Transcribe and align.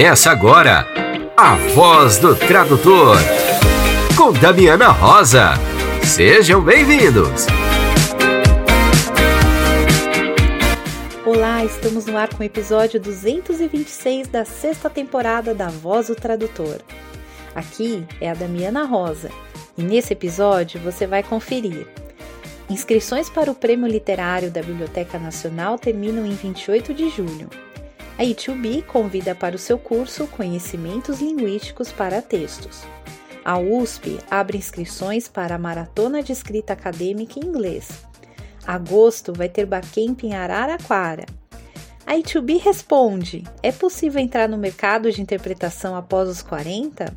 Começa 0.00 0.30
agora 0.30 0.86
a 1.36 1.56
Voz 1.74 2.16
do 2.16 2.34
Tradutor 2.34 3.18
com 4.16 4.32
Damiana 4.32 4.88
Rosa. 4.88 5.50
Sejam 6.02 6.62
bem-vindos. 6.62 7.44
Olá, 11.26 11.62
estamos 11.66 12.06
no 12.06 12.16
ar 12.16 12.34
com 12.34 12.42
o 12.42 12.46
episódio 12.46 12.98
226 12.98 14.28
da 14.28 14.42
sexta 14.46 14.88
temporada 14.88 15.54
da 15.54 15.68
Voz 15.68 16.06
do 16.06 16.14
Tradutor. 16.14 16.78
Aqui 17.54 18.06
é 18.22 18.30
a 18.30 18.34
Damiana 18.34 18.86
Rosa 18.86 19.30
e 19.76 19.82
nesse 19.82 20.14
episódio 20.14 20.80
você 20.80 21.06
vai 21.06 21.22
conferir. 21.22 21.86
Inscrições 22.70 23.28
para 23.28 23.50
o 23.50 23.54
Prêmio 23.54 23.86
Literário 23.86 24.50
da 24.50 24.62
Biblioteca 24.62 25.18
Nacional 25.18 25.78
terminam 25.78 26.24
em 26.24 26.32
28 26.32 26.94
de 26.94 27.10
julho. 27.10 27.50
A 28.20 28.22
E2B 28.22 28.84
convida 28.84 29.34
para 29.34 29.56
o 29.56 29.58
seu 29.58 29.78
curso 29.78 30.26
Conhecimentos 30.26 31.22
Linguísticos 31.22 31.90
para 31.90 32.20
Textos. 32.20 32.82
A 33.42 33.58
USP 33.58 34.18
abre 34.30 34.58
inscrições 34.58 35.26
para 35.26 35.54
a 35.54 35.58
Maratona 35.58 36.22
de 36.22 36.30
Escrita 36.30 36.74
Acadêmica 36.74 37.40
em 37.40 37.48
Inglês. 37.48 38.04
Agosto 38.66 39.32
vai 39.32 39.48
ter 39.48 39.64
Bacamp 39.64 40.22
em 40.22 40.34
Araraquara. 40.34 41.24
A 42.06 42.12
E2B 42.12 42.60
responde: 42.60 43.42
é 43.62 43.72
possível 43.72 44.20
entrar 44.20 44.50
no 44.50 44.58
mercado 44.58 45.10
de 45.10 45.22
interpretação 45.22 45.96
após 45.96 46.28
os 46.28 46.42
40? 46.42 47.16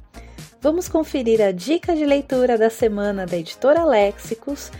Vamos 0.61 0.87
conferir 0.87 1.41
a 1.41 1.51
dica 1.51 1.97
de 1.97 2.05
leitura 2.05 2.57
da 2.57 2.69
semana 2.69 3.25
da 3.25 3.35
editora 3.35 3.83
Léxicos. 3.83 4.71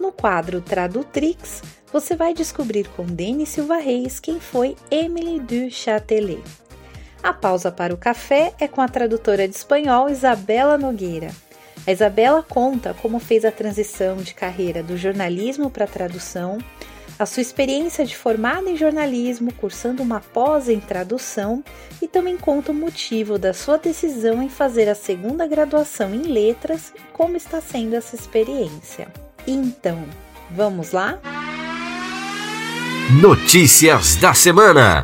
No 0.00 0.12
quadro 0.12 0.62
Tradutrix, 0.62 1.60
você 1.92 2.16
vai 2.16 2.32
descobrir 2.32 2.88
com 2.96 3.04
Denis 3.04 3.50
Silva 3.50 3.76
Reis 3.76 4.18
quem 4.18 4.40
foi 4.40 4.76
Emily 4.90 5.38
du 5.38 5.70
Châtelet. 5.70 6.42
A 7.22 7.32
pausa 7.32 7.70
para 7.70 7.94
o 7.94 7.98
café 7.98 8.52
é 8.58 8.66
com 8.66 8.80
a 8.80 8.88
tradutora 8.88 9.46
de 9.46 9.54
espanhol 9.54 10.08
Isabela 10.08 10.78
Nogueira. 10.78 11.30
A 11.86 11.92
Isabela 11.92 12.42
conta 12.42 12.94
como 12.94 13.18
fez 13.18 13.44
a 13.44 13.52
transição 13.52 14.16
de 14.16 14.34
carreira 14.34 14.82
do 14.82 14.96
jornalismo 14.96 15.70
para 15.70 15.84
a 15.84 15.88
tradução, 15.88 16.58
a 17.18 17.26
sua 17.26 17.42
experiência 17.42 18.04
de 18.04 18.16
formada 18.16 18.68
em 18.68 18.76
jornalismo, 18.76 19.52
cursando 19.52 20.02
uma 20.02 20.20
pós 20.20 20.68
em 20.68 20.80
tradução, 20.80 21.62
e 22.00 22.08
também 22.08 22.36
conta 22.36 22.72
o 22.72 22.74
motivo 22.74 23.38
da 23.38 23.52
sua 23.52 23.76
decisão 23.76 24.42
em 24.42 24.48
fazer 24.48 24.88
a 24.88 24.94
segunda 24.94 25.46
graduação 25.46 26.14
em 26.14 26.22
letras 26.22 26.92
e 26.96 27.00
como 27.12 27.36
está 27.36 27.60
sendo 27.60 27.94
essa 27.94 28.16
experiência. 28.16 29.08
Então, 29.46 30.04
vamos 30.50 30.90
lá? 30.92 31.20
Notícias 33.20 34.16
da 34.16 34.32
semana. 34.32 35.02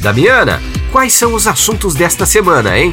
Damiana, 0.00 0.58
quais 0.90 1.12
são 1.12 1.34
os 1.34 1.46
assuntos 1.46 1.94
desta 1.94 2.24
semana, 2.24 2.78
hein? 2.78 2.92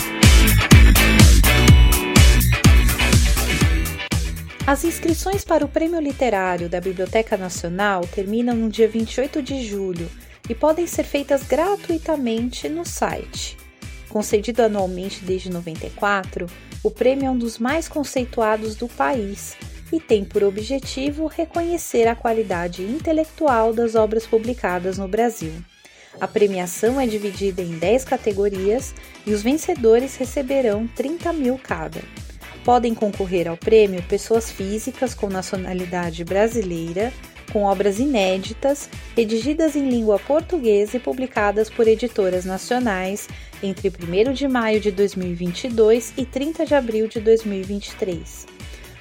As 4.68 4.84
inscrições 4.84 5.46
para 5.46 5.64
o 5.64 5.70
Prêmio 5.70 6.02
Literário 6.02 6.68
da 6.68 6.82
Biblioteca 6.82 7.38
Nacional 7.38 8.02
terminam 8.06 8.54
no 8.54 8.70
dia 8.70 8.90
28 8.90 9.42
de 9.42 9.66
julho 9.66 10.12
e 10.50 10.54
podem 10.54 10.86
ser 10.86 11.06
feitas 11.06 11.44
gratuitamente 11.44 12.68
no 12.68 12.84
site. 12.84 13.56
Concedido 14.10 14.62
anualmente 14.62 15.24
desde 15.24 15.50
94, 15.50 16.48
o 16.84 16.92
prêmio 16.92 17.28
é 17.28 17.32
um 17.32 17.38
dos 17.38 17.58
mais 17.58 17.88
conceituados 17.88 18.76
do 18.76 18.90
país 18.90 19.56
e 19.92 20.00
tem 20.00 20.24
por 20.24 20.44
objetivo 20.44 21.28
reconhecer 21.28 22.08
a 22.08 22.16
qualidade 22.16 22.84
intelectual 22.84 23.74
das 23.74 23.96
obras 23.96 24.26
publicadas 24.26 24.98
no 24.98 25.08
Brasil. 25.08 25.54
A 26.20 26.28
premiação 26.28 27.00
é 27.00 27.06
dividida 27.06 27.62
em 27.62 27.78
10 27.78 28.06
categorias 28.06 28.94
e 29.26 29.34
os 29.34 29.44
vencedores 29.44 30.16
receberão 30.16 30.88
30 30.88 31.34
mil 31.34 31.60
cada. 31.62 32.02
Podem 32.64 32.96
concorrer 32.96 33.48
ao 33.48 33.58
prêmio 33.58 34.02
pessoas 34.04 34.50
físicas 34.50 35.14
com 35.14 35.28
nacionalidade 35.28 36.24
brasileira, 36.24 37.14
com 37.52 37.64
obras 37.64 38.00
inéditas, 38.00 38.90
redigidas 39.16 39.76
em 39.76 39.88
língua 39.88 40.18
portuguesa 40.18 40.98
e 40.98 41.00
publicadas 41.00 41.70
por 41.70 41.88
editoras 41.88 42.44
nacionais 42.44 43.28
entre 43.62 43.90
1 43.90 44.34
de 44.34 44.48
maio 44.48 44.80
de 44.80 44.92
2022 44.92 46.14
e 46.18 46.26
30 46.26 46.66
de 46.66 46.74
abril 46.74 47.08
de 47.08 47.20
2023. 47.20 48.55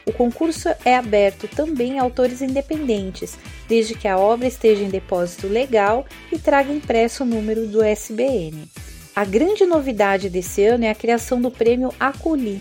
O 0.06 0.12
concurso 0.12 0.68
é 0.84 0.96
aberto 0.96 1.48
também 1.48 1.98
a 1.98 2.02
autores 2.02 2.42
independentes, 2.42 3.38
desde 3.68 3.94
que 3.94 4.06
a 4.06 4.18
obra 4.18 4.46
esteja 4.46 4.82
em 4.82 4.90
depósito 4.90 5.46
legal 5.46 6.04
e 6.30 6.38
traga 6.38 6.72
impresso 6.72 7.22
o 7.22 7.26
número 7.26 7.66
do 7.66 7.82
SBN. 7.82 8.68
A 9.16 9.24
grande 9.24 9.64
novidade 9.64 10.28
desse 10.28 10.64
ano 10.64 10.84
é 10.84 10.90
a 10.90 10.94
criação 10.94 11.40
do 11.40 11.50
prêmio 11.50 11.92
Aculi, 11.98 12.60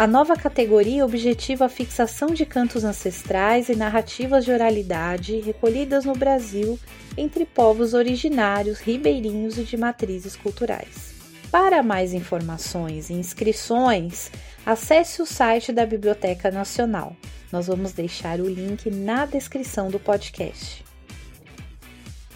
a 0.00 0.06
nova 0.06 0.34
categoria 0.34 1.04
objetiva 1.04 1.66
a 1.66 1.68
fixação 1.68 2.28
de 2.28 2.46
cantos 2.46 2.84
ancestrais 2.84 3.68
e 3.68 3.76
narrativas 3.76 4.46
de 4.46 4.50
oralidade 4.50 5.38
recolhidas 5.40 6.06
no 6.06 6.14
Brasil 6.14 6.78
entre 7.18 7.44
povos 7.44 7.92
originários, 7.92 8.78
ribeirinhos 8.80 9.58
e 9.58 9.62
de 9.62 9.76
matrizes 9.76 10.34
culturais. 10.36 11.12
Para 11.50 11.82
mais 11.82 12.14
informações 12.14 13.10
e 13.10 13.12
inscrições, 13.12 14.30
acesse 14.64 15.22
o 15.22 15.26
site 15.26 15.72
da 15.72 15.86
Biblioteca 15.86 16.50
Nacional. 16.50 17.16
Nós 17.52 17.66
vamos 17.66 17.92
deixar 17.92 18.40
o 18.40 18.48
link 18.48 18.90
na 18.90 19.26
descrição 19.26 19.90
do 19.90 19.98
podcast. 19.98 20.84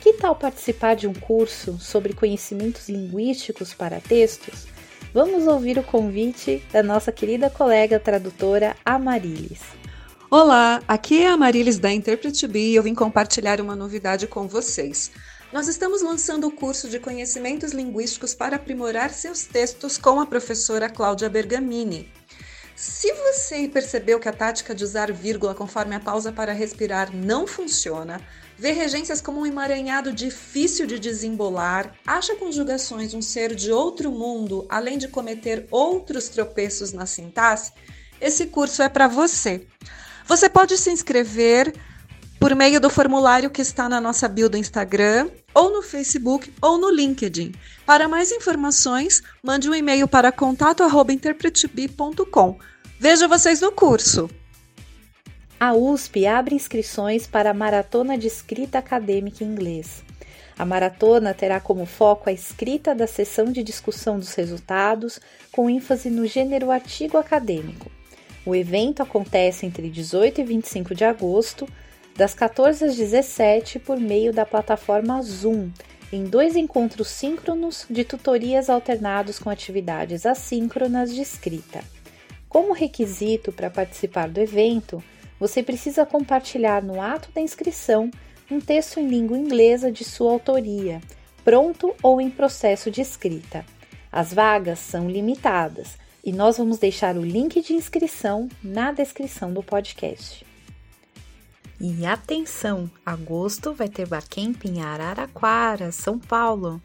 Que 0.00 0.12
tal 0.14 0.34
participar 0.36 0.96
de 0.96 1.06
um 1.06 1.14
curso 1.14 1.78
sobre 1.78 2.12
conhecimentos 2.12 2.88
linguísticos 2.88 3.72
para 3.72 4.00
textos? 4.00 4.66
Vamos 5.14 5.46
ouvir 5.46 5.78
o 5.78 5.82
convite 5.82 6.62
da 6.72 6.82
nossa 6.82 7.12
querida 7.12 7.48
colega 7.48 8.00
tradutora 8.00 8.76
Amarilis. 8.84 9.60
Olá, 10.28 10.82
aqui 10.88 11.22
é 11.22 11.28
a 11.28 11.34
Amarilis 11.34 11.78
da 11.78 11.92
Interpret 11.92 12.32
e 12.52 12.74
eu 12.74 12.82
vim 12.82 12.94
compartilhar 12.94 13.60
uma 13.60 13.76
novidade 13.76 14.26
com 14.26 14.48
vocês. 14.48 15.12
Nós 15.54 15.68
estamos 15.68 16.02
lançando 16.02 16.48
o 16.48 16.50
curso 16.50 16.88
de 16.88 16.98
Conhecimentos 16.98 17.70
Linguísticos 17.70 18.34
para 18.34 18.56
aprimorar 18.56 19.10
seus 19.10 19.44
textos 19.44 19.96
com 19.96 20.20
a 20.20 20.26
professora 20.26 20.90
Cláudia 20.90 21.30
Bergamini. 21.30 22.12
Se 22.74 23.12
você 23.12 23.68
percebeu 23.68 24.18
que 24.18 24.28
a 24.28 24.32
tática 24.32 24.74
de 24.74 24.82
usar 24.82 25.12
vírgula 25.12 25.54
conforme 25.54 25.94
a 25.94 26.00
pausa 26.00 26.32
para 26.32 26.52
respirar 26.52 27.14
não 27.14 27.46
funciona, 27.46 28.20
vê 28.58 28.72
regências 28.72 29.20
como 29.20 29.42
um 29.42 29.46
emaranhado 29.46 30.12
difícil 30.12 30.88
de 30.88 30.98
desembolar, 30.98 31.94
acha 32.04 32.34
conjugações 32.34 33.14
um 33.14 33.22
ser 33.22 33.54
de 33.54 33.70
outro 33.70 34.10
mundo, 34.10 34.66
além 34.68 34.98
de 34.98 35.06
cometer 35.06 35.68
outros 35.70 36.28
tropeços 36.28 36.92
na 36.92 37.06
sintaxe, 37.06 37.72
esse 38.20 38.46
curso 38.46 38.82
é 38.82 38.88
para 38.88 39.06
você. 39.06 39.64
Você 40.26 40.48
pode 40.48 40.76
se 40.76 40.90
inscrever 40.90 41.72
por 42.44 42.54
meio 42.54 42.78
do 42.78 42.90
formulário 42.90 43.48
que 43.48 43.62
está 43.62 43.88
na 43.88 43.98
nossa 43.98 44.28
bio 44.28 44.50
do 44.50 44.58
Instagram, 44.58 45.30
ou 45.54 45.72
no 45.72 45.80
Facebook, 45.80 46.52
ou 46.60 46.76
no 46.76 46.90
LinkedIn. 46.90 47.54
Para 47.86 48.06
mais 48.06 48.30
informações, 48.30 49.22
mande 49.42 49.70
um 49.70 49.74
e-mail 49.74 50.06
para 50.06 50.30
contato@interpretb.com. 50.30 52.58
Vejo 53.00 53.26
vocês 53.30 53.62
no 53.62 53.72
curso. 53.72 54.28
A 55.58 55.72
USP 55.72 56.26
abre 56.26 56.54
inscrições 56.54 57.26
para 57.26 57.52
a 57.52 57.54
Maratona 57.54 58.18
de 58.18 58.26
Escrita 58.26 58.78
Acadêmica 58.78 59.42
em 59.42 59.46
Inglês. 59.46 60.04
A 60.58 60.66
maratona 60.66 61.32
terá 61.32 61.60
como 61.60 61.86
foco 61.86 62.28
a 62.28 62.32
escrita 62.32 62.94
da 62.94 63.06
sessão 63.06 63.46
de 63.46 63.62
discussão 63.62 64.18
dos 64.18 64.34
resultados, 64.34 65.18
com 65.50 65.70
ênfase 65.70 66.10
no 66.10 66.26
gênero 66.26 66.70
artigo 66.70 67.16
acadêmico. 67.16 67.90
O 68.44 68.54
evento 68.54 69.02
acontece 69.02 69.64
entre 69.64 69.88
18 69.88 70.42
e 70.42 70.44
25 70.44 70.94
de 70.94 71.06
agosto 71.06 71.66
das 72.16 72.32
14 72.34 72.84
às 72.84 72.96
17 72.96 73.78
por 73.78 73.98
meio 73.98 74.32
da 74.32 74.46
plataforma 74.46 75.20
Zoom, 75.22 75.70
em 76.12 76.24
dois 76.24 76.54
encontros 76.54 77.08
síncronos 77.08 77.86
de 77.90 78.04
tutorias 78.04 78.70
alternados 78.70 79.38
com 79.38 79.50
atividades 79.50 80.24
assíncronas 80.24 81.12
de 81.12 81.20
escrita. 81.20 81.82
Como 82.48 82.72
requisito 82.72 83.50
para 83.50 83.68
participar 83.68 84.28
do 84.28 84.40
evento, 84.40 85.02
você 85.40 85.60
precisa 85.60 86.06
compartilhar 86.06 86.82
no 86.82 87.00
ato 87.00 87.30
da 87.34 87.40
inscrição 87.40 88.10
um 88.48 88.60
texto 88.60 89.00
em 89.00 89.08
língua 89.08 89.36
inglesa 89.36 89.90
de 89.90 90.04
sua 90.04 90.30
autoria, 90.30 91.00
pronto 91.44 91.92
ou 92.00 92.20
em 92.20 92.30
processo 92.30 92.92
de 92.92 93.00
escrita. 93.00 93.66
As 94.12 94.32
vagas 94.32 94.78
são 94.78 95.10
limitadas 95.10 95.98
e 96.24 96.30
nós 96.30 96.58
vamos 96.58 96.78
deixar 96.78 97.16
o 97.16 97.24
link 97.24 97.60
de 97.60 97.72
inscrição 97.72 98.48
na 98.62 98.92
descrição 98.92 99.52
do 99.52 99.62
podcast. 99.62 100.53
E 101.80 102.06
atenção, 102.06 102.88
agosto 103.04 103.72
vai 103.72 103.88
ter 103.88 104.06
Bacamp 104.06 104.64
em 104.64 104.80
Araraquara, 104.80 105.90
São 105.90 106.18
Paulo. 106.18 106.80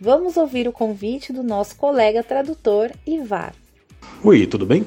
Vamos 0.00 0.36
ouvir 0.36 0.66
o 0.66 0.72
convite 0.72 1.32
do 1.32 1.42
nosso 1.42 1.76
colega 1.76 2.22
tradutor 2.22 2.90
Ivar. 3.06 3.54
Oi, 4.24 4.46
tudo 4.46 4.66
bem? 4.66 4.84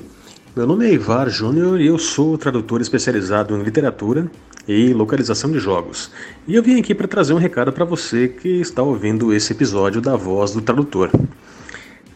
Meu 0.54 0.68
nome 0.68 0.86
é 0.86 0.94
Ivar 0.94 1.30
Júnior 1.30 1.80
e 1.80 1.88
eu 1.88 1.98
sou 1.98 2.38
tradutor 2.38 2.82
especializado 2.82 3.56
em 3.56 3.64
literatura 3.64 4.30
e 4.68 4.94
localização 4.94 5.50
de 5.50 5.60
jogos. 5.60 6.12
E 6.46 6.56
eu 6.56 6.62
vim 6.62 6.78
aqui 6.80 6.94
para 6.94 7.08
trazer 7.08 7.34
um 7.34 7.38
recado 7.38 7.72
para 7.72 7.86
você 7.86 8.28
que 8.28 8.60
está 8.60 8.84
ouvindo 8.84 9.34
esse 9.34 9.54
episódio 9.54 10.02
da 10.02 10.18
Voz 10.18 10.52
do 10.52 10.62
Tradutor. 10.62 11.10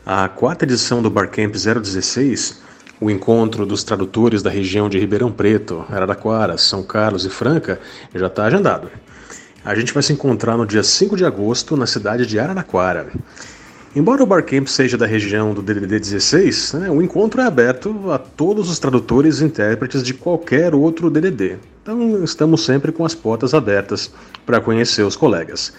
A 0.06 0.28
quarta 0.28 0.66
edição 0.66 1.02
do 1.02 1.10
Barcamp 1.10 1.54
016, 1.54 2.62
o 3.02 3.10
encontro 3.10 3.66
dos 3.66 3.84
tradutores 3.84 4.44
da 4.44 4.52
região 4.52 4.88
de 4.88 5.00
Ribeirão 5.00 5.32
Preto, 5.32 5.84
Araraquara, 5.90 6.56
São 6.56 6.84
Carlos 6.84 7.26
e 7.26 7.30
Franca, 7.30 7.82
já 8.14 8.28
está 8.28 8.46
agendado. 8.46 8.90
A 9.66 9.74
gente 9.74 9.92
vai 9.92 10.04
se 10.04 10.14
encontrar 10.14 10.56
no 10.56 10.68
dia 10.68 10.84
5 10.84 11.18
de 11.18 11.26
agosto 11.26 11.76
na 11.76 11.88
cidade 11.88 12.28
de 12.28 12.38
Araraquara. 12.38 13.08
Embora 13.96 14.24
o 14.24 14.26
Barcamp 14.26 14.68
seja 14.68 14.98
da 14.98 15.08
região 15.08 15.52
do 15.52 15.64
DDD 15.64 16.00
16, 16.00 16.74
né, 16.74 16.92
o 16.92 17.02
encontro 17.02 17.42
é 17.42 17.46
aberto 17.46 18.12
a 18.12 18.20
todos 18.20 18.70
os 18.70 18.78
tradutores 18.78 19.42
e 19.42 19.46
intérpretes 19.46 20.04
de 20.04 20.14
qualquer 20.14 20.76
outro 20.76 21.10
DDD. 21.10 21.58
Então 21.82 22.24
estamos 22.24 22.64
sempre 22.64 22.92
com 22.92 23.04
as 23.04 23.16
portas 23.16 23.56
abertas 23.56 24.12
para 24.46 24.62
conhecer 24.62 25.02
os 25.02 25.16
colegas. 25.16 25.74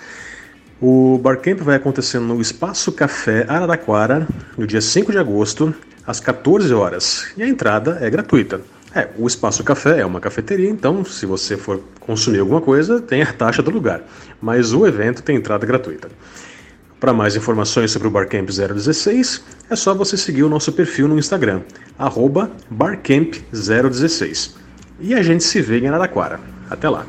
O 0.80 1.18
Barcamp 1.18 1.60
vai 1.60 1.76
acontecer 1.76 2.18
no 2.18 2.40
Espaço 2.40 2.90
Café 2.90 3.46
Araraquara, 3.48 4.26
no 4.58 4.66
dia 4.66 4.80
5 4.80 5.12
de 5.12 5.18
agosto, 5.18 5.72
às 6.06 6.20
14 6.20 6.72
horas, 6.74 7.32
e 7.36 7.42
a 7.42 7.48
entrada 7.48 7.98
é 8.00 8.10
gratuita. 8.10 8.60
É, 8.94 9.08
o 9.16 9.26
Espaço 9.26 9.64
Café 9.64 10.00
é 10.00 10.06
uma 10.06 10.20
cafeteria, 10.20 10.68
então 10.68 11.02
se 11.04 11.24
você 11.24 11.56
for 11.56 11.80
consumir 12.00 12.40
alguma 12.40 12.60
coisa, 12.60 13.00
tem 13.00 13.22
a 13.22 13.32
taxa 13.32 13.62
do 13.62 13.70
lugar, 13.70 14.02
mas 14.40 14.72
o 14.72 14.86
evento 14.86 15.22
tem 15.22 15.36
entrada 15.36 15.64
gratuita. 15.64 16.08
Para 17.00 17.12
mais 17.12 17.34
informações 17.34 17.90
sobre 17.90 18.06
o 18.06 18.10
Barcamp 18.10 18.48
016, 18.48 19.42
é 19.70 19.74
só 19.74 19.94
você 19.94 20.16
seguir 20.16 20.44
o 20.44 20.48
nosso 20.48 20.72
perfil 20.72 21.08
no 21.08 21.18
Instagram, 21.18 21.62
barcamp016. 21.98 24.52
E 25.00 25.14
a 25.14 25.22
gente 25.22 25.42
se 25.42 25.60
vê 25.60 25.80
em 25.80 25.88
Araraquara. 25.88 26.38
Até 26.70 26.88
lá! 26.88 27.04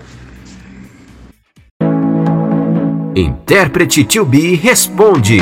Intérprete 3.16 4.04
to 4.06 4.26
be 4.26 4.56
responde. 4.56 5.38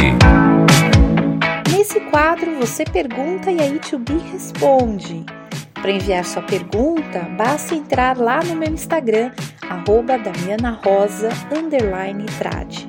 Quadro, 2.31 2.55
você 2.55 2.85
pergunta 2.85 3.51
e 3.51 3.59
aí 3.59 3.77
to 3.77 3.99
be 3.99 4.17
responde. 4.31 5.25
Para 5.73 5.91
enviar 5.91 6.23
sua 6.23 6.41
pergunta, 6.41 7.23
basta 7.37 7.75
entrar 7.75 8.17
lá 8.17 8.41
no 8.41 8.55
meu 8.55 8.69
Instagram, 8.69 9.33
arroba 9.69 10.13
Rosa, 10.81 11.27
trad. 12.37 12.87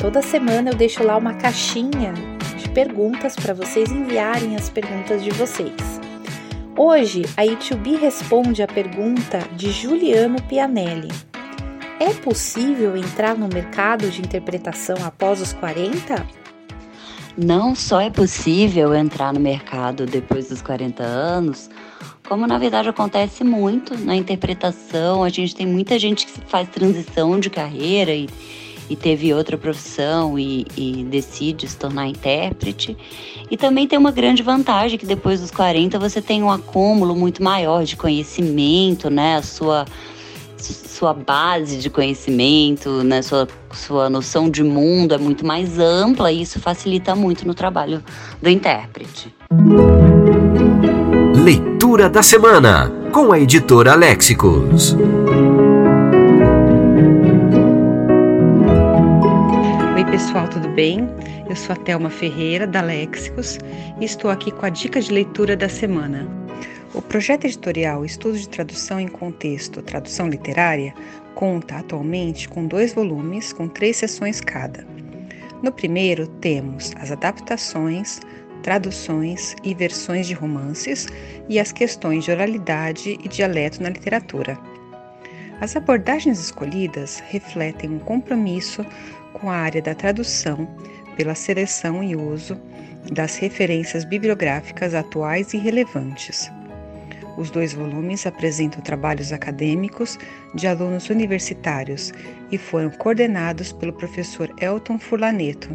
Toda 0.00 0.20
semana 0.20 0.70
eu 0.70 0.74
deixo 0.74 1.04
lá 1.04 1.16
uma 1.16 1.34
caixinha 1.34 2.12
de 2.56 2.68
perguntas 2.70 3.36
para 3.36 3.54
vocês 3.54 3.92
enviarem 3.92 4.56
as 4.56 4.68
perguntas 4.68 5.22
de 5.22 5.30
vocês. 5.30 6.00
Hoje, 6.76 7.22
a 7.36 7.46
Itubi 7.46 7.94
responde 7.94 8.60
a 8.60 8.66
pergunta 8.66 9.38
de 9.54 9.70
Juliano 9.70 10.42
Pianelli. 10.42 11.12
É 12.00 12.12
possível 12.12 12.96
entrar 12.96 13.36
no 13.36 13.46
mercado 13.46 14.10
de 14.10 14.20
interpretação 14.20 14.96
após 15.04 15.40
os 15.40 15.52
40? 15.52 16.47
Não 17.40 17.72
só 17.72 18.00
é 18.00 18.10
possível 18.10 18.92
entrar 18.92 19.32
no 19.32 19.38
mercado 19.38 20.04
depois 20.06 20.48
dos 20.48 20.60
40 20.60 21.04
anos, 21.04 21.70
como 22.28 22.48
na 22.48 22.58
verdade 22.58 22.88
acontece 22.88 23.44
muito 23.44 23.96
na 23.96 24.16
interpretação. 24.16 25.22
A 25.22 25.28
gente 25.28 25.54
tem 25.54 25.64
muita 25.64 26.00
gente 26.00 26.26
que 26.26 26.32
faz 26.40 26.68
transição 26.68 27.38
de 27.38 27.48
carreira 27.48 28.12
e 28.12 28.28
e 28.90 28.96
teve 28.96 29.34
outra 29.34 29.58
profissão 29.58 30.38
e, 30.38 30.66
e, 30.76 31.04
decide 31.04 31.68
se 31.68 31.76
tornar 31.76 32.06
intérprete. 32.06 32.96
E 33.50 33.56
também 33.56 33.86
tem 33.86 33.98
uma 33.98 34.10
grande 34.10 34.42
vantagem 34.42 34.98
que 34.98 35.04
depois 35.04 35.40
dos 35.40 35.50
40 35.50 35.98
você 35.98 36.22
tem 36.22 36.42
um 36.42 36.50
acúmulo 36.50 37.14
muito 37.14 37.42
maior 37.42 37.84
de 37.84 37.96
conhecimento, 37.96 39.10
né? 39.10 39.36
A 39.36 39.42
sua 39.42 39.84
sua 40.62 41.14
base 41.14 41.78
de 41.78 41.90
conhecimento, 41.90 43.02
né? 43.02 43.22
sua, 43.22 43.48
sua 43.72 44.10
noção 44.10 44.50
de 44.50 44.62
mundo 44.62 45.14
é 45.14 45.18
muito 45.18 45.46
mais 45.46 45.78
ampla 45.78 46.32
e 46.32 46.42
isso 46.42 46.60
facilita 46.60 47.14
muito 47.14 47.46
no 47.46 47.54
trabalho 47.54 48.02
do 48.42 48.48
intérprete. 48.48 49.34
Leitura 51.34 52.08
da 52.08 52.22
semana 52.22 52.92
com 53.12 53.32
a 53.32 53.38
editora 53.38 53.94
Léxicos. 53.94 54.96
pessoal, 60.18 60.48
tudo 60.48 60.68
bem? 60.70 61.08
Eu 61.48 61.54
sou 61.54 61.72
a 61.72 61.76
Thelma 61.76 62.10
Ferreira, 62.10 62.66
da 62.66 62.80
Léxicos, 62.80 63.56
e 64.00 64.04
estou 64.04 64.30
aqui 64.32 64.50
com 64.50 64.66
a 64.66 64.68
dica 64.68 65.00
de 65.00 65.12
leitura 65.12 65.56
da 65.56 65.68
semana. 65.68 66.26
O 66.94 67.02
projeto 67.02 67.44
editorial 67.44 68.02
Estudo 68.02 68.38
de 68.38 68.48
Tradução 68.48 68.98
em 68.98 69.08
Contexto, 69.08 69.82
Tradução 69.82 70.26
Literária, 70.26 70.94
conta 71.34 71.76
atualmente 71.76 72.48
com 72.48 72.66
dois 72.66 72.94
volumes, 72.94 73.52
com 73.52 73.68
três 73.68 73.98
sessões 73.98 74.40
cada. 74.40 74.86
No 75.62 75.70
primeiro, 75.70 76.26
temos 76.26 76.92
as 76.96 77.12
adaptações, 77.12 78.20
traduções 78.62 79.54
e 79.62 79.74
versões 79.74 80.26
de 80.26 80.32
romances 80.32 81.06
e 81.46 81.60
as 81.60 81.72
questões 81.72 82.24
de 82.24 82.30
oralidade 82.30 83.18
e 83.22 83.28
dialeto 83.28 83.82
na 83.82 83.90
literatura. 83.90 84.58
As 85.60 85.76
abordagens 85.76 86.40
escolhidas 86.40 87.20
refletem 87.28 87.90
um 87.90 87.98
compromisso 87.98 88.82
com 89.34 89.50
a 89.50 89.56
área 89.56 89.82
da 89.82 89.94
tradução 89.94 90.66
pela 91.16 91.34
seleção 91.34 92.02
e 92.02 92.16
uso 92.16 92.58
das 93.12 93.36
referências 93.36 94.04
bibliográficas 94.04 94.94
atuais 94.94 95.52
e 95.52 95.58
relevantes. 95.58 96.50
Os 97.38 97.50
dois 97.50 97.72
volumes 97.72 98.26
apresentam 98.26 98.82
trabalhos 98.82 99.32
acadêmicos 99.32 100.18
de 100.56 100.66
alunos 100.66 101.08
universitários 101.08 102.12
e 102.50 102.58
foram 102.58 102.90
coordenados 102.90 103.72
pelo 103.72 103.92
professor 103.92 104.52
Elton 104.60 104.98
Furlaneto, 104.98 105.68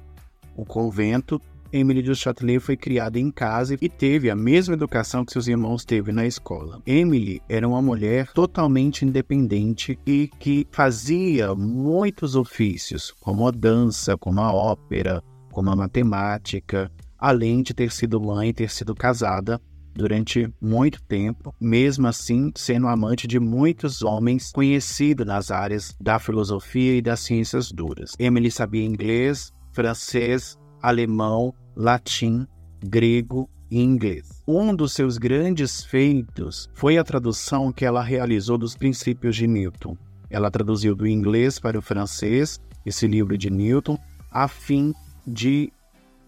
o 0.56 0.64
convento, 0.64 1.42
Emily 1.74 2.04
de 2.04 2.14
Châtelet 2.14 2.60
foi 2.60 2.78
criada 2.78 3.18
em 3.18 3.32
casa 3.32 3.76
e 3.82 3.90
teve 3.90 4.30
a 4.30 4.36
mesma 4.36 4.76
educação 4.76 5.26
que 5.26 5.34
seus 5.34 5.48
irmãos 5.48 5.84
teve 5.84 6.12
na 6.12 6.24
escola. 6.24 6.80
Emily 6.86 7.42
era 7.50 7.68
uma 7.68 7.82
mulher 7.82 8.32
totalmente 8.32 9.04
independente 9.04 9.98
e 10.06 10.30
que 10.40 10.68
fazia 10.72 11.56
muitos 11.56 12.36
ofícios, 12.36 13.12
como 13.20 13.48
a 13.48 13.52
dança, 13.52 14.16
como 14.16 14.40
a 14.40 14.54
ópera, 14.54 15.24
como 15.52 15.72
a 15.72 15.76
matemática, 15.76 16.92
além 17.18 17.64
de 17.64 17.74
ter 17.74 17.92
sido 17.92 18.22
mãe 18.22 18.50
e 18.50 18.54
ter 18.54 18.70
sido 18.70 18.94
casada 18.94 19.60
durante 19.96 20.48
muito 20.62 21.02
tempo, 21.04 21.56
mesmo 21.60 22.06
assim 22.06 22.52
sendo 22.56 22.88
amante 22.88 23.28
de 23.28 23.40
muitos 23.40 24.04
homens 24.04 24.52
conhecidos 24.52 25.26
nas 25.26 25.50
áreas 25.50 25.96
da 26.00 26.20
filosofia 26.20 26.98
e 26.98 27.02
das 27.02 27.22
ciências 27.22 27.72
duras. 27.72 28.14
Emily 28.20 28.52
sabia 28.52 28.86
inglês, 28.86 29.52
francês, 29.72 30.56
alemão, 30.82 31.54
latim, 31.76 32.48
grego 32.84 33.50
e 33.70 33.82
inglês. 33.82 34.44
Um 34.48 34.76
dos 34.76 34.94
seus 34.94 35.18
grandes 35.18 35.84
feitos 35.84 36.70
foi 36.74 36.98
a 36.98 37.04
tradução 37.04 37.72
que 37.72 37.86
ela 37.86 38.04
realizou 38.04 38.58
dos 38.58 38.76
princípios 38.76 39.36
de 39.36 39.48
Newton. 39.48 39.98
Ela 40.30 40.52
traduziu 40.52 40.96
do 40.96 41.08
inglês 41.08 41.60
para 41.60 41.78
o 41.78 41.82
francês 41.82 42.60
esse 42.86 43.08
livro 43.08 43.38
de 43.38 43.50
Newton, 43.50 43.98
a 44.32 44.48
fim 44.48 44.94
de 45.26 45.72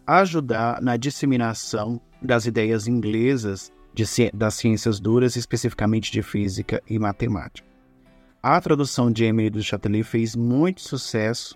ajudar 0.07 0.81
na 0.81 0.95
disseminação 0.97 1.99
das 2.21 2.45
ideias 2.45 2.87
inglesas 2.87 3.71
de, 3.93 4.03
das 4.33 4.55
ciências 4.55 4.99
duras, 4.99 5.35
especificamente 5.35 6.11
de 6.11 6.21
física 6.21 6.81
e 6.87 6.99
matemática. 6.99 7.67
A 8.41 8.59
tradução 8.61 9.11
de 9.11 9.25
Emily 9.25 9.49
do 9.49 9.63
Châtelet 9.63 10.03
fez 10.03 10.35
muito 10.35 10.81
sucesso, 10.81 11.55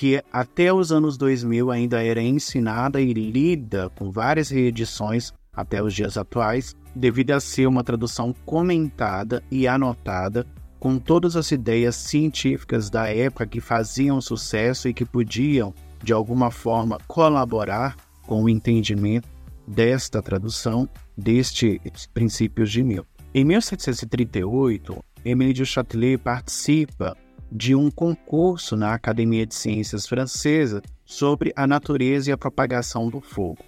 que 0.00 0.24
até 0.32 0.72
os 0.72 0.90
anos 0.92 1.18
2000 1.18 1.70
ainda 1.70 2.02
era 2.02 2.22
ensinada 2.22 3.02
e 3.02 3.12
lida 3.12 3.90
com 3.90 4.10
várias 4.10 4.48
reedições 4.48 5.30
até 5.52 5.82
os 5.82 5.92
dias 5.92 6.16
atuais, 6.16 6.74
devido 6.96 7.32
a 7.32 7.38
ser 7.38 7.66
uma 7.66 7.84
tradução 7.84 8.34
comentada 8.46 9.42
e 9.50 9.68
anotada 9.68 10.46
com 10.78 10.98
todas 10.98 11.36
as 11.36 11.52
ideias 11.52 11.96
científicas 11.96 12.88
da 12.88 13.14
época 13.14 13.46
que 13.46 13.60
faziam 13.60 14.22
sucesso 14.22 14.88
e 14.88 14.94
que 14.94 15.04
podiam, 15.04 15.74
de 16.02 16.14
alguma 16.14 16.50
forma, 16.50 16.96
colaborar 17.06 17.94
com 18.26 18.44
o 18.44 18.48
entendimento 18.48 19.28
desta 19.68 20.22
tradução 20.22 20.88
destes 21.14 22.06
princípios 22.14 22.72
de 22.72 22.82
Milton. 22.82 23.06
Em 23.34 23.44
1738, 23.44 25.04
Émile 25.26 25.52
de 25.52 25.66
Châtelet 25.66 26.16
participa 26.16 27.14
de 27.50 27.74
um 27.74 27.90
concurso 27.90 28.76
na 28.76 28.94
Academia 28.94 29.46
de 29.46 29.54
Ciências 29.54 30.06
Francesa 30.06 30.82
sobre 31.04 31.52
a 31.56 31.66
natureza 31.66 32.30
e 32.30 32.32
a 32.32 32.38
propagação 32.38 33.08
do 33.08 33.20
fogo. 33.20 33.58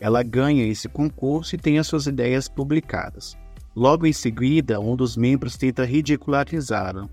Ela 0.00 0.22
ganha 0.22 0.66
esse 0.66 0.88
concurso 0.88 1.54
e 1.54 1.58
tem 1.58 1.78
as 1.78 1.86
suas 1.86 2.06
ideias 2.06 2.48
publicadas. 2.48 3.36
Logo 3.76 4.06
em 4.06 4.12
seguida, 4.12 4.80
um 4.80 4.96
dos 4.96 5.16
membros 5.16 5.56
tenta 5.56 5.84
ridicularizá-la. 5.84 7.08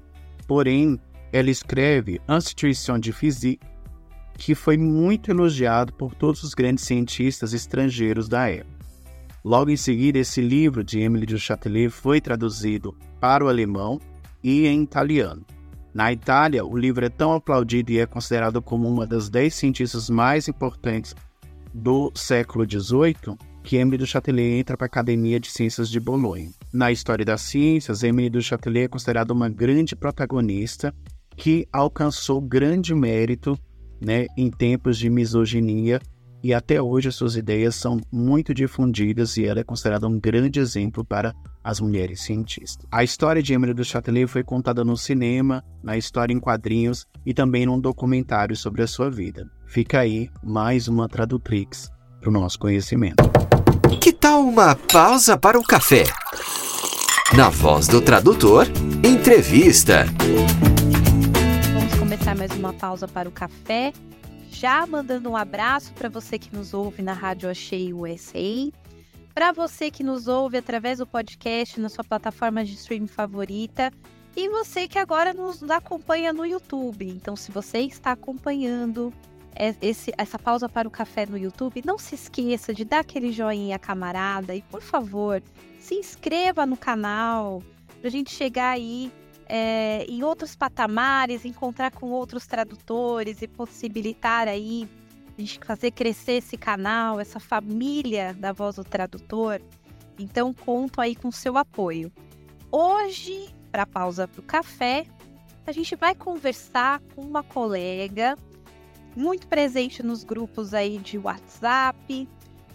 Porém, 0.48 1.00
ela 1.32 1.50
escreve 1.50 2.20
Institution 2.28 2.98
de 2.98 3.12
Physique, 3.12 3.68
que 4.38 4.56
foi 4.56 4.78
muito 4.78 5.30
elogiado 5.30 5.94
por 5.94 6.16
todos 6.16 6.44
os 6.44 6.54
grandes 6.54 6.86
cientistas 6.86 7.54
estrangeiros 7.54 8.28
da 8.28 8.50
época. 8.50 8.78
Logo 9.44 9.70
em 9.70 9.78
seguida, 9.78 10.20
esse 10.20 10.42
livro 10.42 10.84
de 10.84 11.00
Emily 11.00 11.26
de 11.26 11.40
Châtelet 11.40 11.90
foi 11.90 12.20
traduzido 12.20 12.96
para 13.20 13.46
o 13.46 13.48
alemão 13.48 14.00
e 14.44 14.66
em 14.66 14.84
italiano. 14.84 15.46
Na 15.98 16.14
Itália, 16.14 16.64
o 16.64 16.78
livro 16.78 17.04
é 17.04 17.10
tão 17.10 17.34
aplaudido 17.34 17.92
e 17.92 17.98
é 17.98 18.06
considerado 18.06 18.62
como 18.62 18.88
uma 18.88 19.08
das 19.08 19.30
dez 19.30 19.56
cientistas 19.56 20.12
mais 20.12 20.48
importantes 20.48 21.16
do 21.74 22.12
século 22.14 22.70
XVIII 22.70 23.36
que 23.64 23.78
Emily 23.78 23.98
du 23.98 24.06
Châtelet 24.06 24.60
entra 24.60 24.78
para 24.78 24.86
a 24.86 24.90
Academia 24.90 25.40
de 25.40 25.50
Ciências 25.50 25.90
de 25.90 26.00
Bolonha. 26.00 26.52
Na 26.72 26.92
história 26.92 27.26
das 27.26 27.42
ciências, 27.42 28.04
Emily 28.04 28.30
du 28.30 28.44
Châtelet 28.44 28.86
é 28.86 28.88
considerada 28.88 29.34
uma 29.34 29.50
grande 29.50 29.96
protagonista 29.96 30.94
que 31.36 31.68
alcançou 31.74 32.40
grande 32.42 32.94
mérito 32.94 33.58
né, 34.00 34.28
em 34.38 34.52
tempos 34.52 35.00
de 35.00 35.10
misoginia 35.10 36.00
e 36.48 36.54
até 36.54 36.82
hoje 36.82 37.10
as 37.10 37.16
suas 37.16 37.36
ideias 37.36 37.76
são 37.76 38.00
muito 38.10 38.54
difundidas 38.54 39.36
e 39.36 39.44
ela 39.44 39.60
é 39.60 39.66
considerada 39.66 40.08
um 40.08 40.18
grande 40.18 40.62
exemplo 40.62 41.04
para 41.04 41.34
as 41.62 41.82
mulheres 41.82 42.22
cientistas. 42.22 42.88
A 42.90 43.04
história 43.04 43.44
de 43.44 43.54
Emily 43.54 43.74
du 43.74 43.84
Châtelet 43.84 44.28
foi 44.28 44.46
contada 44.46 44.82
no 44.82 44.96
cinema, 44.96 45.62
na 45.84 45.98
história 45.98 46.34
em 46.34 46.40
quadrinhos 46.40 47.06
e 47.26 47.34
também 47.34 47.66
num 47.66 47.78
documentário 47.78 48.56
sobre 48.56 48.82
a 48.82 48.88
sua 48.88 49.12
vida. 49.12 49.46
Fica 49.66 50.00
aí 50.00 50.30
mais 50.42 50.88
uma 50.88 51.10
tradutrix 51.10 51.92
para 52.22 52.30
o 52.30 52.32
nosso 52.32 52.58
conhecimento. 52.60 53.30
Que 54.00 54.14
tal 54.14 54.48
uma 54.48 54.74
pausa 54.74 55.38
para 55.38 55.60
o 55.60 55.64
café? 55.64 56.06
Na 57.36 57.50
voz 57.50 57.90
do 57.90 58.00
tradutor, 58.00 58.68
entrevista. 59.06 60.06
Vamos 61.74 61.94
começar 61.96 62.38
mais 62.38 62.52
uma 62.54 62.72
pausa 62.72 63.06
para 63.06 63.28
o 63.28 63.34
café. 63.34 63.92
Já 64.60 64.88
mandando 64.88 65.30
um 65.30 65.38
abraço 65.38 65.94
para 65.94 66.10
você 66.10 66.40
que 66.40 66.52
nos 66.52 66.74
ouve 66.74 67.04
na 67.04 67.14
Rádio 67.14 67.48
Achei 67.48 67.94
USA, 67.94 68.72
para 69.32 69.52
você 69.52 69.92
que 69.92 70.04
nos 70.04 70.28
ouve 70.28 70.58
através 70.58 70.98
do 70.98 71.06
podcast 71.06 71.80
na 71.80 71.90
sua 71.90 72.04
plataforma 72.04 72.66
de 72.66 72.74
streaming 72.74 73.06
favorita 73.06 73.94
e 74.36 74.50
você 74.50 74.88
que 74.88 74.98
agora 74.98 75.32
nos 75.32 75.62
acompanha 75.70 76.34
no 76.34 76.44
YouTube. 76.44 77.08
Então, 77.08 77.36
se 77.36 77.52
você 77.52 77.82
está 77.82 78.14
acompanhando 78.14 79.14
é, 79.56 79.76
esse, 79.80 80.12
essa 80.18 80.40
pausa 80.40 80.68
para 80.68 80.88
o 80.88 80.92
café 80.92 81.28
no 81.28 81.38
YouTube, 81.38 81.84
não 81.86 82.00
se 82.00 82.16
esqueça 82.16 82.74
de 82.74 82.84
dar 82.84 83.02
aquele 83.02 83.32
joinha 83.32 83.78
camarada 83.78 84.56
e, 84.56 84.64
por 84.64 84.82
favor, 84.82 85.40
se 85.80 85.94
inscreva 85.94 86.66
no 86.66 86.76
canal 86.76 87.62
para 88.00 88.08
a 88.08 88.12
gente 88.12 88.32
chegar 88.32 88.72
aí 88.72 89.12
é, 89.48 90.06
em 90.08 90.24
outros 90.24 90.56
patamares, 90.56 91.46
encontrar 91.46 91.92
com 91.92 92.10
outros 92.12 92.46
tradutores 92.46 93.42
e 93.42 93.48
possibilitar 93.48 94.48
aí 94.48 94.88
a 95.38 95.42
gente 95.42 95.60
fazer 95.64 95.92
crescer 95.92 96.34
esse 96.34 96.58
canal, 96.58 97.20
essa 97.20 97.40
família 97.40 98.34
da 98.34 98.52
Voz 98.52 98.76
do 98.76 98.84
Tradutor. 98.84 99.62
Então, 100.18 100.54
conto 100.54 101.00
aí 101.00 101.16
com 101.16 101.32
seu 101.32 101.58
apoio. 101.58 102.12
Hoje, 102.72 103.48
para 103.72 103.86
pausa 103.86 104.28
para 104.28 104.40
o 104.40 104.44
café, 104.44 105.06
a 105.66 105.72
gente 105.72 105.96
vai 105.96 106.16
conversar 106.16 107.00
com 107.14 107.22
uma 107.22 107.44
colega 107.44 108.36
muito 109.16 109.48
presente 109.48 110.02
nos 110.02 110.24
grupos 110.24 110.74
aí 110.74 110.98
de 110.98 111.18
WhatsApp, 111.18 112.28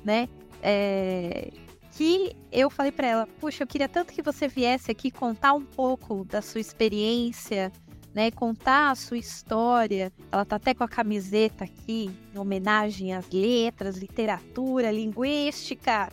né? 0.04 0.28
É, 0.62 1.50
que 1.92 2.34
eu 2.50 2.70
falei 2.70 2.90
para 2.90 3.06
ela, 3.06 3.26
puxa, 3.38 3.62
eu 3.62 3.66
queria 3.66 3.88
tanto 3.88 4.12
que 4.12 4.22
você 4.22 4.48
viesse 4.48 4.90
aqui 4.90 5.10
contar 5.10 5.52
um 5.52 5.64
pouco 5.64 6.24
da 6.24 6.40
sua 6.42 6.60
experiência, 6.60 7.70
né? 8.14 8.30
Contar 8.30 8.90
a 8.90 8.94
sua 8.94 9.18
história. 9.18 10.12
Ela 10.30 10.44
tá 10.44 10.56
até 10.56 10.74
com 10.74 10.84
a 10.84 10.88
camiseta 10.88 11.64
aqui, 11.64 12.10
em 12.34 12.38
homenagem 12.38 13.14
às 13.14 13.28
letras, 13.30 13.96
literatura, 13.96 14.90
linguística. 14.90 16.10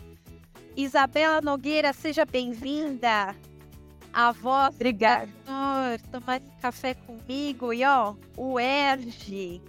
Isabela 0.75 1.41
Nogueira, 1.41 1.93
seja 1.93 2.25
bem-vinda. 2.25 3.35
A 4.11 4.31
voz, 4.31 4.75
obrigada. 4.75 5.29
Tomar 6.11 6.41
café 6.61 6.93
comigo 6.93 7.73
e 7.73 7.83
ó, 7.85 8.15
o 8.35 8.59
Erge 8.59 9.61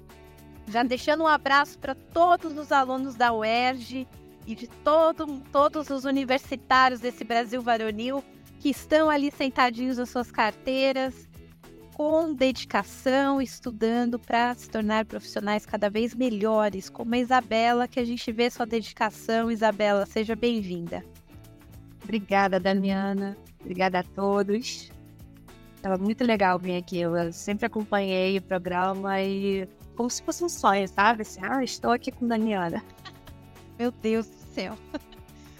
já 0.70 0.82
deixando 0.84 1.24
um 1.24 1.26
abraço 1.26 1.78
para 1.78 1.94
todos 1.94 2.56
os 2.56 2.70
alunos 2.70 3.16
da 3.16 3.32
UERJ 3.32 4.06
e 4.50 4.54
de 4.54 4.66
todo, 4.66 5.40
todos 5.52 5.90
os 5.90 6.04
universitários 6.04 7.00
desse 7.00 7.22
Brasil 7.22 7.62
varonil 7.62 8.22
que 8.58 8.68
estão 8.68 9.08
ali 9.08 9.30
sentadinhos 9.30 9.96
nas 9.96 10.10
suas 10.10 10.30
carteiras, 10.30 11.28
com 11.94 12.34
dedicação, 12.34 13.40
estudando 13.40 14.18
para 14.18 14.54
se 14.54 14.68
tornar 14.68 15.04
profissionais 15.04 15.64
cada 15.64 15.88
vez 15.88 16.14
melhores, 16.14 16.90
como 16.90 17.14
a 17.14 17.18
Isabela, 17.18 17.86
que 17.86 18.00
a 18.00 18.04
gente 18.04 18.32
vê 18.32 18.50
sua 18.50 18.66
dedicação. 18.66 19.50
Isabela, 19.50 20.04
seja 20.04 20.34
bem-vinda. 20.34 21.04
Obrigada, 22.02 22.58
Damiana. 22.58 23.36
Obrigada 23.60 24.00
a 24.00 24.02
todos. 24.02 24.90
Estava 25.76 25.96
muito 25.96 26.24
legal 26.24 26.58
vir 26.58 26.76
aqui. 26.76 27.00
Eu 27.00 27.32
sempre 27.32 27.66
acompanhei 27.66 28.36
o 28.36 28.42
programa 28.42 29.20
e 29.22 29.66
como 29.96 30.10
se 30.10 30.22
fosse 30.22 30.42
um 30.42 30.48
sonho, 30.48 30.88
sabe? 30.88 31.22
Assim, 31.22 31.40
ah, 31.42 31.62
estou 31.62 31.92
aqui 31.92 32.10
com 32.10 32.26
Daniela. 32.26 32.82
Meu 33.78 33.90
Deus 33.90 34.39
céu. 34.50 34.76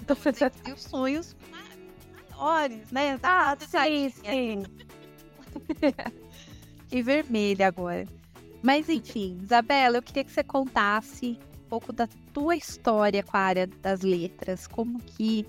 Tô 0.07 0.15
fazendo 0.15 0.53
sonhos 0.77 1.35
maiores, 1.49 2.91
né? 2.91 3.19
Ah, 3.23 3.55
sim, 3.59 4.09
sim. 4.09 4.63
e 6.91 7.01
vermelha 7.01 7.67
agora. 7.67 8.05
Mas 8.61 8.89
enfim, 8.89 9.39
Isabela, 9.41 9.97
eu 9.97 10.01
queria 10.01 10.23
que 10.23 10.31
você 10.31 10.43
contasse 10.43 11.39
um 11.65 11.69
pouco 11.69 11.93
da 11.93 12.07
tua 12.33 12.55
história 12.55 13.23
com 13.23 13.37
a 13.37 13.39
área 13.39 13.67
das 13.67 14.01
letras. 14.01 14.67
Como 14.67 14.99
que 14.99 15.45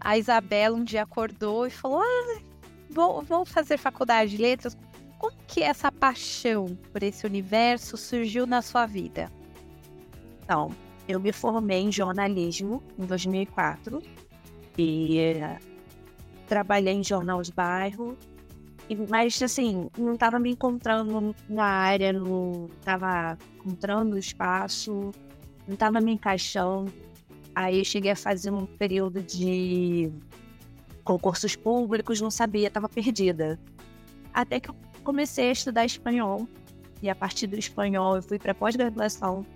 a 0.00 0.16
Isabela 0.16 0.76
um 0.76 0.84
dia 0.84 1.02
acordou 1.02 1.66
e 1.66 1.70
falou: 1.70 2.00
ah, 2.02 2.40
vou, 2.88 3.22
vou 3.22 3.44
fazer 3.44 3.76
faculdade 3.76 4.32
de 4.32 4.38
letras 4.38 4.76
como 5.20 5.36
que 5.46 5.62
essa 5.62 5.92
paixão 5.92 6.74
por 6.90 7.02
esse 7.02 7.26
universo 7.26 7.98
surgiu 7.98 8.46
na 8.46 8.62
sua 8.62 8.86
vida? 8.86 9.30
Então, 10.42 10.74
eu 11.10 11.20
me 11.20 11.32
formei 11.32 11.80
em 11.80 11.92
jornalismo 11.92 12.82
em 12.98 13.04
2004 13.04 14.02
e 14.78 15.18
eh, 15.18 15.58
trabalhei 16.46 16.94
em 16.94 17.04
jornal 17.04 17.42
de 17.42 17.52
bairro, 17.52 18.16
mas 19.08 19.40
assim, 19.42 19.88
não 19.96 20.14
estava 20.14 20.38
me 20.38 20.50
encontrando 20.50 21.34
na 21.48 21.64
área, 21.64 22.12
não 22.12 22.68
estava 22.78 23.38
encontrando 23.56 24.18
espaço, 24.18 25.12
não 25.66 25.74
estava 25.74 26.00
me 26.00 26.12
encaixando. 26.12 26.92
Aí 27.54 27.78
eu 27.78 27.84
cheguei 27.84 28.12
a 28.12 28.16
fazer 28.16 28.50
um 28.50 28.66
período 28.66 29.22
de 29.22 30.12
concursos 31.04 31.56
públicos, 31.56 32.20
não 32.20 32.30
sabia, 32.30 32.68
estava 32.68 32.88
perdida. 32.88 33.58
Até 34.32 34.60
que 34.60 34.70
eu 34.70 34.76
comecei 35.04 35.48
a 35.48 35.52
estudar 35.52 35.84
espanhol. 35.84 36.48
E 37.02 37.08
a 37.08 37.14
partir 37.14 37.46
do 37.46 37.58
espanhol 37.58 38.16
eu 38.16 38.22
fui 38.22 38.38
para 38.38 38.54
pós-graduação 38.54 39.46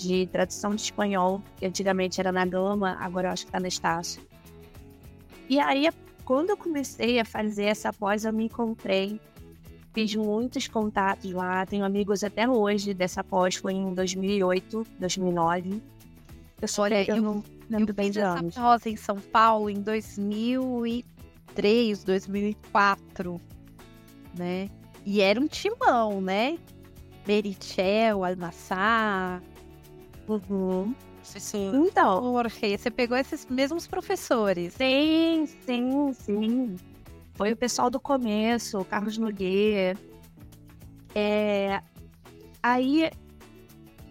de 0.00 0.26
tradução 0.26 0.74
de 0.74 0.82
espanhol, 0.82 1.42
que 1.56 1.66
antigamente 1.66 2.20
era 2.20 2.32
na 2.32 2.44
Gama, 2.44 2.96
agora 3.00 3.28
eu 3.28 3.32
acho 3.32 3.44
que 3.44 3.48
está 3.48 3.60
na 3.60 3.68
Estácio. 3.68 4.22
E 5.48 5.58
aí, 5.58 5.88
quando 6.24 6.50
eu 6.50 6.56
comecei 6.56 7.18
a 7.18 7.24
fazer 7.24 7.64
essa 7.64 7.92
pós, 7.92 8.24
eu 8.24 8.32
me 8.32 8.44
encontrei, 8.44 9.20
fiz 9.92 10.14
muitos 10.14 10.68
contatos 10.68 11.32
lá, 11.32 11.66
tenho 11.66 11.84
amigos 11.84 12.22
até 12.22 12.48
hoje 12.48 12.94
dessa 12.94 13.24
pós, 13.24 13.56
foi 13.56 13.72
em 13.72 13.92
2008, 13.92 14.86
2009. 14.98 15.82
Eu 16.62 16.68
sou 16.68 16.84
Olha, 16.84 17.08
eu, 17.08 17.20
não 17.20 17.42
lembro 17.68 17.92
bem 17.94 18.10
de 18.10 18.20
anos. 18.20 18.54
pós 18.54 18.86
em 18.86 18.96
São 18.96 19.16
Paulo 19.16 19.70
em 19.70 19.80
2003, 19.80 22.04
2004, 22.04 23.40
né? 24.36 24.68
E 25.04 25.20
era 25.20 25.40
um 25.40 25.46
timão, 25.46 26.20
né? 26.20 26.58
Merichel, 27.26 28.24
Almassá. 28.24 29.40
Uhum. 30.48 30.94
Sim. 31.22 31.72
Então, 31.86 32.32
você 32.32 32.90
pegou 32.90 33.16
esses 33.16 33.46
mesmos 33.46 33.86
professores. 33.86 34.74
sim, 34.74 35.46
sim, 35.66 36.12
sim. 36.14 36.76
Foi 37.34 37.52
o 37.52 37.56
pessoal 37.56 37.90
do 37.90 38.00
começo, 38.00 38.78
o 38.78 38.84
Carlos 38.84 39.16
Nogueira. 39.18 39.98
É, 41.14 41.80
aí 42.62 43.10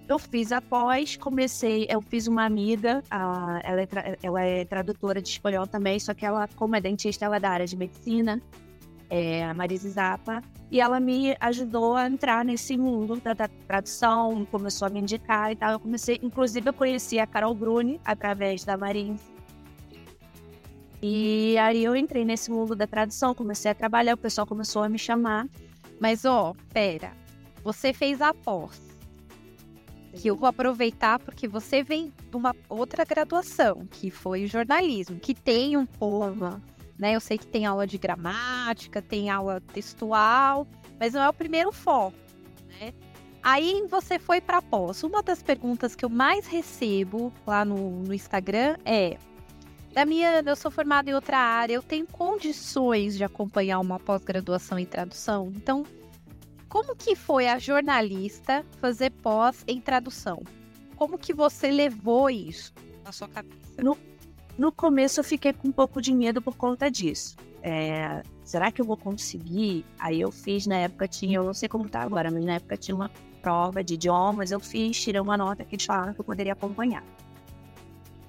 eu 0.07 0.17
fiz 0.19 0.51
após, 0.51 1.15
comecei, 1.15 1.85
eu 1.89 2.01
fiz 2.01 2.27
uma 2.27 2.43
amiga, 2.45 3.03
a- 3.09 3.59
ela, 3.63 3.81
é 3.81 3.85
tra- 3.85 4.17
ela 4.21 4.41
é 4.41 4.65
tradutora 4.65 5.21
de 5.21 5.29
espanhol 5.29 5.67
também, 5.67 5.99
só 5.99 6.13
que 6.13 6.25
ela, 6.25 6.47
como 6.55 6.75
é 6.75 6.81
dentista, 6.81 7.25
ela 7.25 7.37
é 7.37 7.39
da 7.39 7.49
área 7.49 7.65
de 7.67 7.77
medicina, 7.77 8.41
é 9.09 9.43
a 9.43 9.53
Marisa 9.53 9.89
Zappa, 9.89 10.41
e 10.71 10.79
ela 10.79 10.99
me 10.99 11.35
ajudou 11.39 11.95
a 11.95 12.07
entrar 12.07 12.45
nesse 12.45 12.77
mundo 12.77 13.15
da, 13.17 13.33
da 13.33 13.47
tradução, 13.67 14.45
começou 14.45 14.87
a 14.87 14.89
me 14.89 14.99
indicar 14.99 15.51
e 15.51 15.55
tal. 15.55 15.71
Eu 15.71 15.79
comecei, 15.79 16.19
inclusive, 16.21 16.69
eu 16.69 16.73
conheci 16.73 17.19
a 17.19 17.25
Carol 17.25 17.55
Bruni 17.55 17.99
através 18.05 18.63
da 18.63 18.77
Marisa. 18.77 19.19
E 21.01 21.57
aí 21.57 21.83
eu 21.83 21.95
entrei 21.95 22.25
nesse 22.25 22.51
mundo 22.51 22.75
da 22.75 22.85
tradução, 22.85 23.33
comecei 23.33 23.71
a 23.71 23.75
trabalhar, 23.75 24.13
o 24.13 24.17
pessoal 24.17 24.45
começou 24.45 24.83
a 24.83 24.89
me 24.89 24.99
chamar. 24.99 25.47
Mas, 25.99 26.23
ó, 26.25 26.53
pera. 26.71 27.11
Você 27.63 27.93
fez 27.93 28.21
a 28.21 28.33
pós. 28.33 28.79
Que 30.13 30.27
eu 30.27 30.35
vou 30.35 30.47
aproveitar 30.47 31.19
porque 31.19 31.47
você 31.47 31.83
vem 31.83 32.11
de 32.29 32.35
uma 32.35 32.55
outra 32.67 33.05
graduação, 33.05 33.87
que 33.89 34.11
foi 34.11 34.45
jornalismo, 34.47 35.19
que 35.19 35.33
tem 35.33 35.77
um 35.77 35.85
pouco, 35.85 36.59
né? 36.99 37.15
Eu 37.15 37.21
sei 37.21 37.37
que 37.37 37.47
tem 37.47 37.65
aula 37.65 37.87
de 37.87 37.97
gramática, 37.97 39.01
tem 39.01 39.29
aula 39.29 39.61
textual, 39.73 40.67
mas 40.99 41.13
não 41.13 41.21
é 41.21 41.29
o 41.29 41.33
primeiro 41.33 41.71
foco, 41.71 42.17
né? 42.67 42.93
Aí 43.41 43.87
você 43.89 44.19
foi 44.19 44.41
para 44.41 44.61
pós. 44.61 45.01
Uma 45.01 45.23
das 45.23 45.41
perguntas 45.41 45.95
que 45.95 46.03
eu 46.03 46.09
mais 46.09 46.45
recebo 46.45 47.31
lá 47.47 47.63
no, 47.63 48.03
no 48.03 48.13
Instagram 48.13 48.75
é: 48.83 49.17
Damiana, 49.93 50.51
eu 50.51 50.55
sou 50.57 50.69
formada 50.69 51.09
em 51.09 51.13
outra 51.13 51.37
área, 51.37 51.73
eu 51.73 51.81
tenho 51.81 52.05
condições 52.05 53.15
de 53.17 53.23
acompanhar 53.23 53.79
uma 53.79 53.97
pós-graduação 53.97 54.77
em 54.77 54.85
tradução? 54.85 55.51
Então, 55.55 55.85
como 56.67 56.95
que 56.95 57.15
foi 57.15 57.47
a 57.47 57.57
jornalista 57.57 58.65
fazer 58.81 59.11
pós 59.11 59.63
em 59.65 59.79
tradução? 59.79 60.43
Como 60.97 61.17
que 61.17 61.33
você 61.33 61.71
levou 61.71 62.29
isso 62.29 62.73
na 63.05 63.13
sua 63.13 63.29
cabeça? 63.29 63.81
No 63.81 63.95
começo 64.71 65.19
eu 65.19 65.23
fiquei 65.23 65.53
com 65.53 65.69
um 65.69 65.71
pouco 65.71 66.01
de 66.01 66.13
medo 66.13 66.41
por 66.41 66.55
conta 66.55 66.91
disso. 66.91 67.37
É, 67.61 68.21
será 68.43 68.71
que 68.71 68.81
eu 68.81 68.85
vou 68.85 68.97
conseguir? 68.97 69.85
Aí 69.97 70.19
eu 70.19 70.31
fiz, 70.31 70.67
na 70.67 70.77
época 70.77 71.07
tinha, 71.07 71.37
eu 71.37 71.43
não 71.43 71.53
sei 71.53 71.69
como 71.69 71.87
tá 71.87 72.01
agora, 72.01 72.29
mas 72.29 72.43
na 72.43 72.55
época 72.55 72.75
tinha 72.77 72.95
uma 72.95 73.09
prova 73.41 73.83
de 73.83 73.93
idiomas, 73.93 74.51
eu 74.51 74.59
fiz, 74.59 74.99
tirei 74.99 75.21
uma 75.21 75.37
nota 75.37 75.63
que 75.63 75.75
eles 75.75 75.85
falaram 75.85 76.13
que 76.13 76.19
eu 76.19 76.25
poderia 76.25 76.53
acompanhar. 76.53 77.03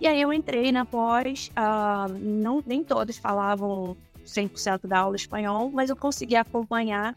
E 0.00 0.06
aí 0.06 0.20
eu 0.20 0.32
entrei 0.32 0.72
na 0.72 0.84
pós, 0.84 1.50
ah, 1.54 2.06
não, 2.08 2.62
nem 2.66 2.82
todos 2.82 3.18
falavam 3.18 3.96
100% 4.24 4.86
da 4.86 5.00
aula 5.00 5.16
espanhol, 5.16 5.70
mas 5.70 5.90
eu 5.90 5.96
consegui 5.96 6.36
acompanhar 6.36 7.14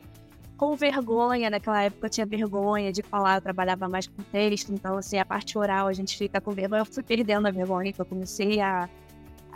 com 0.57 0.75
vergonha, 0.75 1.49
naquela 1.49 1.83
época 1.83 2.07
eu 2.07 2.09
tinha 2.09 2.25
vergonha 2.25 2.91
de 2.91 3.01
falar, 3.01 3.37
eu 3.37 3.41
trabalhava 3.41 3.87
mais 3.87 4.07
com 4.07 4.21
texto, 4.23 4.73
então 4.73 4.97
assim, 4.97 5.17
a 5.17 5.25
parte 5.25 5.57
oral 5.57 5.87
a 5.87 5.93
gente 5.93 6.17
fica 6.17 6.39
com 6.39 6.51
vergonha, 6.51 6.81
eu 6.81 6.85
fui 6.85 7.03
perdendo 7.03 7.47
a 7.47 7.51
vergonha, 7.51 7.89
então 7.89 8.05
eu 8.05 8.09
comecei 8.09 8.59
a 8.59 8.89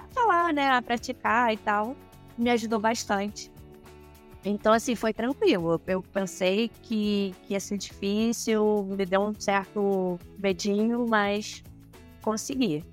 falar, 0.09 0.53
né, 0.53 0.69
a 0.69 0.81
praticar 0.81 1.53
e 1.53 1.57
tal, 1.57 1.95
me 2.37 2.49
ajudou 2.49 2.79
bastante. 2.79 3.51
Então, 4.45 4.71
assim, 4.71 4.95
foi 4.95 5.13
tranquilo. 5.13 5.81
Eu 5.85 6.01
pensei 6.01 6.69
que, 6.83 7.35
que 7.43 7.53
ia 7.53 7.59
ser 7.59 7.77
difícil, 7.77 8.85
me 8.89 9.05
deu 9.05 9.21
um 9.21 9.33
certo 9.37 10.17
medinho, 10.37 11.05
mas 11.07 11.63
consegui. 12.21 12.83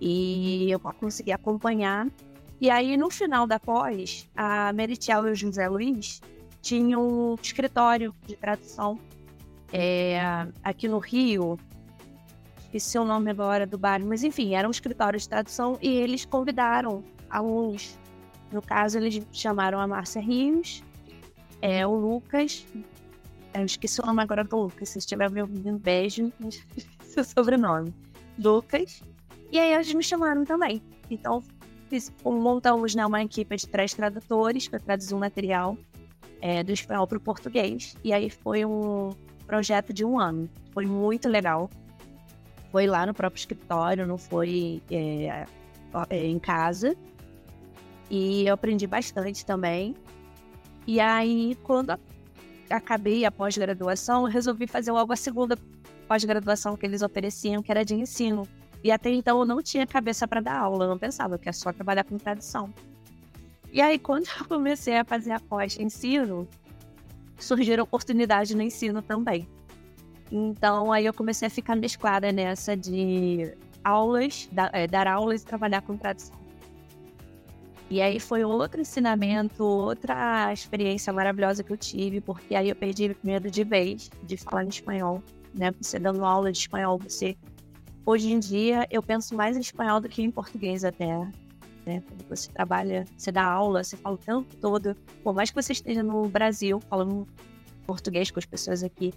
E 0.00 0.70
eu 0.70 0.78
consegui 0.78 1.32
acompanhar. 1.32 2.06
E 2.60 2.70
aí, 2.70 2.96
no 2.96 3.10
final 3.10 3.46
da 3.46 3.58
pós, 3.58 4.28
a 4.36 4.72
Meritiel 4.72 5.28
e 5.28 5.30
o 5.30 5.34
José 5.34 5.68
Luiz 5.68 6.20
tinham 6.60 7.32
um 7.32 7.34
escritório 7.40 8.14
de 8.26 8.36
tradução 8.36 8.98
é, 9.72 10.20
aqui 10.62 10.88
no 10.88 10.98
Rio. 10.98 11.58
Esqueci 12.78 12.96
o 12.96 13.04
nome 13.04 13.28
agora 13.28 13.66
do 13.66 13.76
bar, 13.76 14.00
mas 14.04 14.22
enfim, 14.22 14.54
era 14.54 14.68
um 14.68 14.70
escritório 14.70 15.18
de 15.18 15.28
tradução 15.28 15.76
e 15.82 15.88
eles 15.88 16.24
convidaram 16.24 17.02
alunos. 17.28 17.98
No 18.52 18.62
caso, 18.62 18.98
eles 18.98 19.20
chamaram 19.32 19.80
a 19.80 19.86
Márcia 19.88 20.22
Rios, 20.22 20.84
é, 21.60 21.84
o 21.84 21.92
Lucas. 21.92 22.64
Eu 23.52 23.64
esqueci 23.64 24.00
o 24.00 24.06
nome 24.06 24.22
agora 24.22 24.44
do 24.44 24.56
Lucas, 24.56 24.90
se 24.90 24.98
estiver 25.00 25.28
me 25.28 25.40
ouvindo, 25.42 25.68
um 25.70 25.76
beijo, 25.76 26.32
seu 27.02 27.24
sobrenome. 27.24 27.92
Lucas. 28.38 29.02
E 29.50 29.58
aí 29.58 29.72
eles 29.72 29.92
me 29.92 30.04
chamaram 30.04 30.44
também. 30.44 30.80
Então, 31.10 31.42
fiz- 31.88 32.12
montamos 32.24 32.94
né, 32.94 33.04
uma 33.04 33.20
equipe 33.24 33.56
de 33.56 33.66
três 33.66 33.92
tradutores 33.92 34.68
para 34.68 34.78
traduzir 34.78 35.16
um 35.16 35.18
material 35.18 35.76
é, 36.40 36.62
do 36.62 36.70
espanhol 36.70 37.08
para 37.08 37.18
o 37.18 37.20
português. 37.20 37.96
E 38.04 38.12
aí 38.12 38.30
foi 38.30 38.64
um 38.64 39.10
projeto 39.48 39.92
de 39.92 40.04
um 40.04 40.16
ano. 40.20 40.48
Foi 40.70 40.86
muito 40.86 41.28
legal. 41.28 41.68
Foi 42.70 42.86
lá 42.86 43.06
no 43.06 43.14
próprio 43.14 43.40
escritório, 43.40 44.06
não 44.06 44.18
foi 44.18 44.82
é, 44.90 45.46
é, 46.10 46.26
em 46.26 46.38
casa. 46.38 46.96
E 48.10 48.46
eu 48.46 48.54
aprendi 48.54 48.86
bastante 48.86 49.44
também. 49.44 49.94
E 50.86 51.00
aí, 51.00 51.56
quando 51.62 51.98
acabei 52.70 53.24
a 53.24 53.30
pós-graduação, 53.30 54.24
resolvi 54.24 54.66
fazer 54.66 54.90
logo 54.90 55.12
a 55.12 55.16
segunda 55.16 55.58
pós-graduação 56.06 56.76
que 56.76 56.86
eles 56.86 57.02
ofereciam, 57.02 57.62
que 57.62 57.70
era 57.70 57.84
de 57.84 57.94
ensino. 57.94 58.46
E 58.82 58.90
até 58.90 59.10
então 59.10 59.40
eu 59.40 59.44
não 59.44 59.62
tinha 59.62 59.86
cabeça 59.86 60.26
para 60.26 60.40
dar 60.40 60.58
aula, 60.58 60.84
eu 60.84 60.88
não 60.88 60.98
pensava 60.98 61.38
que 61.38 61.48
é 61.48 61.52
só 61.52 61.72
trabalhar 61.72 62.04
com 62.04 62.16
tradução. 62.16 62.72
E 63.70 63.80
aí, 63.80 63.98
quando 63.98 64.26
eu 64.38 64.46
comecei 64.46 64.96
a 64.96 65.04
fazer 65.04 65.32
a 65.32 65.40
pós-ensino, 65.40 66.48
surgiram 67.38 67.84
oportunidades 67.84 68.54
no 68.54 68.62
ensino 68.62 69.02
também. 69.02 69.46
Então, 70.30 70.92
aí 70.92 71.06
eu 71.06 71.14
comecei 71.14 71.46
a 71.46 71.50
ficar 71.50 71.74
mesclada 71.76 72.30
nessa 72.30 72.76
de 72.76 73.54
aulas, 73.82 74.48
da- 74.52 74.70
é, 74.72 74.86
dar 74.86 75.06
aulas 75.06 75.42
e 75.42 75.46
trabalhar 75.46 75.80
com 75.82 75.96
tradução. 75.96 76.36
E 77.90 78.02
aí 78.02 78.20
foi 78.20 78.44
outro 78.44 78.82
ensinamento, 78.82 79.64
outra 79.64 80.52
experiência 80.52 81.10
maravilhosa 81.10 81.64
que 81.64 81.72
eu 81.72 81.76
tive, 81.76 82.20
porque 82.20 82.54
aí 82.54 82.68
eu 82.68 82.76
perdi 82.76 83.16
medo 83.22 83.50
de 83.50 83.64
vez 83.64 84.10
de 84.22 84.36
falar 84.36 84.64
em 84.64 84.68
espanhol, 84.68 85.22
né? 85.54 85.72
Você 85.80 85.98
dando 85.98 86.22
aula 86.22 86.52
de 86.52 86.58
espanhol, 86.58 86.98
você. 86.98 87.34
Hoje 88.04 88.30
em 88.30 88.38
dia 88.38 88.86
eu 88.90 89.02
penso 89.02 89.34
mais 89.34 89.56
em 89.56 89.60
espanhol 89.60 90.00
do 90.00 90.08
que 90.08 90.20
em 90.20 90.30
português 90.30 90.84
até. 90.84 91.06
Né? 91.86 92.02
Você 92.28 92.52
trabalha, 92.52 93.06
você 93.16 93.32
dá 93.32 93.44
aula, 93.44 93.82
você 93.82 93.96
fala 93.96 94.16
o 94.16 94.18
tempo 94.18 94.54
todo. 94.60 94.94
Por 95.24 95.34
mais 95.34 95.48
que 95.50 95.56
você 95.56 95.72
esteja 95.72 96.02
no 96.02 96.28
Brasil 96.28 96.80
falando 96.90 97.26
português 97.86 98.30
com 98.30 98.38
as 98.38 98.44
pessoas 98.44 98.84
aqui, 98.84 99.14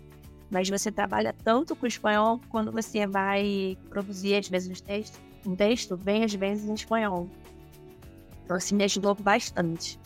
mas 0.52 0.70
você 0.70 0.92
trabalha 0.92 1.34
tanto 1.44 1.76
com 1.76 1.88
espanhol 1.88 2.40
quando 2.50 2.72
você 2.72 3.08
vai 3.08 3.78
produzir, 3.90 4.36
às 4.36 4.50
vezes, 4.50 4.70
um 4.70 4.84
texto, 4.84 5.20
um 5.46 5.56
texto 5.56 5.96
vem 5.98 6.24
às 6.26 6.34
vezes 6.34 6.70
em 6.70 6.74
espanhol. 6.74 7.30
Então, 8.44 8.58
assim, 8.58 8.76
me 8.76 8.84
ajudou 8.84 9.16
bastante. 9.16 9.98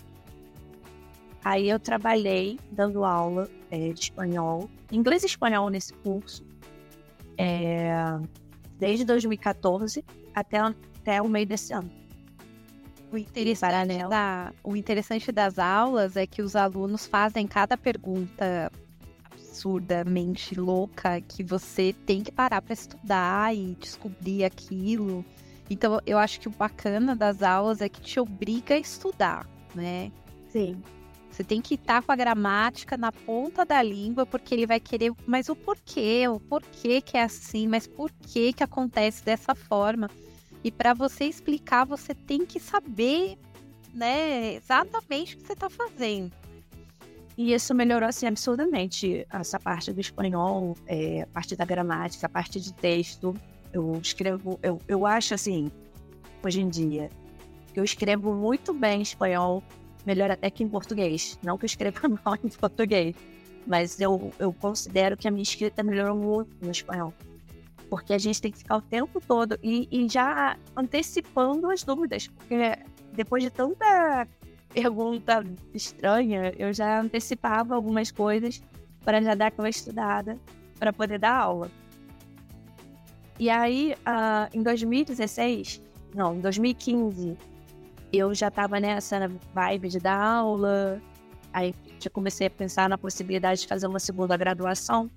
Aí 1.44 1.68
eu 1.68 1.80
trabalhei 1.80 2.60
dando 2.72 3.04
aula 3.04 3.50
é, 3.72 3.92
de 3.92 4.00
espanhol, 4.00 4.70
inglês 4.92 5.24
e 5.24 5.26
espanhol 5.26 5.70
nesse 5.70 5.94
curso, 5.94 6.44
é, 7.38 7.92
desde 8.80 9.04
2014 9.04 10.06
até, 10.34 10.60
até 10.60 11.22
o 11.22 11.28
meio 11.28 11.46
desse 11.48 11.74
ano. 11.74 11.90
O 13.12 13.18
interessante, 13.18 14.08
da- 14.10 14.54
o 14.64 14.76
interessante 14.76 15.32
das 15.32 15.58
aulas 15.58 16.16
é 16.18 16.26
que 16.28 16.42
os 16.42 16.56
alunos 16.56 17.06
fazem 17.06 17.48
cada 17.48 17.78
pergunta 17.78 18.72
absurdamente 19.56 20.60
louca 20.60 21.22
que 21.22 21.42
você 21.42 21.96
tem 22.06 22.22
que 22.22 22.32
parar 22.32 22.62
para 22.62 22.74
estudar 22.74 23.56
e 23.56 23.76
descobrir 23.80 24.44
aquilo. 24.44 25.24
Então, 25.70 26.00
eu 26.06 26.18
acho 26.18 26.40
que 26.42 26.48
o 26.48 26.52
bacana 26.52 27.16
das 27.16 27.42
aulas 27.42 27.82
é 27.82 27.88
que 27.88 28.02
te 28.02 28.20
obriga 28.20 28.76
a 28.76 28.78
estudar, 28.78 29.48
né? 29.74 30.12
Sim. 30.50 30.82
Você 31.32 31.44
tem 31.44 31.62
que 31.62 31.76
estar 31.76 32.02
com 32.02 32.12
a 32.12 32.16
gramática 32.16 32.96
na 32.96 33.12
ponta 33.12 33.66
da 33.66 33.82
língua, 33.82 34.26
porque 34.26 34.54
ele 34.54 34.68
vai 34.68 34.80
querer, 34.80 35.12
mas 35.26 35.50
o 35.50 35.56
porquê, 35.56 36.28
o 36.28 36.40
porquê 36.40 37.02
que 37.02 37.18
é 37.18 37.24
assim, 37.24 37.68
mas 37.68 37.88
por 37.88 38.12
que 38.12 38.54
que 38.54 38.64
acontece 38.64 39.24
dessa 39.24 39.56
forma? 39.56 40.10
E 40.64 40.72
para 40.72 40.94
você 40.94 41.26
explicar, 41.26 41.86
você 41.86 42.14
tem 42.14 42.46
que 42.46 42.60
saber, 42.60 43.38
né, 43.94 44.54
exatamente 44.54 45.36
o 45.36 45.40
que 45.40 45.48
você 45.48 45.54
está 45.54 45.70
fazendo. 45.70 46.32
E 47.38 47.54
isso 47.54 47.76
melhorou 47.76 48.08
assim 48.08 48.28
absurdamente 48.28 49.28
essa 49.30 49.60
parte 49.60 49.92
do 49.92 50.00
espanhol, 50.00 50.76
é, 50.88 51.24
a 51.24 51.28
parte 51.28 51.56
da 51.56 51.66
gramática, 51.66 52.26
a 52.26 52.30
parte 52.30 52.60
de 52.60 52.74
texto. 52.74 53.34
Eu 53.74 54.00
escrevo, 54.02 54.58
eu, 54.64 54.80
eu 54.88 55.06
acho 55.06 55.34
assim, 55.34 55.70
hoje 56.44 56.62
em 56.62 56.70
dia, 56.70 57.10
que 57.74 57.80
eu 57.80 57.84
escrevo 57.84 58.34
muito 58.34 58.74
bem 58.74 59.02
espanhol, 59.02 59.62
melhor 60.06 60.32
até 60.32 60.50
que 60.50 60.64
em 60.64 60.70
português. 60.70 61.38
Não 61.44 61.58
que 61.58 61.66
eu 61.66 61.68
escreva 61.68 62.00
mal 62.24 62.38
em 62.42 62.50
português, 62.50 63.14
mas 63.68 64.00
eu, 64.00 64.32
eu 64.40 64.54
considero 64.54 65.18
que 65.18 65.28
a 65.28 65.32
minha 65.32 65.44
escrita 65.44 65.84
melhorou 65.84 66.16
muito 66.16 66.56
no 66.62 66.72
espanhol. 66.72 67.14
Porque 67.90 68.14
a 68.14 68.18
gente 68.18 68.42
tem 68.42 68.52
que 68.52 68.60
ficar 68.60 68.78
o 68.78 68.82
tempo 68.82 69.20
todo 69.20 69.60
e, 69.62 69.90
e 69.92 70.08
já 70.08 70.58
antecipando 70.76 71.70
as 71.70 71.84
dúvidas, 71.84 72.28
porque 72.28 72.78
depois 73.12 73.44
de 73.44 73.50
tanta 73.50 74.26
pergunta 74.76 75.42
estranha, 75.74 76.54
eu 76.58 76.74
já 76.74 77.00
antecipava 77.00 77.74
algumas 77.74 78.12
coisas 78.12 78.62
para 79.06 79.22
já 79.22 79.34
dar 79.34 79.48
aquela 79.48 79.70
estudada 79.70 80.38
para 80.78 80.92
poder 80.92 81.18
dar 81.18 81.34
aula. 81.34 81.72
E 83.40 83.50
aí, 83.50 83.96
uh, 84.02 84.50
em 84.54 84.62
2016, 84.62 85.82
não, 86.14 86.36
em 86.36 86.42
2015, 86.42 87.38
eu 88.12 88.34
já 88.34 88.50
estava 88.50 88.78
nessa 88.78 89.32
vibe 89.54 89.88
de 89.88 90.00
dar 90.00 90.20
aula, 90.20 91.02
aí 91.54 91.74
já 91.98 92.10
comecei 92.10 92.48
a 92.48 92.50
pensar 92.50 92.90
na 92.90 92.98
possibilidade 92.98 93.62
de 93.62 93.68
fazer 93.68 93.88
uma 93.88 94.00
segunda 94.00 94.36
graduação 94.36 95.10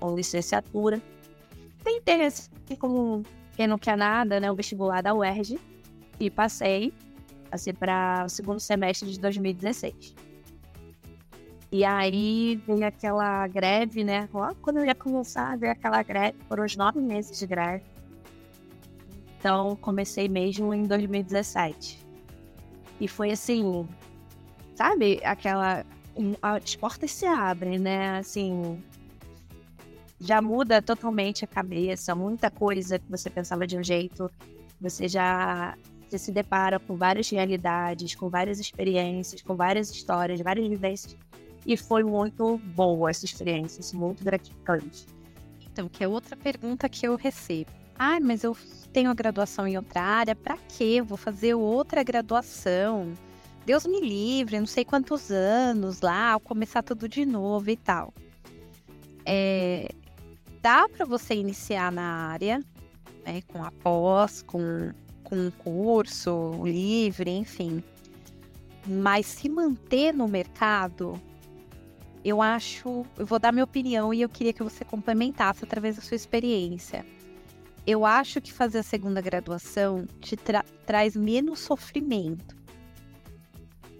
ou 0.00 0.16
licenciatura. 0.16 1.00
Tentei, 1.84 2.26
assim, 2.26 2.50
como 2.76 3.22
quem 3.56 3.68
não 3.68 3.78
quer 3.78 3.96
nada, 3.96 4.40
né, 4.40 4.50
o 4.50 4.54
vestibular 4.56 5.00
da 5.00 5.14
UERJ, 5.14 5.60
e 6.18 6.28
passei 6.28 6.92
assim, 7.50 7.72
para 7.72 8.24
o 8.26 8.28
segundo 8.28 8.60
semestre 8.60 9.10
de 9.10 9.20
2016. 9.20 10.14
E 11.72 11.84
aí 11.84 12.60
veio 12.66 12.86
aquela 12.86 13.46
greve, 13.48 14.04
né? 14.04 14.28
Quando 14.62 14.78
eu 14.78 14.84
ia 14.84 14.94
começar, 14.94 15.58
veio 15.58 15.72
aquela 15.72 16.02
greve, 16.02 16.38
foram 16.48 16.64
os 16.64 16.76
nove 16.76 17.00
meses 17.00 17.38
de 17.38 17.46
greve. 17.46 17.84
Então 19.38 19.76
comecei 19.76 20.28
mesmo 20.28 20.72
em 20.72 20.84
2017. 20.84 22.06
E 23.00 23.08
foi 23.08 23.30
assim, 23.32 23.86
sabe, 24.74 25.20
aquela. 25.24 25.84
As 26.40 26.74
portas 26.74 27.10
se 27.10 27.26
abrem, 27.26 27.78
né? 27.78 28.18
Assim, 28.18 28.82
já 30.18 30.40
muda 30.40 30.80
totalmente 30.80 31.44
a 31.44 31.48
cabeça, 31.48 32.14
muita 32.14 32.50
coisa 32.50 32.98
que 32.98 33.10
você 33.10 33.28
pensava 33.28 33.66
de 33.66 33.76
um 33.76 33.84
jeito, 33.84 34.30
você 34.80 35.06
já 35.08 35.76
você 36.08 36.18
se 36.18 36.32
depara 36.32 36.78
com 36.78 36.96
várias 36.96 37.28
realidades, 37.28 38.14
com 38.14 38.28
várias 38.28 38.60
experiências, 38.60 39.42
com 39.42 39.56
várias 39.56 39.90
histórias, 39.90 40.40
várias 40.40 40.68
vivências. 40.68 41.16
E 41.66 41.76
foi 41.76 42.04
muito 42.04 42.58
boa 42.58 43.10
essa 43.10 43.24
experiência, 43.24 43.80
assim, 43.80 43.96
muito 43.96 44.22
gratificante. 44.22 45.06
Então, 45.70 45.88
que 45.88 46.04
é 46.04 46.08
outra 46.08 46.36
pergunta 46.36 46.88
que 46.88 47.06
eu 47.06 47.16
recebo. 47.16 47.70
Ah, 47.98 48.20
mas 48.20 48.44
eu 48.44 48.56
tenho 48.92 49.10
a 49.10 49.14
graduação 49.14 49.66
em 49.66 49.76
outra 49.76 50.00
área, 50.00 50.36
para 50.36 50.56
quê? 50.56 51.02
Vou 51.02 51.16
fazer 51.16 51.54
outra 51.54 52.02
graduação. 52.02 53.12
Deus 53.64 53.84
me 53.84 54.00
livre, 54.00 54.60
não 54.60 54.66
sei 54.66 54.84
quantos 54.84 55.30
anos 55.30 56.00
lá, 56.00 56.38
começar 56.38 56.82
tudo 56.82 57.08
de 57.08 57.26
novo 57.26 57.68
e 57.68 57.76
tal. 57.76 58.14
É, 59.24 59.90
dá 60.62 60.88
para 60.88 61.04
você 61.04 61.34
iniciar 61.34 61.90
na 61.90 62.28
área, 62.28 62.62
né, 63.24 63.42
com 63.48 63.64
a 63.64 63.72
pós, 63.72 64.42
com 64.42 64.92
com 65.26 65.36
um 65.36 65.50
curso 65.50 66.62
livre, 66.64 67.28
enfim. 67.30 67.82
Mas 68.86 69.26
se 69.26 69.48
manter 69.48 70.14
no 70.14 70.28
mercado, 70.28 71.20
eu 72.24 72.40
acho, 72.40 73.04
eu 73.18 73.26
vou 73.26 73.38
dar 73.40 73.50
minha 73.50 73.64
opinião 73.64 74.14
e 74.14 74.22
eu 74.22 74.28
queria 74.28 74.52
que 74.52 74.62
você 74.62 74.84
complementasse 74.84 75.64
através 75.64 75.96
da 75.96 76.02
sua 76.02 76.14
experiência. 76.14 77.04
Eu 77.84 78.06
acho 78.06 78.40
que 78.40 78.52
fazer 78.52 78.78
a 78.78 78.82
segunda 78.84 79.20
graduação 79.20 80.06
te 80.20 80.36
tra 80.36 80.64
traz 80.84 81.16
menos 81.16 81.58
sofrimento. 81.58 82.54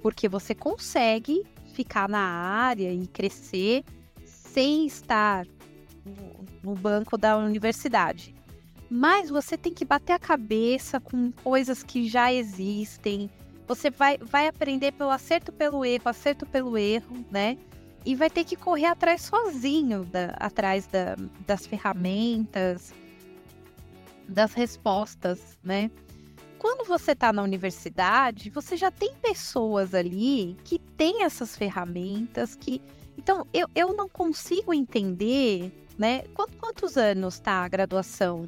Porque 0.01 0.29
você 0.29 0.55
consegue 0.55 1.43
ficar 1.75 2.09
na 2.09 2.21
área 2.21 2.93
e 2.93 3.05
crescer 3.09 3.85
sem 4.25 4.87
estar 4.87 5.45
no, 6.05 6.45
no 6.62 6.75
banco 6.77 7.19
da 7.19 7.37
universidade. 7.37 8.36
Mas 8.88 9.31
você 9.31 9.57
tem 9.57 9.75
que 9.75 9.85
bater 9.85 10.12
a 10.12 10.18
cabeça 10.18 11.01
com 11.01 11.33
coisas 11.33 11.83
que 11.83 12.09
já 12.09 12.33
existem. 12.33 13.29
Você 13.66 13.90
vai, 13.90 14.16
vai 14.18 14.46
aprender 14.46 14.92
pelo 14.92 15.11
acerto 15.11 15.53
pelo 15.53 15.85
erro, 15.85 16.09
acerto 16.09 16.46
pelo 16.46 16.79
erro, 16.79 17.25
né? 17.31 17.59
E 18.05 18.14
vai 18.14 18.31
ter 18.31 18.44
que 18.44 18.55
correr 18.55 18.87
atrás 18.87 19.22
sozinho, 19.22 20.05
da, 20.05 20.27
atrás 20.38 20.87
da, 20.87 21.16
das 21.44 21.66
ferramentas, 21.66 22.94
das 24.29 24.53
respostas, 24.55 25.59
né? 25.64 25.90
Quando 26.57 26.87
você 26.87 27.12
está 27.12 27.33
na 27.33 27.42
universidade, 27.42 28.51
você 28.51 28.77
já 28.77 28.90
tem 28.90 29.12
pessoas 29.14 29.94
ali 29.94 30.57
que 30.64 30.79
têm 30.79 31.25
essas 31.25 31.57
ferramentas, 31.57 32.55
que. 32.55 32.81
Então, 33.18 33.46
eu, 33.53 33.68
eu 33.75 33.94
não 33.94 34.09
consigo 34.09 34.72
entender, 34.72 35.72
né? 35.99 36.22
Quantos 36.61 36.96
anos 36.96 37.35
está 37.35 37.64
a 37.64 37.68
graduação 37.68 38.46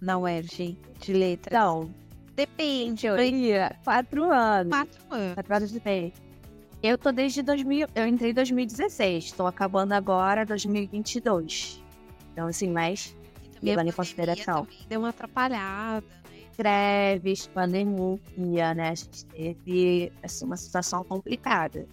na 0.00 0.18
UERJ 0.18 0.78
de 1.00 1.12
letras? 1.12 1.52
Não. 1.52 1.90
Depende. 2.34 3.06
Eu 3.06 3.16
quatro 3.82 4.30
anos. 4.32 4.70
Quatro 4.70 5.00
anos. 5.10 5.34
Quatro 5.34 5.54
anos 5.56 5.70
de 5.70 5.80
bem. 5.80 6.12
Eu 6.80 6.96
tô 6.96 7.10
desde 7.10 7.42
2000, 7.42 7.88
eu 7.92 8.06
entrei 8.06 8.30
em 8.30 8.34
2016, 8.34 9.24
estou 9.24 9.48
acabando 9.48 9.92
agora 9.94 10.46
2022. 10.46 11.82
Então, 12.32 12.46
assim, 12.46 12.70
mais 12.70 13.16
levando 13.60 13.88
em 13.88 13.92
consideração. 13.92 14.66
Deu 14.88 15.00
uma 15.00 15.08
atrapalhada, 15.08 16.06
né? 16.30 16.48
Greves, 16.56 17.48
pandemia, 17.48 18.74
né? 18.74 18.90
A 18.90 18.94
gente 18.94 19.26
teve 19.26 20.12
assim, 20.22 20.44
uma 20.44 20.56
situação 20.56 21.02
complicada. 21.02 21.86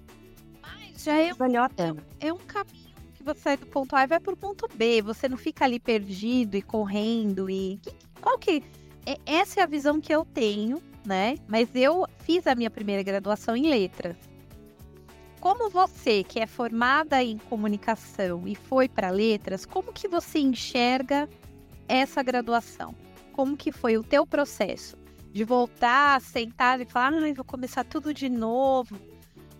Mas 0.61 1.03
já 1.03 1.13
é, 1.19 1.33
valeu 1.33 1.63
a 1.63 1.69
pena. 1.69 1.97
É 2.19 2.31
um 2.31 2.37
caminho 2.37 2.84
você 3.25 3.39
sai 3.39 3.57
do 3.57 3.65
ponto 3.65 3.95
A 3.95 4.03
e 4.03 4.07
vai 4.07 4.19
pro 4.19 4.37
ponto 4.37 4.69
B. 4.73 5.01
Você 5.01 5.27
não 5.27 5.37
fica 5.37 5.65
ali 5.65 5.79
perdido 5.79 6.55
e 6.55 6.61
correndo 6.61 7.49
e. 7.49 7.79
Qual 8.21 8.37
que. 8.37 8.63
É, 9.05 9.17
essa 9.25 9.59
é 9.59 9.63
a 9.63 9.67
visão 9.67 9.99
que 9.99 10.13
eu 10.13 10.23
tenho, 10.23 10.81
né? 11.05 11.35
Mas 11.47 11.69
eu 11.73 12.05
fiz 12.19 12.47
a 12.47 12.55
minha 12.55 12.69
primeira 12.69 13.03
graduação 13.03 13.55
em 13.55 13.69
letras. 13.69 14.15
Como 15.39 15.69
você, 15.69 16.23
que 16.23 16.39
é 16.39 16.47
formada 16.47 17.21
em 17.21 17.37
comunicação 17.37 18.47
e 18.47 18.55
foi 18.55 18.89
para 18.89 19.11
letras, 19.11 19.63
como 19.65 19.93
que 19.93 20.07
você 20.07 20.39
enxerga 20.39 21.29
essa 21.87 22.23
graduação? 22.23 22.95
Como 23.31 23.55
que 23.55 23.71
foi 23.71 23.97
o 23.97 24.03
teu 24.03 24.25
processo 24.25 24.97
de 25.31 25.43
voltar, 25.43 26.19
sentar 26.21 26.81
e 26.81 26.85
falar, 26.85 27.13
ah, 27.13 27.33
vou 27.35 27.45
começar 27.45 27.83
tudo 27.83 28.11
de 28.11 28.27
novo? 28.27 28.97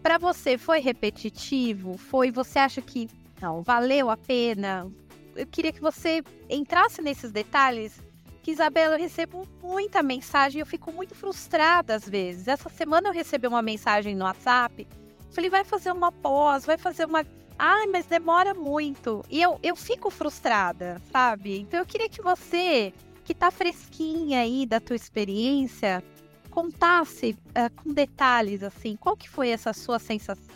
Para 0.02 0.18
você 0.18 0.58
foi 0.58 0.80
repetitivo? 0.80 1.98
Foi? 1.98 2.32
Você 2.32 2.58
acha 2.58 2.82
que 2.82 3.08
não, 3.46 3.62
valeu 3.62 4.10
a 4.10 4.18
pena? 4.18 4.92
Eu 5.36 5.46
queria 5.46 5.72
que 5.72 5.82
você 5.82 6.24
entrasse 6.50 7.00
nesses 7.00 7.32
detalhes. 7.32 8.02
Que, 8.42 8.52
Isabela, 8.52 8.96
eu 8.96 9.00
recebo 9.00 9.48
muita 9.62 10.02
mensagem 10.02 10.60
eu 10.60 10.66
fico 10.66 10.92
muito 10.92 11.14
frustrada 11.14 11.94
às 11.94 12.10
vezes. 12.10 12.48
Essa 12.48 12.70
semana 12.70 13.10
eu 13.10 13.14
recebi 13.14 13.46
uma 13.46 13.62
mensagem 13.62 14.16
no 14.16 14.26
WhatsApp. 14.26 14.88
Falei, 15.30 15.50
vai 15.50 15.64
fazer 15.64 15.92
uma 15.92 16.12
pós, 16.12 16.66
vai 16.66 16.78
fazer 16.78 17.06
uma. 17.06 17.24
Ai, 17.58 17.86
mas 17.88 18.08
demora 18.08 18.56
muito. 18.56 19.24
E 19.30 19.40
eu, 19.42 19.60
eu 19.62 19.76
fico 19.76 20.10
frustrada, 20.10 21.00
sabe? 21.12 21.60
Então 21.60 21.80
eu 21.80 21.86
queria 21.86 22.10
que 22.10 22.24
você, 22.24 22.94
que 23.24 23.34
tá 23.36 23.52
fresquinha 23.52 24.40
aí 24.40 24.66
da 24.66 24.80
tua 24.80 24.96
experiência, 24.96 26.04
contasse 26.50 27.38
uh, 27.50 27.72
com 27.76 27.94
detalhes, 27.94 28.64
assim, 28.64 28.96
qual 28.96 29.16
que 29.16 29.30
foi 29.30 29.50
essa 29.50 29.72
sua 29.74 30.00
sensação? 30.00 30.56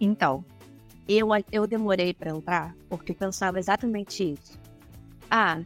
Então, 0.00 0.44
eu, 1.08 1.28
eu 1.52 1.66
demorei 1.66 2.12
para 2.12 2.30
entrar 2.30 2.74
porque 2.88 3.14
pensava 3.14 3.58
exatamente 3.58 4.32
isso. 4.32 4.58
Ah, 5.30 5.60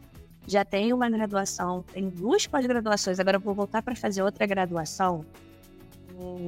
já 0.47 0.65
tenho 0.65 0.95
uma 0.95 1.09
graduação, 1.09 1.83
tenho 1.93 2.09
duas 2.09 2.47
pós-graduações, 2.47 3.19
agora 3.19 3.39
vou 3.39 3.53
voltar 3.53 3.81
para 3.81 3.95
fazer 3.95 4.21
outra 4.21 4.45
graduação. 4.45 5.25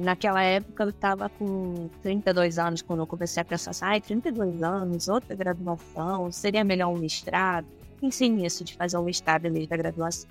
Naquela 0.04 0.42
época 0.42 0.84
eu 0.84 0.88
estava 0.90 1.28
com 1.28 1.88
32 2.02 2.58
anos 2.58 2.82
quando 2.82 3.00
eu 3.00 3.06
comecei 3.06 3.40
a 3.40 3.44
pensar 3.44 3.70
assim, 3.70 3.84
ai, 3.84 4.00
32 4.00 4.62
anos, 4.62 5.08
outra 5.08 5.34
graduação, 5.34 6.30
seria 6.30 6.62
melhor 6.62 6.92
um 6.92 6.98
mestrado. 6.98 7.66
Pensei 8.00 8.28
nisso, 8.28 8.62
de 8.62 8.74
fazer 8.76 8.96
um 8.98 9.04
mestrado 9.04 9.46
em 9.46 9.66
da 9.66 9.76
graduação. 9.76 10.30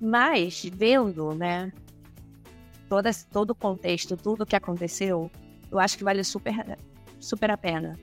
Mas, 0.00 0.64
vendo, 0.72 1.34
né, 1.34 1.72
todo 3.30 3.50
o 3.50 3.54
contexto, 3.54 4.16
tudo 4.16 4.42
o 4.42 4.46
que 4.46 4.56
aconteceu, 4.56 5.30
eu 5.70 5.78
acho 5.78 5.96
que 5.96 6.04
vale 6.04 6.22
super 6.24 6.76
super 7.22 7.50
a 7.50 7.56
pena. 7.56 7.98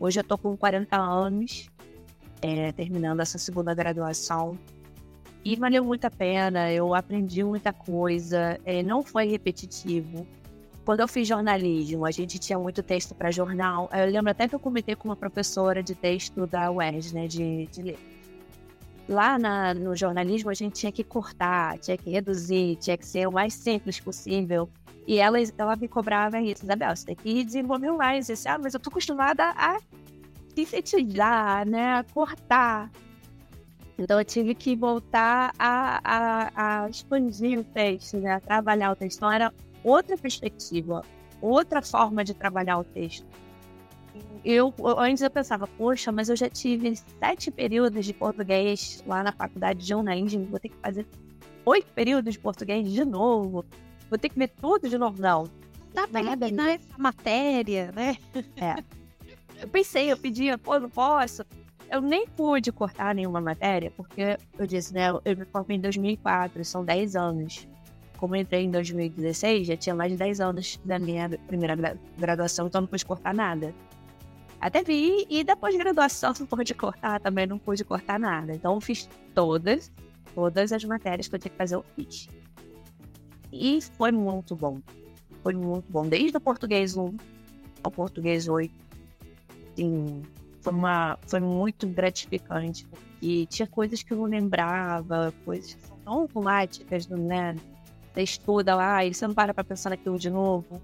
Hoje 0.00 0.18
eu 0.18 0.24
tô 0.24 0.38
com 0.38 0.56
40 0.56 0.96
anos, 0.96 1.68
é, 2.40 2.72
terminando 2.72 3.20
essa 3.20 3.38
segunda 3.38 3.74
graduação. 3.74 4.58
E 5.44 5.54
valeu 5.54 5.84
muito 5.84 6.04
a 6.04 6.10
pena, 6.10 6.72
eu 6.72 6.94
aprendi 6.94 7.44
muita 7.44 7.72
coisa, 7.72 8.58
é, 8.64 8.82
não 8.82 9.02
foi 9.02 9.26
repetitivo. 9.26 10.26
Quando 10.84 11.00
eu 11.00 11.08
fiz 11.08 11.28
jornalismo, 11.28 12.06
a 12.06 12.10
gente 12.10 12.38
tinha 12.38 12.58
muito 12.58 12.82
texto 12.82 13.14
para 13.14 13.30
jornal. 13.30 13.90
Eu 13.92 14.10
lembro 14.10 14.30
até 14.30 14.48
que 14.48 14.54
eu 14.54 14.58
comentei 14.58 14.94
com 14.94 15.08
uma 15.08 15.16
professora 15.16 15.82
de 15.82 15.94
texto 15.94 16.46
da 16.46 16.70
UERJ, 16.70 17.14
né, 17.14 17.26
de, 17.26 17.66
de 17.66 17.82
ler. 17.82 17.98
Lá 19.08 19.38
na, 19.38 19.72
no 19.72 19.96
jornalismo, 19.96 20.50
a 20.50 20.54
gente 20.54 20.74
tinha 20.74 20.92
que 20.92 21.02
cortar, 21.02 21.78
tinha 21.78 21.96
que 21.96 22.10
reduzir, 22.10 22.76
tinha 22.76 22.96
que 22.96 23.06
ser 23.06 23.26
o 23.26 23.32
mais 23.32 23.54
simples 23.54 23.98
possível. 23.98 24.68
E 25.06 25.18
ela, 25.18 25.38
ela 25.56 25.74
me 25.76 25.88
cobrava 25.88 26.38
isso, 26.40 26.64
Isabel, 26.64 26.94
você 26.94 27.06
tem 27.06 27.16
que 27.16 27.44
desenvolver 27.44 27.90
mais. 27.92 28.28
Eu 28.28 28.34
disse, 28.34 28.46
ah, 28.48 28.58
mas 28.58 28.74
eu 28.74 28.80
tô 28.80 28.90
acostumada 28.90 29.44
a 29.56 29.78
sintetizar, 30.54 31.66
né? 31.66 31.94
A 31.94 32.04
cortar. 32.04 32.90
Então 33.98 34.18
eu 34.18 34.24
tive 34.24 34.54
que 34.54 34.76
voltar 34.76 35.52
a, 35.58 36.00
a, 36.04 36.82
a 36.84 36.90
expandir 36.90 37.58
o 37.58 37.64
texto, 37.64 38.18
né? 38.18 38.34
a 38.34 38.40
trabalhar 38.40 38.92
o 38.92 38.96
texto. 38.96 39.16
Então 39.16 39.32
era 39.32 39.52
outra 39.82 40.16
perspectiva, 40.16 41.02
outra 41.40 41.82
forma 41.82 42.22
de 42.22 42.34
trabalhar 42.34 42.78
o 42.78 42.84
texto. 42.84 43.26
Eu 44.44 44.72
antes 44.98 45.22
eu 45.22 45.30
pensava, 45.30 45.66
poxa, 45.66 46.12
mas 46.12 46.28
eu 46.28 46.36
já 46.36 46.48
tive 46.48 46.94
sete 46.96 47.50
períodos 47.50 48.04
de 48.04 48.12
português 48.12 49.02
lá 49.06 49.22
na 49.22 49.32
faculdade 49.32 49.80
de 49.80 49.88
jornalismo, 49.88 50.46
vou 50.46 50.58
ter 50.58 50.68
que 50.68 50.76
fazer 50.76 51.06
oito 51.64 51.92
períodos 51.92 52.34
de 52.34 52.38
português 52.38 52.90
de 52.90 53.04
novo, 53.04 53.64
vou 54.08 54.18
ter 54.18 54.28
que 54.28 54.38
ver 54.38 54.48
tudo 54.48 54.88
de 54.88 54.96
novo. 54.96 55.20
Não. 55.20 55.44
Tá 55.92 56.06
bem, 56.06 56.24
não 56.52 56.64
é 56.64 56.74
essa 56.74 56.98
matéria, 56.98 57.92
né? 57.92 58.16
É. 58.56 58.82
Eu 59.60 59.68
pensei, 59.68 60.10
eu 60.12 60.16
pedia, 60.16 60.56
pô, 60.56 60.78
não 60.78 60.88
posso. 60.88 61.44
Eu 61.90 62.00
nem 62.00 62.26
pude 62.26 62.70
cortar 62.70 63.14
nenhuma 63.14 63.40
matéria, 63.40 63.90
porque 63.96 64.38
eu 64.58 64.66
disse, 64.66 64.92
né, 64.94 65.08
eu 65.24 65.36
me 65.36 65.44
formei 65.46 65.76
em 65.76 65.80
2004, 65.80 66.64
são 66.64 66.84
10 66.84 67.16
anos. 67.16 67.66
Como 68.18 68.36
eu 68.36 68.40
entrei 68.40 68.64
em 68.64 68.70
2016, 68.70 69.66
já 69.66 69.76
tinha 69.76 69.94
mais 69.94 70.12
de 70.12 70.18
10 70.18 70.40
anos 70.40 70.80
da 70.84 70.98
minha 70.98 71.28
primeira 71.46 71.76
graduação, 72.18 72.66
então 72.66 72.82
não 72.82 72.88
pude 72.88 73.04
cortar 73.04 73.32
nada. 73.32 73.74
Até 74.60 74.82
vi, 74.82 75.26
e 75.30 75.44
da 75.44 75.54
pós-graduação 75.54 76.32
não 76.38 76.46
pude 76.46 76.74
cortar, 76.74 77.20
também 77.20 77.46
não 77.46 77.58
pude 77.58 77.84
cortar 77.84 78.18
nada. 78.18 78.52
Então 78.52 78.80
fiz 78.80 79.08
todas, 79.34 79.92
todas 80.34 80.72
as 80.72 80.82
matérias 80.84 81.28
que 81.28 81.34
eu 81.34 81.38
tinha 81.38 81.50
que 81.50 81.56
fazer, 81.56 81.76
eu 81.76 81.84
fiz. 81.94 82.28
E 83.52 83.80
foi 83.96 84.10
muito 84.10 84.56
bom. 84.56 84.80
Foi 85.42 85.54
muito 85.54 85.90
bom. 85.90 86.06
Desde 86.06 86.36
o 86.36 86.40
português 86.40 86.96
1 86.96 87.16
ao 87.82 87.90
português 87.90 88.48
8 88.48 88.88
assim, 89.78 90.22
foi, 90.60 90.72
uma, 90.72 91.18
foi 91.26 91.40
muito 91.40 91.86
gratificante, 91.86 92.84
porque 92.86 93.46
tinha 93.46 93.66
coisas 93.66 94.02
que 94.02 94.12
eu 94.12 94.18
não 94.18 94.24
lembrava, 94.24 95.32
coisas 95.44 95.74
que 95.74 95.86
são 95.86 95.96
tão 95.98 96.12
automáticas, 96.14 97.06
né? 97.06 97.54
Você 98.12 98.22
estuda 98.22 98.74
lá 98.74 99.04
e 99.04 99.14
você 99.14 99.26
não 99.26 99.34
para 99.34 99.54
pra 99.54 99.62
pensar 99.62 99.90
naquilo 99.90 100.18
de 100.18 100.30
novo. 100.30 100.82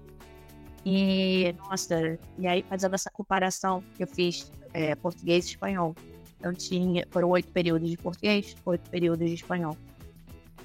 E, 0.85 1.55
nossa, 1.67 2.19
e 2.37 2.45
aí 2.45 2.63
fazendo 2.69 2.93
essa 2.93 3.09
comparação 3.09 3.83
que 3.95 4.03
eu 4.03 4.07
fiz 4.07 4.51
é, 4.73 4.93
português 4.95 5.45
e 5.45 5.49
espanhol. 5.49 5.95
Então 6.37 6.53
tinha, 6.53 7.07
foram 7.09 7.29
oito 7.29 7.49
períodos 7.51 7.89
de 7.89 7.97
português, 7.97 8.55
oito 8.65 8.87
períodos 8.89 9.27
de 9.27 9.33
espanhol. 9.33 9.75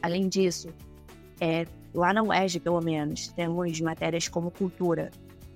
Além 0.02 0.28
disso, 0.28 0.68
é, 1.40 1.64
lá 1.94 2.12
na 2.12 2.22
UERJ, 2.22 2.60
pelo 2.60 2.80
menos, 2.82 3.28
temos 3.28 3.80
matérias 3.80 4.28
como 4.28 4.50
cultura, 4.50 5.10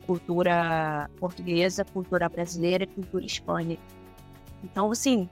cultura 0.07 1.11
portuguesa, 1.19 1.85
cultura 1.85 2.29
brasileira 2.29 2.85
e 2.85 2.87
cultura 2.87 3.25
hispânica. 3.25 3.83
Então, 4.63 4.91
assim, 4.91 5.29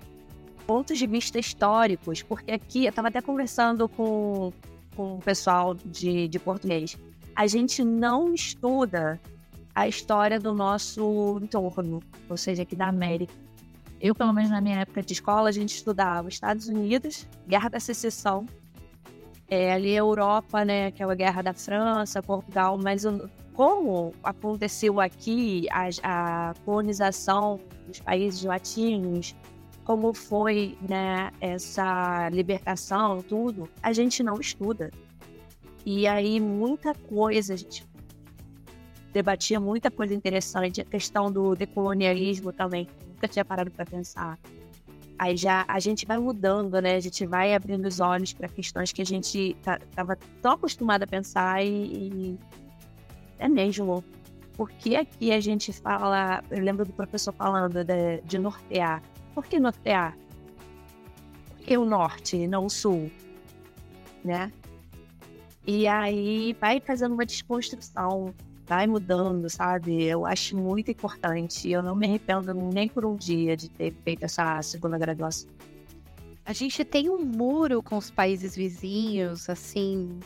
pontos 0.66 0.98
de 0.98 1.06
vista 1.06 1.38
históricos, 1.38 2.22
porque 2.22 2.52
aqui 2.52 2.84
eu 2.84 2.90
estava 2.90 3.08
até 3.08 3.22
conversando 3.22 3.88
com, 3.88 4.52
com 4.94 5.14
o 5.14 5.18
pessoal 5.18 5.74
de, 5.74 6.28
de 6.28 6.38
português. 6.38 6.98
A 7.34 7.46
gente 7.46 7.82
não 7.82 8.34
estuda 8.34 9.20
a 9.74 9.88
história 9.88 10.38
do 10.38 10.52
nosso 10.52 11.38
entorno, 11.42 12.02
ou 12.28 12.36
seja, 12.36 12.62
aqui 12.62 12.76
da 12.76 12.88
América. 12.88 13.32
Eu, 14.00 14.14
pelo 14.14 14.32
menos 14.32 14.50
na 14.50 14.60
minha 14.60 14.80
época 14.80 15.02
de 15.02 15.12
escola, 15.12 15.48
a 15.48 15.52
gente 15.52 15.74
estudava 15.74 16.28
Estados 16.28 16.68
Unidos, 16.68 17.26
Guerra 17.46 17.70
da 17.70 17.80
Secessão, 17.80 18.46
é, 19.48 19.72
ali 19.72 19.92
a 19.92 19.98
Europa, 19.98 20.64
né, 20.64 20.86
aquela 20.86 21.14
guerra 21.14 21.42
da 21.42 21.52
França, 21.52 22.22
Portugal, 22.22 22.78
mas 22.82 23.04
como 23.52 24.14
aconteceu 24.22 25.00
aqui 25.00 25.66
a, 25.70 25.88
a 26.02 26.54
colonização 26.64 27.60
dos 27.86 28.00
países 28.00 28.42
latinos, 28.42 29.34
como 29.84 30.14
foi 30.14 30.76
né, 30.88 31.30
essa 31.40 32.28
libertação, 32.30 33.22
tudo, 33.22 33.68
a 33.82 33.92
gente 33.92 34.22
não 34.22 34.40
estuda. 34.40 34.90
E 35.84 36.06
aí 36.06 36.38
muita 36.40 36.94
coisa, 36.94 37.54
a 37.54 37.56
gente 37.56 37.86
debatia 39.12 39.60
muita 39.60 39.90
coisa 39.90 40.14
interessante, 40.14 40.80
a 40.80 40.84
questão 40.84 41.30
do 41.30 41.54
decolonialismo 41.54 42.52
também, 42.52 42.88
nunca 43.08 43.28
tinha 43.28 43.44
parado 43.44 43.70
para 43.70 43.84
pensar. 43.84 44.38
Aí 45.18 45.36
já 45.36 45.64
a 45.68 45.78
gente 45.78 46.06
vai 46.06 46.18
mudando, 46.18 46.80
né? 46.80 46.96
A 46.96 47.00
gente 47.00 47.26
vai 47.26 47.54
abrindo 47.54 47.86
os 47.86 48.00
olhos 48.00 48.32
para 48.32 48.48
questões 48.48 48.90
que 48.90 49.02
a 49.02 49.04
gente 49.04 49.56
estava 49.60 50.16
tá, 50.16 50.26
tão 50.40 50.52
acostumado 50.52 51.02
a 51.04 51.06
pensar 51.06 51.64
e, 51.64 51.68
e 51.68 52.38
é 53.38 53.48
mesmo. 53.48 54.02
Porque 54.56 54.96
aqui 54.96 55.32
a 55.32 55.40
gente 55.40 55.72
fala, 55.72 56.42
eu 56.50 56.60
lembro 56.60 56.84
do 56.84 56.92
professor 56.92 57.32
falando 57.32 57.84
de, 57.84 58.20
de 58.22 58.38
nortear. 58.38 59.02
Por 59.34 59.46
que 59.46 59.60
nortear? 59.60 60.16
Porque 61.48 61.76
o 61.76 61.84
norte, 61.84 62.46
não 62.46 62.66
o 62.66 62.70
sul, 62.70 63.10
né? 64.24 64.50
E 65.66 65.86
aí 65.86 66.56
vai 66.60 66.80
fazendo 66.80 67.12
uma 67.12 67.24
desconstrução, 67.24 68.34
vai 68.66 68.86
mudando, 68.86 69.48
sabe? 69.48 70.02
Eu 70.02 70.26
acho 70.26 70.56
muito 70.56 70.90
importante. 70.90 71.70
Eu 71.70 71.82
não 71.82 71.94
me 71.94 72.06
arrependo 72.06 72.52
nem 72.52 72.88
por 72.88 73.04
um 73.04 73.16
dia 73.16 73.56
de 73.56 73.68
ter 73.68 73.92
feito 74.02 74.24
essa 74.24 74.60
segunda 74.62 74.98
graduação. 74.98 75.48
A 76.44 76.52
gente 76.52 76.84
tem 76.84 77.08
um 77.08 77.24
muro 77.24 77.82
com 77.82 77.96
os 77.96 78.10
países 78.10 78.56
vizinhos, 78.56 79.48
assim, 79.48 80.18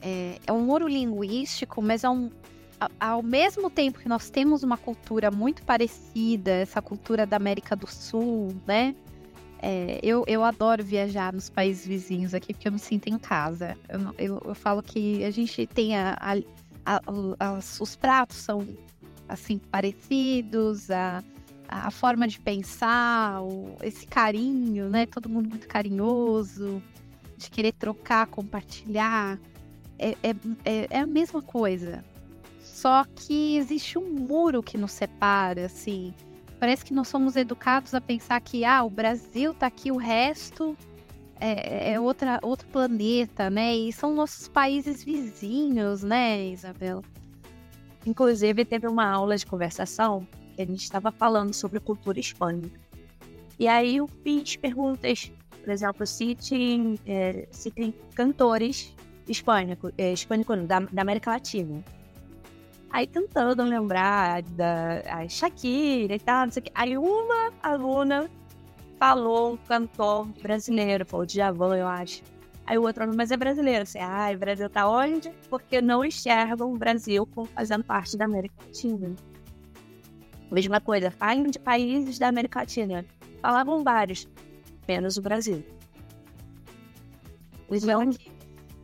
é, 0.00 0.38
é 0.46 0.52
um 0.52 0.60
muro 0.60 0.86
linguístico, 0.86 1.82
mas 1.82 2.04
é 2.04 2.08
um, 2.08 2.30
ao 3.00 3.22
mesmo 3.22 3.68
tempo 3.68 3.98
que 3.98 4.08
nós 4.08 4.30
temos 4.30 4.62
uma 4.62 4.76
cultura 4.76 5.30
muito 5.30 5.62
parecida, 5.64 6.52
essa 6.52 6.80
cultura 6.80 7.26
da 7.26 7.36
América 7.36 7.74
do 7.74 7.86
Sul, 7.86 8.54
né? 8.66 8.94
É, 9.60 9.98
eu, 10.02 10.24
eu 10.26 10.44
adoro 10.44 10.84
viajar 10.84 11.32
nos 11.32 11.50
países 11.50 11.86
vizinhos 11.86 12.32
aqui 12.32 12.54
porque 12.54 12.68
eu 12.68 12.72
me 12.72 12.78
sinto 12.78 13.08
em 13.08 13.18
casa. 13.18 13.76
Eu, 13.88 14.00
eu, 14.18 14.42
eu 14.44 14.54
falo 14.54 14.82
que 14.82 15.24
a 15.24 15.30
gente 15.30 15.66
tem 15.66 15.96
a, 15.96 16.16
a, 16.86 17.00
a, 17.40 17.52
os 17.80 17.96
pratos 17.96 18.36
são 18.36 18.66
assim 19.28 19.58
parecidos, 19.58 20.90
a, 20.90 21.22
a 21.68 21.90
forma 21.90 22.26
de 22.26 22.40
pensar, 22.40 23.42
o, 23.42 23.76
esse 23.82 24.06
carinho, 24.06 24.88
né? 24.88 25.06
Todo 25.06 25.28
mundo 25.28 25.50
muito 25.50 25.66
carinhoso, 25.66 26.82
de 27.36 27.50
querer 27.50 27.72
trocar, 27.72 28.26
compartilhar 28.26 29.38
é, 29.98 30.10
é, 30.22 30.34
é, 30.64 30.86
é 30.90 30.98
a 31.00 31.06
mesma 31.06 31.42
coisa. 31.42 32.04
Só 32.62 33.04
que 33.04 33.56
existe 33.56 33.98
um 33.98 34.08
muro 34.08 34.62
que 34.62 34.78
nos 34.78 34.92
separa, 34.92 35.66
assim. 35.66 36.14
Parece 36.58 36.84
que 36.84 36.92
nós 36.92 37.08
somos 37.08 37.36
educados 37.36 37.94
a 37.94 38.00
pensar 38.00 38.40
que 38.40 38.64
ah, 38.64 38.82
o 38.82 38.90
Brasil 38.90 39.54
tá 39.54 39.66
aqui, 39.66 39.92
o 39.92 39.96
resto 39.96 40.76
é, 41.40 41.92
é 41.92 42.00
outra, 42.00 42.40
outro 42.42 42.66
planeta, 42.68 43.48
né? 43.48 43.76
E 43.76 43.92
são 43.92 44.14
nossos 44.14 44.48
países 44.48 45.04
vizinhos, 45.04 46.02
né, 46.02 46.46
Isabel? 46.48 47.02
Inclusive, 48.04 48.64
teve 48.64 48.88
uma 48.88 49.08
aula 49.08 49.36
de 49.36 49.46
conversação 49.46 50.26
que 50.56 50.62
a 50.62 50.66
gente 50.66 50.82
estava 50.82 51.12
falando 51.12 51.54
sobre 51.54 51.78
cultura 51.78 52.18
hispânica. 52.18 52.80
E 53.58 53.68
aí 53.68 53.96
eu 53.96 54.08
fiz 54.24 54.56
perguntas, 54.56 55.30
por 55.62 55.70
exemplo, 55.70 56.06
se 56.06 56.34
tem, 56.34 56.98
é, 57.06 57.46
se 57.50 57.70
tem 57.70 57.94
cantores 58.14 58.94
hispânico, 59.28 59.92
é, 59.98 60.12
hispânico 60.12 60.56
da, 60.56 60.80
da 60.80 61.02
América 61.02 61.30
Latina. 61.30 61.84
Aí 62.90 63.06
tentando 63.06 63.62
lembrar 63.62 64.42
da 64.42 65.02
a 65.06 65.28
Shakira 65.28 66.14
e 66.14 66.18
tal, 66.18 66.46
não 66.46 66.52
sei 66.52 66.60
o 66.60 66.64
que. 66.64 66.72
Aí 66.74 66.96
uma 66.96 67.52
aluna 67.62 68.30
falou 68.98 69.52
um 69.52 69.56
cantor 69.56 70.26
brasileiro, 70.42 71.06
falou 71.06 71.26
Djavan, 71.26 71.76
eu 71.76 71.86
acho. 71.86 72.22
Aí 72.66 72.76
o 72.76 72.82
outro, 72.82 73.10
mas 73.14 73.30
é 73.30 73.36
brasileiro. 73.36 73.82
Assim, 73.82 73.98
ah, 73.98 74.30
o 74.34 74.38
Brasil 74.38 74.68
tá 74.68 74.88
onde? 74.88 75.30
Porque 75.48 75.80
não 75.80 76.04
enxergam 76.04 76.72
o 76.72 76.76
Brasil 76.76 77.26
como 77.26 77.46
fazendo 77.46 77.84
parte 77.84 78.16
da 78.16 78.26
América 78.26 78.54
Latina. 78.66 79.14
Mesma 80.50 80.80
coisa, 80.80 81.10
falam 81.10 81.44
de 81.44 81.58
países 81.58 82.18
da 82.18 82.28
América 82.28 82.60
Latina. 82.60 83.04
Falavam 83.40 83.84
vários, 83.84 84.28
menos 84.86 85.16
o 85.16 85.22
Brasil. 85.22 85.64
Então, 87.70 88.10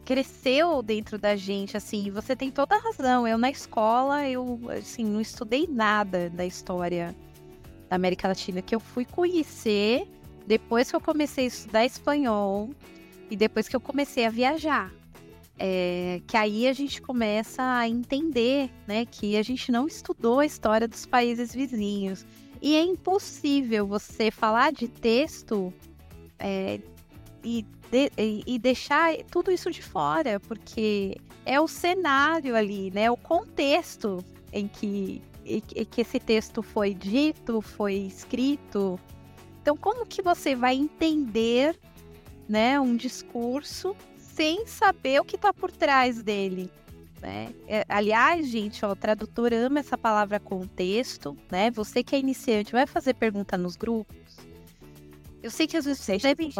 cresceu 0.04 0.82
dentro 0.82 1.18
da 1.18 1.34
gente, 1.34 1.76
assim, 1.76 2.10
você 2.10 2.36
tem 2.36 2.50
toda 2.50 2.76
a 2.76 2.78
razão. 2.78 3.26
Eu 3.26 3.38
na 3.38 3.50
escola, 3.50 4.28
eu, 4.28 4.60
assim, 4.78 5.04
não 5.04 5.20
estudei 5.20 5.66
nada 5.66 6.30
da 6.30 6.44
história 6.44 7.14
da 7.88 7.96
América 7.96 8.28
Latina, 8.28 8.62
que 8.62 8.74
eu 8.74 8.80
fui 8.80 9.04
conhecer 9.04 10.06
depois 10.46 10.90
que 10.90 10.96
eu 10.96 11.00
comecei 11.00 11.44
a 11.44 11.48
estudar 11.48 11.84
espanhol 11.86 12.70
e 13.30 13.36
depois 13.36 13.68
que 13.68 13.74
eu 13.74 13.80
comecei 13.80 14.26
a 14.26 14.30
viajar. 14.30 14.92
É, 15.56 16.20
que 16.26 16.36
aí 16.36 16.66
a 16.66 16.72
gente 16.72 17.00
começa 17.00 17.62
a 17.62 17.88
entender, 17.88 18.68
né, 18.88 19.06
que 19.06 19.36
a 19.36 19.42
gente 19.42 19.70
não 19.70 19.86
estudou 19.86 20.40
a 20.40 20.46
história 20.46 20.88
dos 20.88 21.06
países 21.06 21.54
vizinhos. 21.54 22.26
E 22.60 22.74
é 22.74 22.82
impossível 22.82 23.86
você 23.86 24.30
falar 24.30 24.72
de 24.72 24.88
texto 24.88 25.72
é, 26.38 26.80
e 27.44 27.64
de, 27.90 28.11
e 28.46 28.59
deixar 28.59 29.14
tudo 29.30 29.52
isso 29.52 29.70
de 29.70 29.83
fora, 29.83 30.40
porque 30.40 31.16
é 31.46 31.61
o 31.61 31.68
cenário 31.68 32.57
ali, 32.57 32.90
né? 32.90 33.11
O 33.11 33.16
contexto 33.16 34.24
em 34.52 34.66
que, 34.66 35.22
em 35.44 35.61
que 35.61 36.00
esse 36.00 36.18
texto 36.18 36.62
foi 36.62 36.94
dito, 36.94 37.61
foi 37.61 37.94
escrito. 37.94 38.98
Então, 39.62 39.76
como 39.76 40.04
que 40.07 40.22
você 40.22 40.54
vai 40.57 40.74
entender, 40.74 41.78
né, 42.48 42.78
um 42.80 42.96
discurso 42.96 43.96
sem 44.18 44.66
saber 44.66 45.20
o 45.20 45.24
que 45.24 45.37
está 45.37 45.52
por 45.52 45.70
trás 45.70 46.22
dele? 46.22 46.70
Né? 47.20 47.54
É, 47.66 47.85
aliás, 47.88 48.46
gente, 48.48 48.85
ó, 48.85 48.90
o 48.90 48.96
tradutor 48.96 49.52
ama 49.54 49.80
essa 49.80 49.96
palavra 49.96 50.38
contexto, 50.38 51.35
né? 51.50 51.70
Você 51.70 52.02
que 52.02 52.14
é 52.14 52.18
iniciante, 52.18 52.72
vai 52.72 52.87
fazer 52.87 53.14
pergunta 53.14 53.57
nos 53.57 53.76
grupos. 53.76 54.23
Eu 55.44 55.50
sei 55.50 55.66
que 55.66 55.76
às 55.76 55.85
vezes 55.85 56.00
vocês 56.00 56.22
devem, 56.22 56.50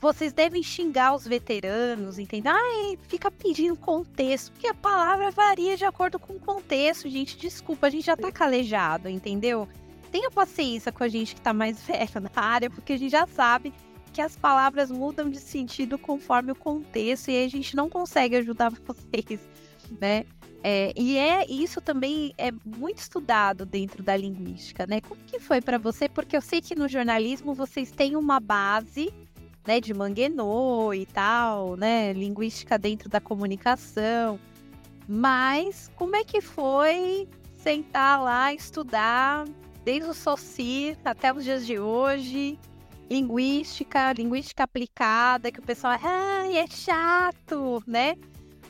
vocês 0.00 0.32
devem 0.32 0.62
xingar 0.62 1.14
os 1.14 1.26
veteranos, 1.26 2.18
entendeu? 2.18 2.54
Ai, 2.54 2.98
fica 3.06 3.30
pedindo 3.30 3.76
contexto, 3.76 4.50
porque 4.52 4.66
a 4.66 4.72
palavra 4.72 5.30
varia 5.30 5.76
de 5.76 5.84
acordo 5.84 6.18
com 6.18 6.32
o 6.32 6.40
contexto, 6.40 7.06
gente. 7.06 7.36
Desculpa, 7.36 7.88
a 7.88 7.90
gente 7.90 8.06
já 8.06 8.16
tá 8.16 8.32
calejado, 8.32 9.10
entendeu? 9.10 9.68
Tenha 10.10 10.30
paciência 10.30 10.90
com 10.90 11.04
a 11.04 11.08
gente 11.08 11.34
que 11.34 11.40
tá 11.42 11.52
mais 11.52 11.82
velho 11.84 12.30
na 12.34 12.42
área, 12.42 12.70
porque 12.70 12.94
a 12.94 12.98
gente 12.98 13.10
já 13.10 13.26
sabe 13.26 13.74
que 14.10 14.22
as 14.22 14.36
palavras 14.36 14.90
mudam 14.90 15.28
de 15.28 15.38
sentido 15.38 15.98
conforme 15.98 16.52
o 16.52 16.56
contexto 16.56 17.30
e 17.30 17.44
a 17.44 17.46
gente 17.46 17.76
não 17.76 17.90
consegue 17.90 18.36
ajudar 18.36 18.72
vocês 18.86 19.38
né? 20.00 20.24
É, 20.62 20.92
e 20.94 21.16
é 21.16 21.46
isso 21.50 21.80
também 21.80 22.34
é 22.36 22.52
muito 22.64 22.98
estudado 22.98 23.64
dentro 23.64 24.02
da 24.02 24.14
linguística, 24.16 24.86
né? 24.86 25.00
Como 25.00 25.20
que 25.26 25.40
foi 25.40 25.60
para 25.60 25.78
você? 25.78 26.08
Porque 26.08 26.36
eu 26.36 26.42
sei 26.42 26.60
que 26.60 26.74
no 26.74 26.86
jornalismo 26.86 27.54
vocês 27.54 27.90
têm 27.90 28.14
uma 28.14 28.38
base, 28.38 29.12
né, 29.66 29.80
de 29.80 29.94
Manguenot 29.94 30.96
e 30.96 31.06
tal, 31.06 31.76
né, 31.76 32.12
linguística 32.12 32.78
dentro 32.78 33.08
da 33.08 33.20
comunicação. 33.20 34.38
Mas 35.08 35.90
como 35.96 36.14
é 36.14 36.24
que 36.24 36.40
foi 36.40 37.26
sentar 37.56 38.22
lá 38.22 38.52
estudar 38.52 39.46
desde 39.82 40.10
o 40.10 40.14
Soci 40.14 40.96
até 41.04 41.32
os 41.32 41.42
dias 41.42 41.66
de 41.66 41.78
hoje? 41.78 42.58
Linguística, 43.10 44.12
linguística 44.12 44.62
aplicada, 44.62 45.50
que 45.50 45.58
o 45.58 45.62
pessoal, 45.62 45.98
ai, 46.00 46.58
é 46.58 46.66
chato, 46.66 47.82
né? 47.86 48.14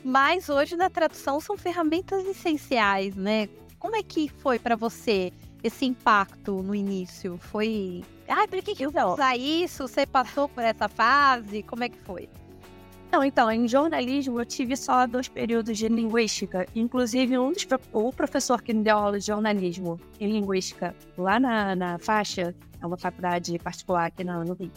Mas 0.03 0.49
hoje 0.49 0.75
na 0.75 0.89
tradução 0.89 1.39
são 1.39 1.57
ferramentas 1.57 2.25
essenciais, 2.25 3.15
né? 3.15 3.47
Como 3.77 3.95
é 3.95 4.03
que 4.03 4.29
foi 4.29 4.57
para 4.57 4.75
você 4.75 5.31
esse 5.63 5.85
impacto 5.85 6.61
no 6.63 6.73
início? 6.73 7.37
Foi, 7.37 8.03
ai, 8.27 8.47
por 8.47 8.61
que 8.61 8.75
que 8.75 8.83
eu 8.83 8.91
vou 8.91 9.13
usar 9.13 9.37
isso? 9.37 9.87
Você 9.87 10.05
passou 10.05 10.49
por 10.49 10.63
essa 10.63 10.87
fase? 10.87 11.63
Como 11.63 11.83
é 11.83 11.89
que 11.89 11.97
foi? 11.99 12.29
Não, 13.11 13.23
então, 13.23 13.51
em 13.51 13.67
jornalismo 13.67 14.39
eu 14.39 14.45
tive 14.45 14.77
só 14.77 15.05
dois 15.05 15.27
períodos 15.27 15.77
de 15.77 15.87
linguística. 15.89 16.65
Inclusive, 16.73 17.37
um 17.37 17.51
dos, 17.51 17.67
o 17.91 18.13
professor 18.13 18.61
que 18.61 18.73
me 18.73 18.83
deu 18.83 18.97
aula 18.97 19.19
de 19.19 19.25
jornalismo 19.25 19.99
em 20.19 20.31
linguística 20.31 20.95
lá 21.17 21.39
na, 21.39 21.75
na 21.75 21.99
faixa, 21.99 22.55
é 22.81 22.85
uma 22.85 22.97
faculdade 22.97 23.59
particular 23.59 24.05
aqui 24.05 24.23
no, 24.23 24.45
no 24.45 24.53
Rio, 24.53 24.71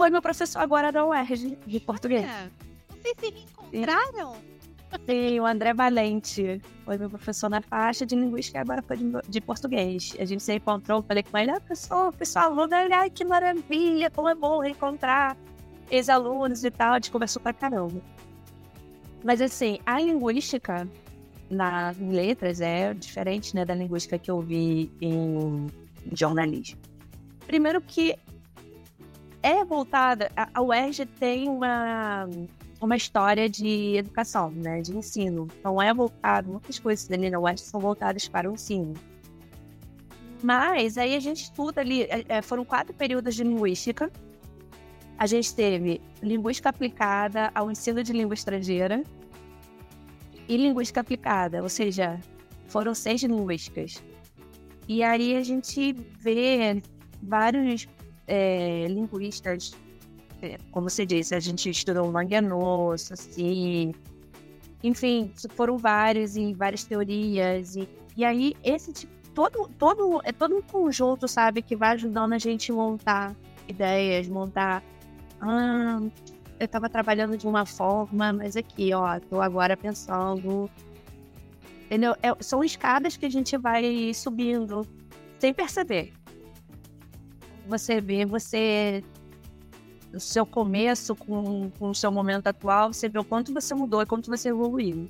foi 0.00 0.08
meu 0.08 0.22
professor 0.22 0.60
agora 0.60 0.90
da 0.90 1.04
UERJ 1.04 1.58
de 1.66 1.78
português. 1.78 2.24
É. 2.24 2.48
Vocês 2.88 3.16
se 3.18 3.30
reencontraram? 3.72 4.36
Sim, 5.08 5.38
o 5.38 5.46
André 5.46 5.72
Valente 5.72 6.60
foi 6.84 6.98
meu 6.98 7.08
professor 7.08 7.48
na 7.48 7.60
faixa 7.60 8.04
de 8.04 8.16
linguística 8.16 8.58
e 8.58 8.60
agora 8.60 8.82
foi 8.82 8.96
de, 8.96 9.04
de 9.28 9.40
português. 9.40 10.16
A 10.18 10.24
gente 10.24 10.42
se 10.42 10.54
encontrou, 10.54 11.02
falei 11.02 11.22
com 11.22 11.38
ele, 11.38 11.52
ah, 11.52 11.60
pessoal, 11.60 12.12
pessoal, 12.12 12.46
aluno, 12.46 12.74
ai, 12.74 13.08
que 13.08 13.24
maravilha, 13.24 14.10
como 14.10 14.28
é 14.28 14.34
bom 14.34 14.60
reencontrar 14.60 15.36
ex-alunos 15.90 16.64
e 16.64 16.70
tal, 16.70 16.92
a 16.92 16.94
gente 16.96 17.10
conversou 17.10 17.40
pra 17.40 17.52
caramba. 17.52 18.00
Mas 19.24 19.40
assim, 19.40 19.78
a 19.86 20.00
linguística 20.00 20.88
na 21.48 21.94
letras 22.00 22.60
é 22.60 22.94
diferente 22.94 23.54
né, 23.54 23.64
da 23.64 23.74
linguística 23.74 24.18
que 24.18 24.30
eu 24.30 24.40
vi 24.40 24.90
em 25.00 25.66
jornalismo. 26.12 26.80
Primeiro 27.46 27.80
que 27.80 28.16
é 29.42 29.64
voltada, 29.64 30.30
a 30.36 30.62
UERJ 30.62 31.06
tem 31.06 31.48
uma 31.48 32.28
uma 32.80 32.96
história 32.96 33.48
de 33.48 33.96
educação, 33.96 34.50
né, 34.50 34.80
de 34.80 34.96
ensino. 34.96 35.46
Então 35.58 35.80
é 35.80 35.92
voltado, 35.92 36.50
muitas 36.50 36.78
coisas 36.78 37.06
da 37.06 37.16
Nina 37.16 37.38
West 37.38 37.64
são 37.64 37.78
voltadas 37.78 38.26
para 38.26 38.50
o 38.50 38.54
ensino. 38.54 38.94
Mas 40.42 40.96
aí 40.96 41.14
a 41.14 41.20
gente 41.20 41.44
estuda 41.44 41.82
ali, 41.82 42.02
é, 42.04 42.24
é, 42.28 42.42
foram 42.42 42.64
quatro 42.64 42.94
períodos 42.94 43.34
de 43.34 43.44
linguística. 43.44 44.10
A 45.18 45.26
gente 45.26 45.54
teve 45.54 46.00
linguística 46.22 46.70
aplicada 46.70 47.50
ao 47.54 47.70
ensino 47.70 48.02
de 48.02 48.12
língua 48.12 48.32
estrangeira 48.32 49.04
e 50.48 50.56
linguística 50.56 51.00
aplicada, 51.00 51.62
ou 51.62 51.68
seja, 51.68 52.18
foram 52.66 52.94
seis 52.94 53.22
linguísticas. 53.22 54.02
E 54.88 55.02
aí 55.02 55.36
a 55.36 55.42
gente 55.42 55.92
vê 56.18 56.82
vários 57.22 57.86
é, 58.26 58.86
linguistas 58.88 59.72
como 60.70 60.88
você 60.88 61.04
disse, 61.04 61.34
a 61.34 61.40
gente 61.40 61.70
estudou 61.70 62.10
Manganot, 62.10 63.12
assim, 63.12 63.92
enfim, 64.82 65.30
foram 65.50 65.76
vários 65.76 66.36
e 66.36 66.54
várias 66.54 66.84
teorias 66.84 67.76
e, 67.76 67.88
e 68.16 68.24
aí 68.24 68.54
esse 68.64 68.92
tipo, 68.92 69.12
todo, 69.34 69.68
todo, 69.78 70.20
é 70.24 70.32
todo 70.32 70.56
um 70.56 70.62
conjunto, 70.62 71.28
sabe, 71.28 71.62
que 71.62 71.76
vai 71.76 71.90
ajudando 71.90 72.32
a 72.32 72.38
gente 72.38 72.72
montar 72.72 73.36
ideias, 73.68 74.28
montar, 74.28 74.82
ah, 75.40 76.00
eu 76.58 76.64
estava 76.64 76.88
trabalhando 76.88 77.36
de 77.36 77.46
uma 77.46 77.64
forma, 77.64 78.32
mas 78.32 78.56
aqui, 78.56 78.92
ó, 78.92 79.18
tô 79.20 79.40
agora 79.40 79.76
pensando, 79.76 80.70
entendeu? 81.86 82.14
É, 82.22 82.34
são 82.40 82.62
escadas 82.62 83.16
que 83.16 83.26
a 83.26 83.30
gente 83.30 83.56
vai 83.56 84.12
subindo 84.12 84.86
sem 85.38 85.54
perceber. 85.54 86.12
Você 87.66 88.00
vê, 88.00 88.26
você 88.26 89.02
o 90.12 90.20
seu 90.20 90.44
começo 90.44 91.14
com, 91.14 91.70
com 91.78 91.90
o 91.90 91.94
seu 91.94 92.10
momento 92.10 92.46
atual, 92.46 92.92
você 92.92 93.08
vê 93.08 93.18
o 93.18 93.24
quanto 93.24 93.52
você 93.52 93.74
mudou 93.74 94.02
e 94.02 94.06
quanto 94.06 94.30
você 94.30 94.48
evoluiu. 94.48 95.08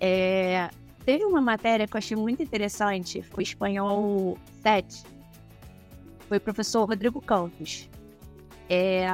É, 0.00 0.70
teve 1.04 1.24
uma 1.24 1.40
matéria 1.40 1.86
que 1.86 1.96
eu 1.96 1.98
achei 1.98 2.16
muito 2.16 2.42
interessante, 2.42 3.22
foi 3.22 3.42
espanhol 3.42 4.36
7. 4.62 5.04
Foi 6.28 6.36
o 6.36 6.40
professor 6.40 6.84
Rodrigo 6.84 7.20
Campos. 7.20 7.88
É, 8.68 9.06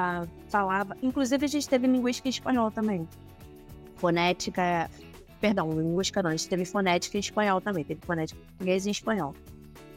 falava, 0.48 0.96
inclusive 1.00 1.44
a 1.44 1.48
gente 1.48 1.68
teve 1.68 1.86
linguística 1.86 2.28
em 2.28 2.30
espanhol 2.30 2.70
também. 2.70 3.08
Fonética, 3.96 4.90
perdão, 5.40 5.70
linguística 5.70 6.22
não, 6.22 6.30
a 6.30 6.36
gente 6.36 6.48
teve 6.48 6.64
fonética 6.64 7.16
em 7.16 7.20
espanhol 7.20 7.60
também, 7.60 7.84
teve 7.84 8.00
fonética 8.04 8.40
em 8.40 8.44
português 8.44 8.84
e 8.84 8.88
em 8.88 8.92
espanhol. 8.92 9.34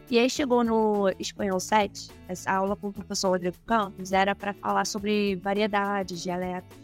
E 0.10 0.18
aí 0.18 0.30
chegou 0.30 0.64
no 0.64 1.10
Espanhol 1.20 1.60
7, 1.60 2.10
essa 2.30 2.52
aula 2.52 2.78
com 2.78 2.88
o 2.88 2.94
professor 2.94 3.32
Rodrigo 3.32 3.58
Campos 3.66 4.14
era 4.14 4.34
para 4.34 4.54
falar 4.54 4.86
sobre 4.86 5.36
variedades, 5.36 6.24
dialetos. 6.24 6.78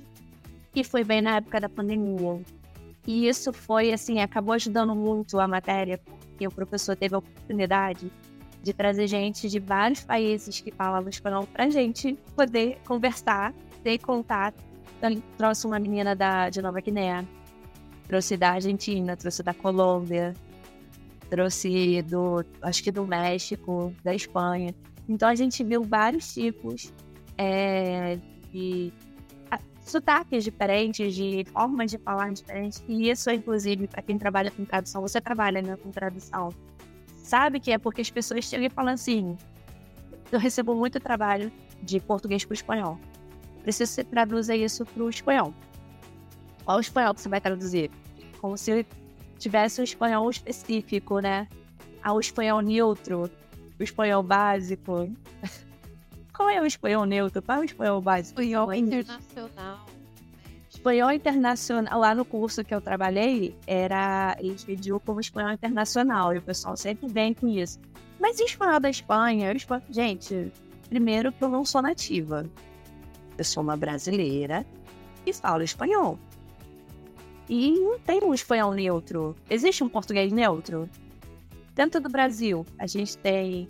E 0.76 0.84
foi 0.84 1.06
bem 1.06 1.22
na 1.22 1.38
época 1.38 1.62
da 1.62 1.70
pandemia. 1.70 2.42
E 3.08 3.28
isso 3.28 3.54
foi, 3.54 3.94
assim, 3.94 4.20
acabou 4.20 4.54
ajudando 4.54 4.94
muito 4.94 5.40
a 5.40 5.48
matéria, 5.48 6.00
porque 6.00 6.46
o 6.46 6.52
professor 6.52 6.98
teve 6.98 7.16
a 7.16 7.20
oportunidade 7.20 8.12
de 8.62 8.74
trazer 8.74 9.08
gente 9.08 9.48
de 9.50 9.60
vários 9.60 10.04
países 10.04 10.60
que 10.60 10.72
falavam 10.72 11.10
espanhol 11.10 11.48
pra 11.48 11.70
gente 11.70 12.18
poder 12.36 12.78
conversar, 12.86 13.54
ter 13.84 14.00
contato. 14.00 14.62
Então, 14.98 15.22
trouxe 15.38 15.66
uma 15.66 15.80
menina 15.80 16.14
da, 16.14 16.50
de 16.50 16.62
Nova 16.62 16.82
Guiné, 16.82 17.26
trouxe 18.08 18.36
da 18.36 18.52
Argentina, 18.52 19.16
trouxe 19.16 19.44
da 19.44 19.54
Colômbia, 19.54 20.34
trouxe 21.30 22.02
do, 22.04 22.44
acho 22.62 22.84
que 22.84 22.92
do 22.92 23.06
México, 23.06 23.94
da 24.04 24.14
Espanha. 24.14 24.74
Então 25.08 25.28
a 25.28 25.36
gente 25.36 25.64
viu 25.64 25.84
vários 25.84 26.34
tipos 26.34 26.94
é, 27.38 28.18
de 28.52 28.92
sotaques 29.86 30.44
diferentes, 30.44 31.14
de 31.14 31.46
formas 31.52 31.92
de 31.92 31.98
falar 31.98 32.32
diferentes. 32.32 32.84
E 32.88 33.10
isso, 33.10 33.30
inclusive, 33.30 33.88
para 33.88 34.02
quem 34.02 34.18
trabalha 34.18 34.52
com 34.52 34.66
tradução, 34.66 35.02
você 35.02 35.20
trabalha 35.20 35.62
né, 35.62 35.76
com 35.76 35.92
tradução, 35.92 36.50
sabe 37.18 37.60
que 37.60 37.72
é 37.72 37.78
porque 37.78 38.02
as 38.02 38.10
pessoas 38.10 38.46
chegam 38.46 38.66
e 38.66 38.70
falam 38.70 38.94
assim: 38.94 39.38
eu 40.32 40.40
recebo 40.40 40.74
muito 40.76 41.00
trabalho 41.00 41.52
de 41.82 42.00
português 42.00 42.46
para 42.46 42.54
o 42.54 42.56
espanhol. 42.56 43.00
Preciso 43.62 43.92
que 43.92 43.96
você 43.96 44.04
traduza 44.04 44.56
isso 44.56 44.86
para 44.86 45.04
o 45.04 45.10
espanhol. 45.10 45.54
Qual 46.66 46.78
o 46.78 46.82
espanhol 46.82 47.14
que 47.14 47.22
você 47.22 47.30
vai 47.30 47.42
traduzir? 47.42 47.92
Como 48.40 48.58
se 48.58 48.86
tivesse 49.44 49.82
um 49.82 49.84
espanhol 49.84 50.30
específico, 50.30 51.20
né? 51.20 51.48
Ah, 52.02 52.14
o 52.14 52.20
espanhol 52.20 52.62
neutro, 52.62 53.30
o 53.80 53.84
espanhol 53.84 54.24
básico. 54.24 55.12
Qual 56.36 56.50
é 56.50 56.62
o 56.62 56.66
espanhol 56.66 57.06
neutro? 57.06 57.42
Qual 57.42 57.58
é 57.58 57.62
o 57.62 57.64
espanhol 57.66 58.02
básico? 58.02 58.42
Espanhol 58.42 58.74
internacional. 58.74 59.86
Espanhol 60.70 61.12
internacional, 61.12 62.00
lá 62.00 62.16
no 62.16 62.26
curso 62.26 62.64
que 62.64 62.74
eu 62.74 62.82
trabalhei, 62.82 63.56
era 63.68 64.36
eles 64.40 64.64
pediam 64.64 65.00
como 65.00 65.20
espanhol 65.20 65.52
internacional, 65.52 66.34
e 66.34 66.40
o 66.40 66.42
pessoal 66.42 66.76
sempre 66.76 67.08
vem 67.08 67.34
com 67.34 67.48
isso. 67.48 67.80
Mas 68.20 68.40
e 68.40 68.46
espanhol 68.46 68.80
da 68.80 68.90
Espanha? 68.90 69.52
Espanhol... 69.52 69.84
Gente, 69.90 70.52
primeiro 70.90 71.32
que 71.32 71.44
eu 71.44 71.50
não 71.50 71.64
sou 71.64 71.82
nativa. 71.82 72.50
Eu 73.38 73.44
sou 73.44 73.62
uma 73.62 73.78
brasileira 73.78 74.66
e 75.26 75.34
falo 75.34 75.62
espanhol. 75.64 76.18
E 77.50 77.72
não 77.72 78.00
tem 78.00 78.24
um 78.24 78.34
espanhol 78.34 78.74
neutro. 78.74 79.36
Existe 79.50 79.84
um 79.84 79.90
português 79.90 80.32
neutro? 80.32 80.90
Dentro 81.76 82.00
do 82.00 82.10
Brasil, 82.10 82.66
a 82.78 82.88
gente 82.88 83.18
tem 83.18 83.68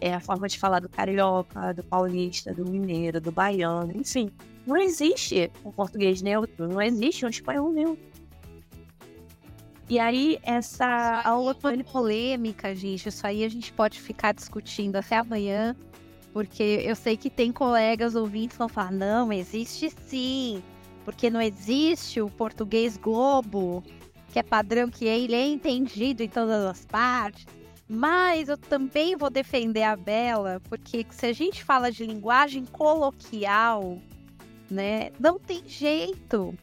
é 0.00 0.14
a 0.14 0.20
forma 0.20 0.48
de 0.48 0.58
falar 0.58 0.80
do 0.80 0.88
carioca, 0.88 1.74
do 1.74 1.84
paulista, 1.84 2.54
do 2.54 2.64
mineiro, 2.64 3.20
do 3.20 3.30
baiano, 3.30 3.92
enfim. 3.94 4.30
Não 4.66 4.76
existe 4.76 5.50
um 5.64 5.70
português 5.70 6.22
neutro, 6.22 6.68
não 6.68 6.80
existe 6.80 7.26
um 7.26 7.28
espanhol 7.28 7.70
neutro. 7.70 8.10
E 9.88 9.98
aí, 9.98 10.38
essa 10.42 11.20
aula 11.24 11.52
foi 11.52 11.82
polêmica, 11.82 12.74
gente. 12.74 13.08
Isso 13.08 13.26
aí 13.26 13.44
a 13.44 13.48
gente 13.48 13.72
pode 13.72 14.00
ficar 14.00 14.32
discutindo 14.32 14.96
até 14.96 15.16
amanhã, 15.16 15.74
porque 16.32 16.62
eu 16.84 16.94
sei 16.94 17.16
que 17.16 17.28
tem 17.28 17.50
colegas 17.50 18.14
ouvintes 18.14 18.52
que 18.52 18.58
vão 18.58 18.68
falar: 18.68 18.92
não, 18.92 19.32
existe 19.32 19.90
sim, 20.06 20.62
porque 21.04 21.30
não 21.30 21.40
existe 21.40 22.20
o 22.20 22.28
português 22.28 22.96
globo, 22.96 23.82
que 24.32 24.38
é 24.38 24.42
padrão, 24.42 24.88
que 24.88 25.04
ele 25.04 25.34
é 25.34 25.46
entendido 25.46 26.22
em 26.22 26.28
todas 26.28 26.64
as 26.64 26.84
partes. 26.84 27.46
Mas 27.88 28.48
eu 28.48 28.56
também 28.56 29.16
vou 29.16 29.28
defender 29.28 29.82
a 29.82 29.96
Bela, 29.96 30.60
porque 30.68 31.04
se 31.10 31.26
a 31.26 31.32
gente 31.32 31.64
fala 31.64 31.90
de 31.90 32.06
linguagem 32.06 32.64
coloquial, 32.64 33.98
né, 34.70 35.10
não 35.18 35.38
tem 35.38 35.62
jeito. 35.66 36.54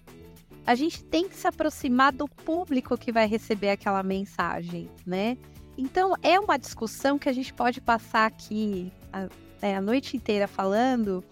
A 0.65 0.73
gente 0.73 1.03
tem 1.03 1.27
que 1.27 1.35
se 1.35 1.47
aproximar 1.47 2.13
do 2.13 2.27
público 2.27 2.97
que 2.97 3.11
vai 3.11 3.27
receber 3.27 3.69
aquela 3.69 4.03
mensagem, 4.03 4.89
né? 5.05 5.37
Então 5.77 6.13
é 6.23 6.39
uma 6.39 6.57
discussão 6.57 7.19
que 7.19 7.29
a 7.29 7.33
gente 7.33 7.53
pode 7.53 7.79
passar 7.79 8.25
aqui 8.25 8.91
a, 9.11 9.27
é, 9.61 9.75
a 9.75 9.81
noite 9.81 10.17
inteira 10.17 10.47
falando 10.47 11.23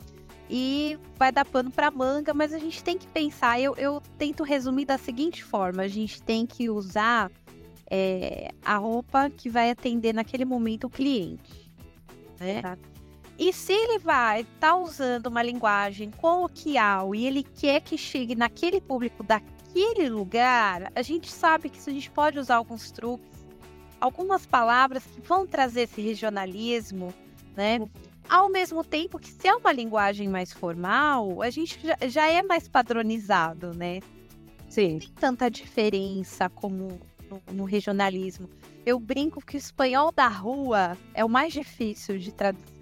e 0.50 0.98
vai 1.18 1.32
dar 1.32 1.46
pano 1.46 1.72
para 1.72 1.90
manga, 1.90 2.34
mas 2.34 2.54
a 2.54 2.60
gente 2.60 2.84
tem 2.84 2.98
que 2.98 3.08
pensar. 3.08 3.60
Eu, 3.60 3.76
eu 3.76 4.02
tento 4.18 4.44
resumir 4.44 4.86
da 4.86 4.98
seguinte 4.98 5.44
forma: 5.44 5.84
a 5.84 5.88
gente 5.88 6.22
tem 6.22 6.46
que 6.46 6.70
usar 6.70 7.32
é, 7.90 8.52
a 8.64 8.78
roupa 8.78 9.30
que 9.30 9.50
vai 9.50 9.72
atender 9.72 10.14
naquele 10.14 10.46
momento 10.46 10.86
o 10.86 10.90
cliente. 10.90 11.72
Né? 12.40 12.62
E 13.38 13.52
se 13.52 13.74
ele 13.74 14.00
vai 14.00 14.42
estar 14.42 14.72
tá 14.72 14.78
usando 14.78 15.28
uma 15.28 15.44
linguagem 15.44 16.10
coloquial 16.12 17.14
e 17.14 17.26
ele 17.26 17.44
quer 17.44 17.82
que 17.82 17.98
chegue 17.98 18.34
naquele 18.34 18.80
público 18.80 19.24
daquele 19.24 20.10
lugar, 20.10 20.92
a 20.96 21.02
gente 21.02 21.30
sabe 21.30 21.70
que 21.70 21.78
a 21.78 21.94
gente 21.94 22.10
pode 22.10 22.40
usar 22.40 22.56
alguns 22.56 22.92
truques, 22.92 23.46
algumas 24.00 24.46
palavras 24.46 25.04
que 25.04 25.20
vão 25.22 25.46
trazer 25.46 25.82
esse 25.82 26.02
regionalismo, 26.02 27.14
né? 27.58 27.80
Ao 28.28 28.50
mesmo 28.50 28.84
tempo 28.84 29.20
que 29.20 29.32
se 29.32 29.48
é 29.48 29.56
uma 29.56 29.72
linguagem 29.72 30.28
mais 30.28 30.52
formal, 30.52 31.42
a 31.42 31.50
gente 31.50 31.80
já, 31.82 31.98
já 32.08 32.28
é 32.28 32.42
mais 32.42 32.68
padronizado, 32.68 33.74
né? 33.74 34.00
Sim. 34.68 34.94
Não 34.94 35.00
tem 35.00 35.10
tanta 35.10 35.50
diferença 35.50 36.50
como 36.50 37.00
no, 37.30 37.42
no, 37.54 37.64
regionalismo. 37.66 38.50
Eu 38.86 39.00
brinco 39.00 39.40
que 39.40 39.56
o 39.56 39.58
espanhol 39.58 40.12
da 40.12 40.28
rua 40.28 40.98
é 41.14 41.24
o 41.24 41.30
mais 41.30 41.54
difícil 41.54 42.18
de 42.18 42.32
traduzir. 42.32 42.76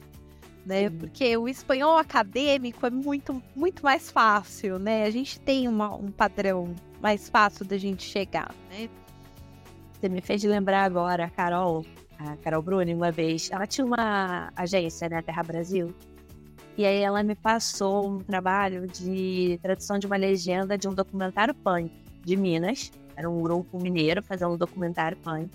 Né? 0.66 0.90
Porque 0.90 1.36
o 1.36 1.50
espanhol 1.50 1.98
acadêmico 1.98 2.86
é 2.86 2.90
muito, 2.90 3.44
muito 3.54 3.84
mais 3.84 4.10
fácil, 4.10 4.80
né? 4.80 5.04
A 5.04 5.10
gente 5.10 5.38
tem 5.42 5.68
uma, 5.68 5.94
um 5.94 6.10
padrão 6.10 6.74
mais 7.02 7.28
fácil 7.30 7.66
da 7.66 7.78
gente 7.78 8.04
chegar, 8.04 8.56
né? 8.70 8.90
Você 9.92 10.08
me 10.08 10.22
fez 10.22 10.44
lembrar 10.44 10.84
agora, 10.84 11.30
Carol, 11.30 11.86
a 12.26 12.38
Carol 12.38 12.62
Bruni, 12.62 12.94
uma 12.94 13.12
vez, 13.12 13.50
ela 13.52 13.66
tinha 13.68 13.86
uma 13.86 14.52
agência, 14.56 15.10
né, 15.10 15.22
Terra 15.22 15.44
Brasil, 15.44 15.94
e 16.78 16.86
aí 16.86 17.02
ela 17.02 17.22
me 17.22 17.36
passou 17.36 18.10
um 18.10 18.18
trabalho 18.18 18.88
de 18.88 19.60
tradução 19.62 20.00
de 20.00 20.08
uma 20.08 20.16
legenda 20.16 20.78
de 20.78 20.88
um 20.88 20.94
documentário 20.94 21.54
punk 21.54 21.92
de 22.26 22.36
Minas, 22.36 22.92
era 23.16 23.30
um 23.30 23.42
grupo 23.42 23.80
mineiro 23.80 24.24
fazendo 24.24 24.54
um 24.54 24.58
documentário 24.58 25.18
punk. 25.18 25.50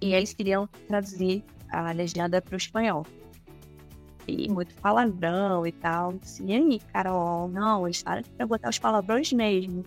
E 0.00 0.14
eles 0.14 0.32
queriam 0.32 0.66
traduzir 0.88 1.44
a 1.70 1.92
legenda 1.92 2.40
para 2.40 2.54
o 2.54 2.56
espanhol. 2.56 3.06
E 4.26 4.50
muito 4.50 4.74
palavrão 4.76 5.66
e 5.66 5.72
tal. 5.72 6.14
E 6.44 6.52
aí, 6.52 6.80
Carol? 6.92 7.48
Não, 7.48 7.86
eles 7.86 8.00
falaram 8.00 8.24
para 8.36 8.46
botar 8.46 8.70
os 8.70 8.78
palavrões 8.78 9.32
mesmo. 9.32 9.84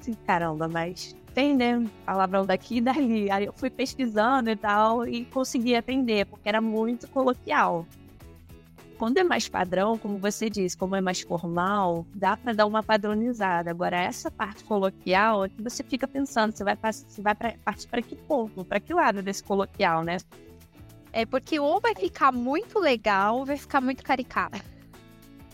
Assim, 0.00 0.14
caramba, 0.26 0.68
mas 0.68 1.14
tem, 1.38 1.54
né? 1.54 1.88
Palavrão 2.04 2.44
daqui 2.44 2.78
e 2.78 2.80
dali. 2.80 3.30
Aí 3.30 3.44
eu 3.44 3.52
fui 3.52 3.70
pesquisando 3.70 4.50
e 4.50 4.56
tal 4.56 5.06
e 5.06 5.24
consegui 5.26 5.76
atender, 5.76 6.26
porque 6.26 6.48
era 6.48 6.60
muito 6.60 7.06
coloquial. 7.06 7.86
Quando 8.98 9.18
é 9.18 9.22
mais 9.22 9.48
padrão, 9.48 9.96
como 9.96 10.18
você 10.18 10.50
disse, 10.50 10.76
como 10.76 10.96
é 10.96 11.00
mais 11.00 11.20
formal, 11.20 12.04
dá 12.12 12.36
para 12.36 12.52
dar 12.52 12.66
uma 12.66 12.82
padronizada. 12.82 13.70
Agora, 13.70 13.96
essa 13.96 14.32
parte 14.32 14.64
coloquial 14.64 15.44
é 15.44 15.48
que 15.48 15.62
você 15.62 15.84
fica 15.84 16.08
pensando, 16.08 16.50
você 16.56 16.64
vai, 16.64 16.76
você 16.76 17.22
vai 17.22 17.36
pra, 17.36 17.54
partir 17.64 17.86
para 17.86 18.02
que 18.02 18.16
ponto, 18.16 18.64
para 18.64 18.80
que 18.80 18.92
lado 18.92 19.22
desse 19.22 19.44
coloquial, 19.44 20.02
né? 20.02 20.16
É 21.12 21.24
porque 21.24 21.60
ou 21.60 21.80
vai 21.80 21.94
ficar 21.94 22.32
muito 22.32 22.80
legal 22.80 23.38
ou 23.38 23.46
vai 23.46 23.56
ficar 23.56 23.80
muito 23.80 24.02
caricato. 24.02 24.60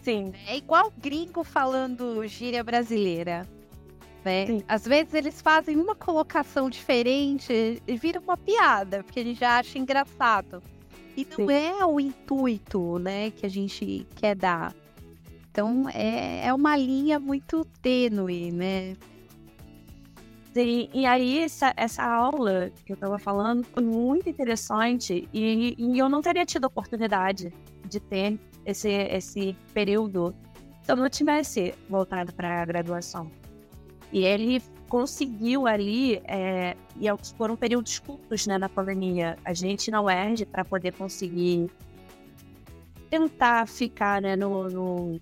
Sim. 0.03 0.32
É 0.47 0.57
igual 0.57 0.91
gringo 0.97 1.45
falando 1.45 2.26
gíria 2.26 2.64
brasileira. 2.64 3.47
Né? 4.25 4.62
Às 4.66 4.87
vezes 4.87 5.12
eles 5.12 5.41
fazem 5.41 5.77
uma 5.77 5.95
colocação 5.95 6.70
diferente 6.70 7.83
e 7.87 7.97
vira 7.97 8.20
uma 8.20 8.37
piada, 8.37 9.03
porque 9.05 9.20
a 9.20 9.25
gente 9.25 9.39
já 9.39 9.59
acha 9.59 9.79
engraçado. 9.79 10.62
E 11.16 11.27
não 11.39 11.47
Sim. 11.47 11.53
é 11.53 11.85
o 11.85 12.01
intuito, 12.01 12.99
né, 12.99 13.31
que 13.31 13.47
a 13.47 13.49
gente 13.49 14.07
quer 14.16 14.35
dar. 14.35 14.75
Então 15.51 15.89
é, 15.91 16.47
é 16.47 16.55
uma 16.55 16.77
linha 16.77 17.20
muito 17.20 17.64
tênue, 17.81 18.51
né? 18.51 18.97
Sim, 20.53 20.89
e 20.93 21.05
aí 21.05 21.41
essa, 21.41 21.72
essa 21.77 22.05
aula 22.05 22.70
que 22.85 22.93
eu 22.93 22.95
estava 22.95 23.18
falando 23.18 23.64
foi 23.64 23.83
muito 23.83 24.29
interessante 24.29 25.29
e, 25.33 25.75
e 25.77 25.99
eu 25.99 26.09
não 26.09 26.22
teria 26.22 26.47
tido 26.47 26.64
oportunidade 26.64 27.53
de 27.89 28.01
ter 28.01 28.39
esse, 28.64 28.89
esse 28.89 29.57
período 29.72 30.35
se 30.83 30.93
eu 30.93 30.97
não 30.97 31.09
tivesse 31.09 31.75
voltado 31.89 32.33
para 32.33 32.62
a 32.62 32.64
graduação. 32.64 33.31
E 34.15 34.25
ele 34.25 34.62
conseguiu 34.89 35.67
ali, 35.67 36.23
é, 36.25 36.77
e 36.97 37.09
é 37.09 37.17
foram 37.37 37.57
períodos 37.57 37.99
curtos 37.99 38.47
né, 38.47 38.57
na 38.57 38.69
pandemia, 38.69 39.37
a 39.45 39.53
gente 39.53 39.91
na 39.91 40.01
UERJ, 40.01 40.47
para 40.47 40.65
poder 40.65 40.93
conseguir 40.93 41.69
tentar 43.11 43.67
ficar 43.67 44.23
né, 44.23 44.37
no, 44.37 44.71
no 44.71 45.21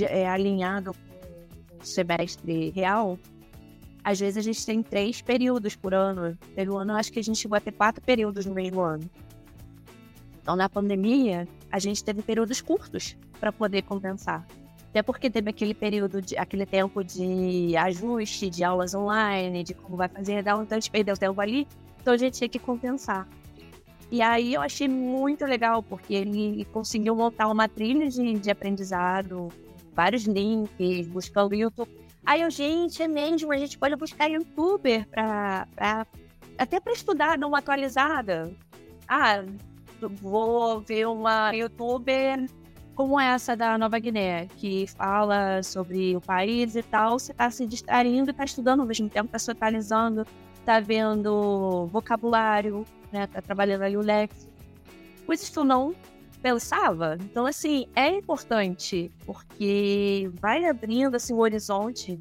é, 0.00 0.26
alinhado 0.26 0.94
com 0.94 1.82
o 1.82 1.86
semestre 1.86 2.70
real, 2.70 3.18
às 4.02 4.18
vezes 4.18 4.38
a 4.38 4.42
gente 4.42 4.64
tem 4.64 4.82
três 4.82 5.20
períodos 5.20 5.76
por 5.76 5.92
ano. 5.92 6.34
Pelo 6.54 6.78
ano, 6.78 6.94
acho 6.94 7.12
que 7.12 7.18
a 7.18 7.22
gente 7.22 7.38
chegou 7.38 7.56
a 7.56 7.60
ter 7.60 7.72
quatro 7.72 8.02
períodos 8.02 8.46
no 8.46 8.54
mesmo 8.54 8.80
ano. 8.80 9.04
Então, 10.40 10.56
na 10.56 10.66
pandemia, 10.66 11.46
a 11.70 11.78
gente 11.78 12.02
teve 12.02 12.22
períodos 12.22 12.62
curtos 12.62 13.18
para 13.38 13.52
poder 13.52 13.82
compensar. 13.82 14.46
Até 14.90 15.02
porque 15.02 15.28
teve 15.30 15.50
aquele 15.50 15.74
período, 15.74 16.22
de, 16.22 16.36
aquele 16.36 16.64
tempo 16.64 17.04
de 17.04 17.76
ajuste 17.76 18.48
de 18.48 18.64
aulas 18.64 18.94
online, 18.94 19.62
de 19.62 19.74
como 19.74 19.96
vai 19.96 20.08
fazer, 20.08 20.40
então 20.40 20.66
a 20.70 20.74
gente 20.74 20.90
perdeu 20.90 21.16
tempo 21.16 21.40
ali, 21.40 21.68
então 22.00 22.14
a 22.14 22.16
gente 22.16 22.38
tinha 22.38 22.48
que 22.48 22.58
compensar. 22.58 23.28
E 24.10 24.22
aí 24.22 24.54
eu 24.54 24.62
achei 24.62 24.88
muito 24.88 25.44
legal, 25.44 25.82
porque 25.82 26.14
ele 26.14 26.64
conseguiu 26.72 27.14
montar 27.14 27.48
uma 27.48 27.68
trilha 27.68 28.08
de, 28.08 28.38
de 28.38 28.50
aprendizado, 28.50 29.48
vários 29.92 30.24
links, 30.24 31.06
buscando 31.08 31.54
YouTube. 31.54 31.90
Aí 32.24 32.40
eu, 32.40 32.50
gente, 32.50 33.02
é 33.02 33.08
mesmo, 33.08 33.52
a 33.52 33.58
gente 33.58 33.76
pode 33.78 33.94
buscar 33.96 34.28
youtuber 34.28 35.06
pra, 35.08 35.68
pra 35.74 36.06
até 36.56 36.80
para 36.80 36.92
estudar, 36.92 37.36
dar 37.38 37.46
uma 37.46 37.58
atualizada. 37.58 38.50
Ah, 39.06 39.44
vou 40.00 40.80
ver 40.80 41.06
uma 41.06 41.52
youtuber 41.52 42.46
como 42.98 43.20
essa 43.20 43.56
da 43.56 43.78
Nova 43.78 43.96
Guiné, 44.00 44.48
que 44.56 44.88
fala 44.88 45.62
sobre 45.62 46.16
o 46.16 46.20
país 46.20 46.74
e 46.74 46.82
tal, 46.82 47.16
você 47.16 47.30
está 47.30 47.48
se 47.48 47.64
distraindo 47.64 48.30
e 48.30 48.32
está 48.32 48.44
estudando 48.44 48.80
ao 48.80 48.86
mesmo 48.86 49.08
tempo, 49.08 49.26
está 49.26 49.38
se 49.38 49.52
está 50.58 50.80
vendo 50.80 51.86
vocabulário, 51.92 52.84
né? 53.12 53.22
Está 53.22 53.40
trabalhando 53.40 53.82
ali 53.82 53.96
o 53.96 54.00
léxico. 54.00 54.50
Coisas 55.24 55.48
eu 55.56 55.62
não 55.62 55.94
pensava. 56.42 57.16
Então, 57.20 57.46
assim, 57.46 57.86
é 57.94 58.08
importante, 58.08 59.12
porque 59.24 60.28
vai 60.34 60.64
abrindo 60.64 61.14
assim, 61.14 61.34
o 61.34 61.38
horizonte 61.38 62.18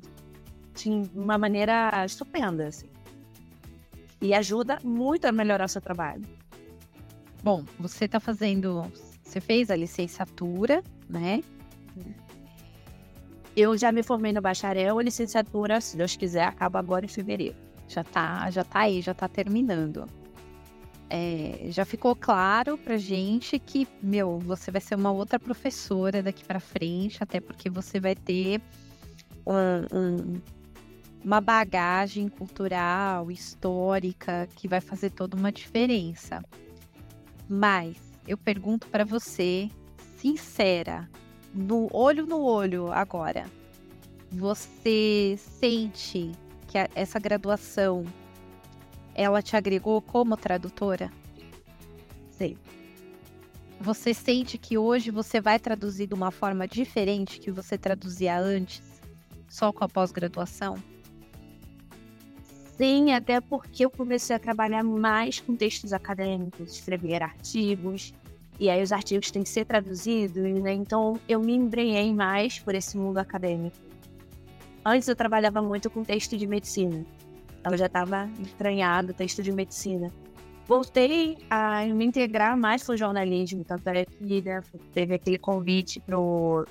de 0.75 0.91
uma 1.15 1.39
maneira 1.39 2.05
estupenda, 2.05 2.67
assim. 2.67 2.88
E 4.21 4.32
ajuda 4.32 4.78
muito 4.84 5.25
a 5.25 5.32
melhorar 5.32 5.65
o 5.65 5.69
seu 5.69 5.82
trabalho. 5.82 6.21
Bom, 7.43 7.63
você 7.80 8.05
está 8.05 8.19
fazendo 8.19 8.86
você 9.28 9.41
fez 9.41 9.69
a 9.69 9.75
licenciatura, 9.75 10.82
né? 11.09 11.41
Eu 13.55 13.78
já 13.78 13.91
me 13.91 14.01
formei 14.01 14.32
no 14.32 14.41
bacharel, 14.41 14.99
a 14.99 15.03
licenciatura, 15.03 15.82
se 15.82 15.97
Deus 15.97 16.15
quiser, 16.15 16.45
acaba 16.45 16.80
agora 16.80 17.05
em 17.05 17.09
fevereiro. 17.09 17.55
Já 17.88 18.03
tá, 18.03 18.49
já 18.49 18.63
tá 18.63 18.82
aí, 18.82 19.01
já 19.01 19.13
tá 19.13 19.28
terminando. 19.28 20.05
É, 21.09 21.67
já 21.69 21.84
ficou 21.86 22.15
claro 22.15 22.78
pra 22.78 22.97
gente 22.97 23.57
que, 23.59 23.88
meu, 24.01 24.39
você 24.39 24.71
vai 24.71 24.82
ser 24.82 24.95
uma 24.95 25.11
outra 25.11 25.39
professora 25.39 26.21
daqui 26.21 26.45
para 26.45 26.59
frente, 26.59 27.21
até 27.21 27.39
porque 27.39 27.69
você 27.69 27.99
vai 27.99 28.15
ter 28.15 28.61
um, 29.45 29.97
um, 29.97 30.41
uma 31.23 31.41
bagagem 31.41 32.30
cultural, 32.30 33.32
histórica, 33.32 34.47
que 34.55 34.67
vai 34.67 34.82
fazer 34.82 35.09
toda 35.09 35.36
uma 35.36 35.51
diferença. 35.51 36.43
Mas 37.49 38.06
eu 38.28 38.38
pergunto 38.38 38.88
para 38.88 39.05
você, 39.05 39.69
sincera, 40.17 41.09
no 41.53 41.88
olho 41.93 42.25
no 42.25 42.41
olho 42.41 42.91
agora, 42.91 43.45
você 44.32 45.36
sente 45.38 46.32
que 46.67 46.78
a, 46.78 46.89
essa 46.93 47.19
graduação 47.19 48.03
ela 49.15 49.41
te 49.41 49.55
agregou 49.55 50.01
como 50.01 50.36
tradutora? 50.36 51.09
Sim. 52.32 52.57
Você 53.80 54.13
sente 54.13 54.57
que 54.57 54.78
hoje 54.78 55.11
você 55.11 55.39
vai 55.39 55.59
traduzir 55.59 56.07
de 56.07 56.13
uma 56.13 56.32
forma 56.32 56.67
diferente 56.67 57.39
que 57.39 57.51
você 57.51 57.78
traduzia 57.78 58.38
antes, 58.38 58.82
só 59.47 59.71
com 59.71 59.84
a 59.84 59.89
pós-graduação? 59.89 60.75
Sim, 62.78 63.11
até 63.11 63.41
porque 63.41 63.84
eu 63.84 63.89
comecei 63.89 64.36
a 64.36 64.39
trabalhar 64.39 64.84
mais 64.84 65.39
com 65.39 65.55
textos 65.55 65.93
acadêmicos, 65.93 66.73
escrever 66.73 67.23
artigos, 67.23 68.13
e 68.59 68.69
aí 68.69 68.84
os 68.84 68.91
artigos 68.91 69.32
têm 69.32 69.41
que 69.41 69.49
ser 69.49 69.65
traduzidos, 69.65 70.43
né? 70.61 70.73
Então 70.73 71.19
eu 71.28 71.39
me 71.39 71.55
embrenhei 71.55 72.13
mais 72.13 72.59
por 72.59 72.75
esse 72.75 72.95
mundo 72.95 73.17
acadêmico. 73.17 73.75
Antes 74.86 75.07
eu 75.07 75.15
trabalhava 75.15 75.59
muito 75.59 75.89
com 75.89 76.03
texto 76.03 76.38
de 76.38 76.45
medicina. 76.45 77.03
Então 77.59 77.71
eu 77.71 77.78
já 77.80 77.88
estava 77.88 78.30
estranhado 78.39 79.11
texto 79.11 79.41
de 79.41 79.51
medicina. 79.51 80.11
Voltei 80.67 81.38
a 81.49 81.84
me 81.86 82.05
integrar 82.05 82.55
mais 82.55 82.84
com 82.84 82.91
o 82.91 82.97
jornalismo, 82.97 83.63
tanto 83.63 83.88
é 83.88 84.05
que 84.05 84.41
né, 84.41 84.61
teve 84.93 85.15
aquele 85.15 85.39
convite 85.39 85.99
pro, 85.99 86.67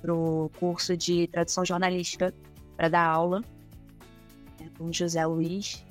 pro 0.00 0.48
curso 0.60 0.96
de 0.96 1.26
tradução 1.26 1.64
jornalística 1.64 2.32
para 2.76 2.88
dar 2.88 3.04
aula 3.04 3.42
com 4.80 4.90
José 4.90 5.24
Luiz. 5.26 5.84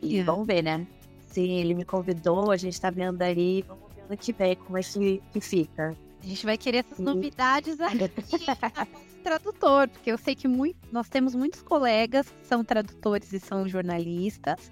E 0.00 0.14
yeah. 0.14 0.30
vamos 0.30 0.46
ver, 0.46 0.62
né? 0.62 0.86
Sim, 1.28 1.58
ele 1.58 1.74
me 1.74 1.84
convidou, 1.84 2.52
a 2.52 2.56
gente 2.56 2.80
tá 2.80 2.88
vendo 2.88 3.20
aí, 3.20 3.64
vamos 3.66 3.92
ver 3.92 4.02
ano 4.02 4.16
que 4.16 4.32
vem 4.32 4.54
como 4.54 4.78
é 4.78 4.82
que, 4.82 5.20
que 5.32 5.40
fica. 5.40 5.90
A 6.22 6.26
gente 6.26 6.46
vai 6.46 6.56
querer 6.56 6.78
essas 6.78 6.98
Sim. 6.98 7.04
novidades 7.04 7.80
aqui 7.80 8.06
tradutor, 9.22 9.88
porque 9.88 10.12
eu 10.12 10.16
sei 10.16 10.36
que 10.36 10.46
muito, 10.46 10.78
nós 10.92 11.08
temos 11.08 11.34
muitos 11.34 11.60
colegas 11.62 12.28
que 12.28 12.46
são 12.46 12.64
tradutores 12.64 13.32
e 13.32 13.40
são 13.40 13.68
jornalistas, 13.68 14.70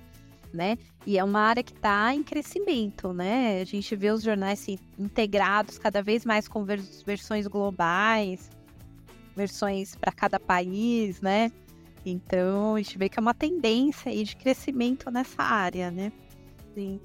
né? 0.53 0.79
E 1.05 1.19
é 1.19 1.25
uma 1.25 1.41
área 1.41 1.63
que 1.63 1.73
está 1.73 2.15
em 2.15 2.23
crescimento, 2.23 3.13
né? 3.13 3.61
A 3.61 3.65
gente 3.65 3.97
vê 3.97 4.11
os 4.11 4.23
jornais 4.23 4.61
assim, 4.61 4.79
integrados 4.97 5.77
cada 5.77 6.03
vez 6.03 6.25
mais 6.25 6.47
com 6.47 6.65
vers 6.65 7.03
versões 7.03 7.49
globais, 7.49 8.49
versões 9.35 9.97
para 9.97 10.13
cada 10.13 10.39
país, 10.39 11.21
né? 11.21 11.51
Então, 12.05 12.75
a 12.75 12.79
gente 12.79 12.99
vê 12.99 13.09
que 13.09 13.19
é 13.19 13.23
uma 13.23 13.33
tendência 13.33 14.11
aí 14.11 14.25
de 14.25 14.37
crescimento 14.37 15.11
nessa 15.11 15.43
área, 15.43 15.91
né? 15.91 16.13
Sim. 16.75 17.01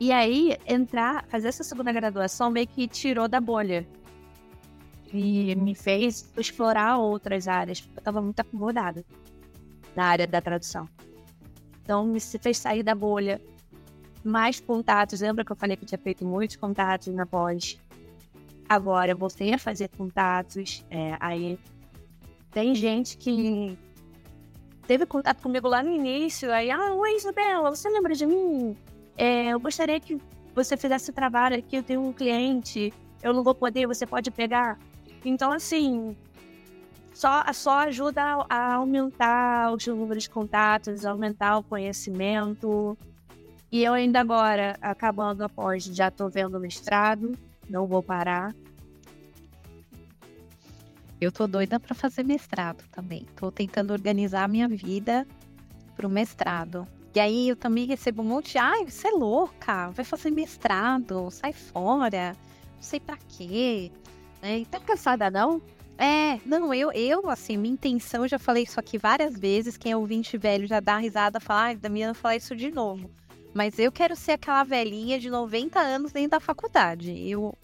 E 0.00 0.10
aí, 0.10 0.56
entrar, 0.66 1.24
fazer 1.28 1.48
essa 1.48 1.62
segunda 1.62 1.92
graduação 1.92 2.50
meio 2.50 2.66
que 2.66 2.88
tirou 2.88 3.28
da 3.28 3.40
bolha. 3.40 3.86
E 5.12 5.54
me 5.54 5.74
fez 5.74 6.32
explorar 6.36 6.96
outras 6.96 7.46
áreas, 7.46 7.80
porque 7.80 7.98
eu 7.98 8.00
estava 8.00 8.22
muito 8.22 8.40
acomodada 8.40 9.04
na 9.94 10.04
área 10.04 10.26
da 10.26 10.40
tradução. 10.40 10.88
Então, 11.82 12.06
me 12.06 12.18
fez 12.18 12.56
sair 12.56 12.82
da 12.82 12.94
bolha. 12.94 13.40
Mais 14.24 14.60
contatos. 14.60 15.20
Lembra 15.20 15.44
que 15.44 15.52
eu 15.52 15.56
falei 15.56 15.76
que 15.76 15.84
eu 15.84 15.88
tinha 15.88 15.98
feito 15.98 16.24
muitos 16.24 16.56
contatos 16.56 17.12
na 17.12 17.26
pós? 17.26 17.78
Agora, 18.68 19.10
eu 19.10 19.16
voltei 19.16 19.52
a 19.52 19.58
fazer 19.58 19.88
contatos. 19.88 20.84
É, 20.90 21.16
aí, 21.20 21.58
tem 22.50 22.74
gente 22.74 23.18
que 23.18 23.76
teve 24.86 25.06
contato 25.06 25.42
comigo 25.42 25.68
lá 25.68 25.82
no 25.82 25.90
início. 25.90 26.52
Aí, 26.52 26.70
ah, 26.70 26.92
oi 26.94 27.16
Isabela, 27.16 27.70
você 27.70 27.88
lembra 27.88 28.14
de 28.14 28.26
mim? 28.26 28.76
É, 29.16 29.48
eu 29.48 29.60
gostaria 29.60 30.00
que 30.00 30.18
você 30.54 30.76
fizesse 30.76 31.10
o 31.10 31.14
trabalho 31.14 31.56
aqui, 31.56 31.76
eu 31.76 31.82
tenho 31.82 32.02
um 32.02 32.12
cliente, 32.12 32.92
eu 33.22 33.32
não 33.32 33.42
vou 33.42 33.54
poder, 33.54 33.86
você 33.86 34.06
pode 34.06 34.30
pegar. 34.30 34.78
Então, 35.24 35.52
assim, 35.52 36.16
só, 37.14 37.44
só 37.52 37.78
ajuda 37.80 38.22
a, 38.22 38.46
a 38.48 38.74
aumentar 38.74 39.72
os 39.72 39.86
números 39.86 40.24
de 40.24 40.30
contatos, 40.30 41.04
aumentar 41.04 41.58
o 41.58 41.62
conhecimento. 41.62 42.96
E 43.70 43.84
eu 43.84 43.94
ainda 43.94 44.20
agora, 44.20 44.76
acabando 44.82 45.42
após, 45.44 45.84
já 45.84 46.08
estou 46.08 46.28
vendo 46.28 46.56
o 46.56 46.60
mestrado, 46.60 47.32
não 47.68 47.86
vou 47.86 48.02
parar. 48.02 48.54
Eu 51.22 51.30
tô 51.30 51.46
doida 51.46 51.78
para 51.78 51.94
fazer 51.94 52.24
mestrado 52.24 52.82
também. 52.90 53.24
Tô 53.36 53.52
tentando 53.52 53.92
organizar 53.92 54.42
a 54.42 54.48
minha 54.48 54.66
vida 54.66 55.24
pro 55.94 56.08
mestrado. 56.08 56.84
E 57.14 57.20
aí 57.20 57.48
eu 57.48 57.54
também 57.54 57.86
recebo 57.86 58.22
um 58.22 58.24
monte 58.24 58.50
de, 58.52 58.58
ai, 58.58 58.86
você 58.86 59.06
é 59.06 59.12
louca, 59.12 59.90
vai 59.90 60.04
fazer 60.04 60.32
mestrado, 60.32 61.30
sai 61.30 61.52
fora, 61.52 62.36
não 62.74 62.82
sei 62.82 62.98
para 62.98 63.16
quê. 63.28 63.92
É, 64.42 64.58
então, 64.58 64.80
tá 64.80 64.84
cansada 64.84 65.30
não? 65.30 65.62
É, 65.96 66.40
não, 66.44 66.74
eu, 66.74 66.90
eu, 66.90 67.30
assim, 67.30 67.56
minha 67.56 67.74
intenção, 67.74 68.26
já 68.26 68.36
falei 68.36 68.64
isso 68.64 68.80
aqui 68.80 68.98
várias 68.98 69.38
vezes, 69.38 69.76
quem 69.76 69.92
é 69.92 69.96
ouvinte 69.96 70.36
velho 70.36 70.66
já 70.66 70.80
dá 70.80 70.96
risada, 70.96 71.38
fala, 71.38 71.66
ai, 71.66 71.76
Damiana 71.76 72.14
falar 72.14 72.34
isso 72.34 72.56
de 72.56 72.72
novo. 72.72 73.08
Mas 73.54 73.78
eu 73.78 73.92
quero 73.92 74.16
ser 74.16 74.32
aquela 74.32 74.64
velhinha 74.64 75.20
de 75.20 75.30
90 75.30 75.78
anos 75.78 76.10
dentro 76.10 76.30
da 76.32 76.40
faculdade. 76.40 77.12
Eu, 77.30 77.56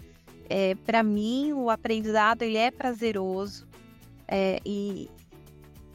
é, 0.48 0.74
para 0.74 1.02
mim, 1.02 1.52
o 1.52 1.68
aprendizado 1.68 2.42
ele 2.42 2.56
é 2.56 2.70
prazeroso 2.70 3.66
é, 4.26 4.60
e 4.64 5.10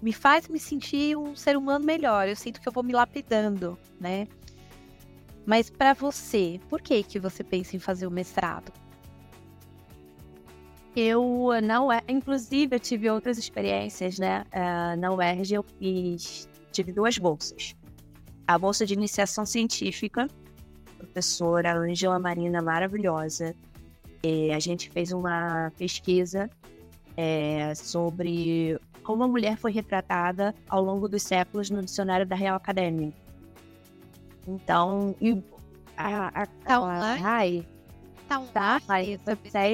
me 0.01 0.13
faz 0.13 0.47
me 0.47 0.59
sentir 0.59 1.17
um 1.17 1.35
ser 1.35 1.57
humano 1.57 1.85
melhor. 1.85 2.27
Eu 2.27 2.35
sinto 2.35 2.61
que 2.61 2.67
eu 2.67 2.71
vou 2.71 2.83
me 2.83 2.93
lapidando, 2.93 3.77
né? 3.99 4.27
Mas 5.45 5.69
para 5.69 5.93
você, 5.93 6.59
por 6.69 6.81
que 6.81 7.03
que 7.03 7.19
você 7.19 7.43
pensa 7.43 7.75
em 7.75 7.79
fazer 7.79 8.05
o 8.07 8.11
mestrado? 8.11 8.71
Eu 10.95 11.49
não 11.63 11.91
é, 11.91 12.01
inclusive 12.07 12.75
eu 12.75 12.79
tive 12.79 13.09
outras 13.09 13.37
experiências, 13.37 14.19
né? 14.19 14.45
Uh, 14.53 14.99
na 14.99 15.11
UERJ 15.11 15.55
eu 15.55 15.63
fiz, 15.63 16.47
tive 16.71 16.91
duas 16.91 17.17
bolsas. 17.17 17.75
A 18.47 18.57
bolsa 18.57 18.85
de 18.85 18.93
iniciação 18.93 19.45
científica, 19.45 20.27
professora 20.97 21.75
Angela 21.75 22.19
Marina 22.19 22.61
maravilhosa, 22.61 23.55
a 24.53 24.59
gente 24.59 24.89
fez 24.89 25.11
uma 25.11 25.71
pesquisa 25.77 26.49
é, 27.17 27.75
sobre 27.75 28.79
como 29.03 29.23
a 29.23 29.27
mulher 29.27 29.57
foi 29.57 29.71
retratada 29.71 30.55
ao 30.69 30.81
longo 30.81 31.09
dos 31.09 31.23
séculos 31.23 31.69
no 31.69 31.83
dicionário 31.83 32.25
da 32.25 32.35
Real 32.35 32.55
Academia. 32.55 33.11
Então, 34.47 35.13
e 35.19 35.43
a, 35.97 36.43
a, 36.43 36.45
tá 36.45 36.77
a, 36.77 37.13
ai, 37.21 37.65
tá 38.27 38.39
um 38.39 38.47
tá, 38.47 38.81
aí, 38.87 39.19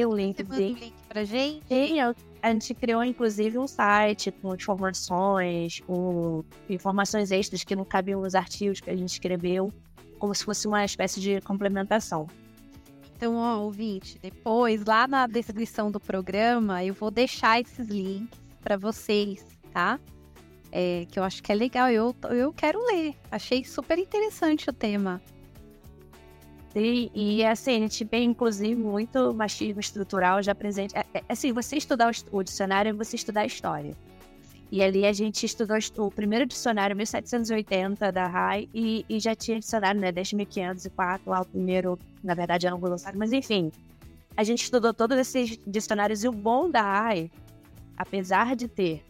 eu 0.02 0.10
o 0.10 0.16
link, 0.16 0.42
link 0.42 0.94
pra 1.08 1.24
gente. 1.24 1.64
E 1.70 2.00
a 2.00 2.52
gente 2.52 2.74
criou, 2.74 3.04
inclusive, 3.04 3.58
um 3.58 3.68
site 3.68 4.32
com 4.32 4.56
informações, 4.56 5.80
com 5.82 6.44
informações 6.68 7.32
extras 7.32 7.64
que 7.64 7.76
não 7.76 7.86
cabiam 7.86 8.22
nos 8.22 8.34
artigos 8.34 8.82
que 8.82 8.90
a 8.90 8.96
gente 8.96 9.12
escreveu, 9.12 9.72
como 10.18 10.34
se 10.34 10.44
fosse 10.44 10.68
uma 10.68 10.84
espécie 10.84 11.20
de 11.22 11.40
complementação. 11.42 12.28
Então, 13.20 13.36
ó, 13.36 13.58
ouvinte, 13.58 14.18
depois 14.18 14.86
lá 14.86 15.06
na 15.06 15.28
descrição 15.28 15.92
do 15.92 16.00
programa 16.00 16.86
eu 16.86 16.94
vou 16.94 17.12
deixar 17.12 17.60
esses 17.60 17.90
links 17.90 18.40
para 18.62 18.78
vocês, 18.78 19.46
tá? 19.74 20.00
É, 20.72 21.06
que 21.12 21.20
eu 21.20 21.24
acho 21.26 21.44
que 21.44 21.52
é 21.52 21.56
legal, 21.56 21.90
eu, 21.90 22.16
eu 22.30 22.54
quero 22.54 22.80
ler. 22.86 23.14
Achei 23.30 23.66
super 23.66 24.00
interessante 24.00 24.70
o 24.70 24.74
tema. 24.74 25.22
Sim, 26.72 27.12
e 27.14 27.44
assim, 27.44 27.76
a 27.76 27.80
gente 27.80 28.06
vê 28.06 28.20
inclusive 28.20 28.82
muito 28.82 29.34
machismo 29.34 29.82
estrutural 29.82 30.42
já 30.42 30.56
presente. 30.56 30.98
É, 30.98 31.06
é, 31.14 31.24
assim, 31.28 31.52
você 31.52 31.76
estudar 31.76 32.10
o, 32.32 32.42
dicionário 32.42 32.92
é 32.92 32.94
você 32.94 33.18
estudar 33.18 33.42
a 33.42 33.46
história. 33.46 33.98
E 34.72 34.84
ali 34.84 35.06
a 35.06 35.12
gente 35.12 35.46
estudou 35.46 35.78
o 35.98 36.12
primeiro 36.12 36.46
dicionário, 36.46 36.96
1780, 36.96 38.12
da 38.12 38.28
RAI, 38.28 38.70
e, 38.74 39.04
e 39.10 39.20
já 39.20 39.34
tinha 39.34 39.60
dicionário, 39.60 40.00
né, 40.00 40.12
desde 40.12 40.36
1504, 40.36 41.30
lá 41.30 41.42
o 41.42 41.46
primeiro, 41.46 41.98
na 42.24 42.36
verdade, 42.36 42.68
um 42.68 42.80
glossário, 42.80 43.18
mas 43.18 43.34
enfim. 43.34 43.72
A 44.38 44.44
gente 44.44 44.64
estudou 44.64 44.94
todos 44.94 45.18
esses 45.18 45.58
dicionários, 45.66 46.24
e 46.24 46.28
o 46.28 46.32
bom 46.32 46.70
da 46.70 46.82
RAI, 46.82 47.32
apesar 47.98 48.56
de 48.56 48.68
ter 48.68 49.04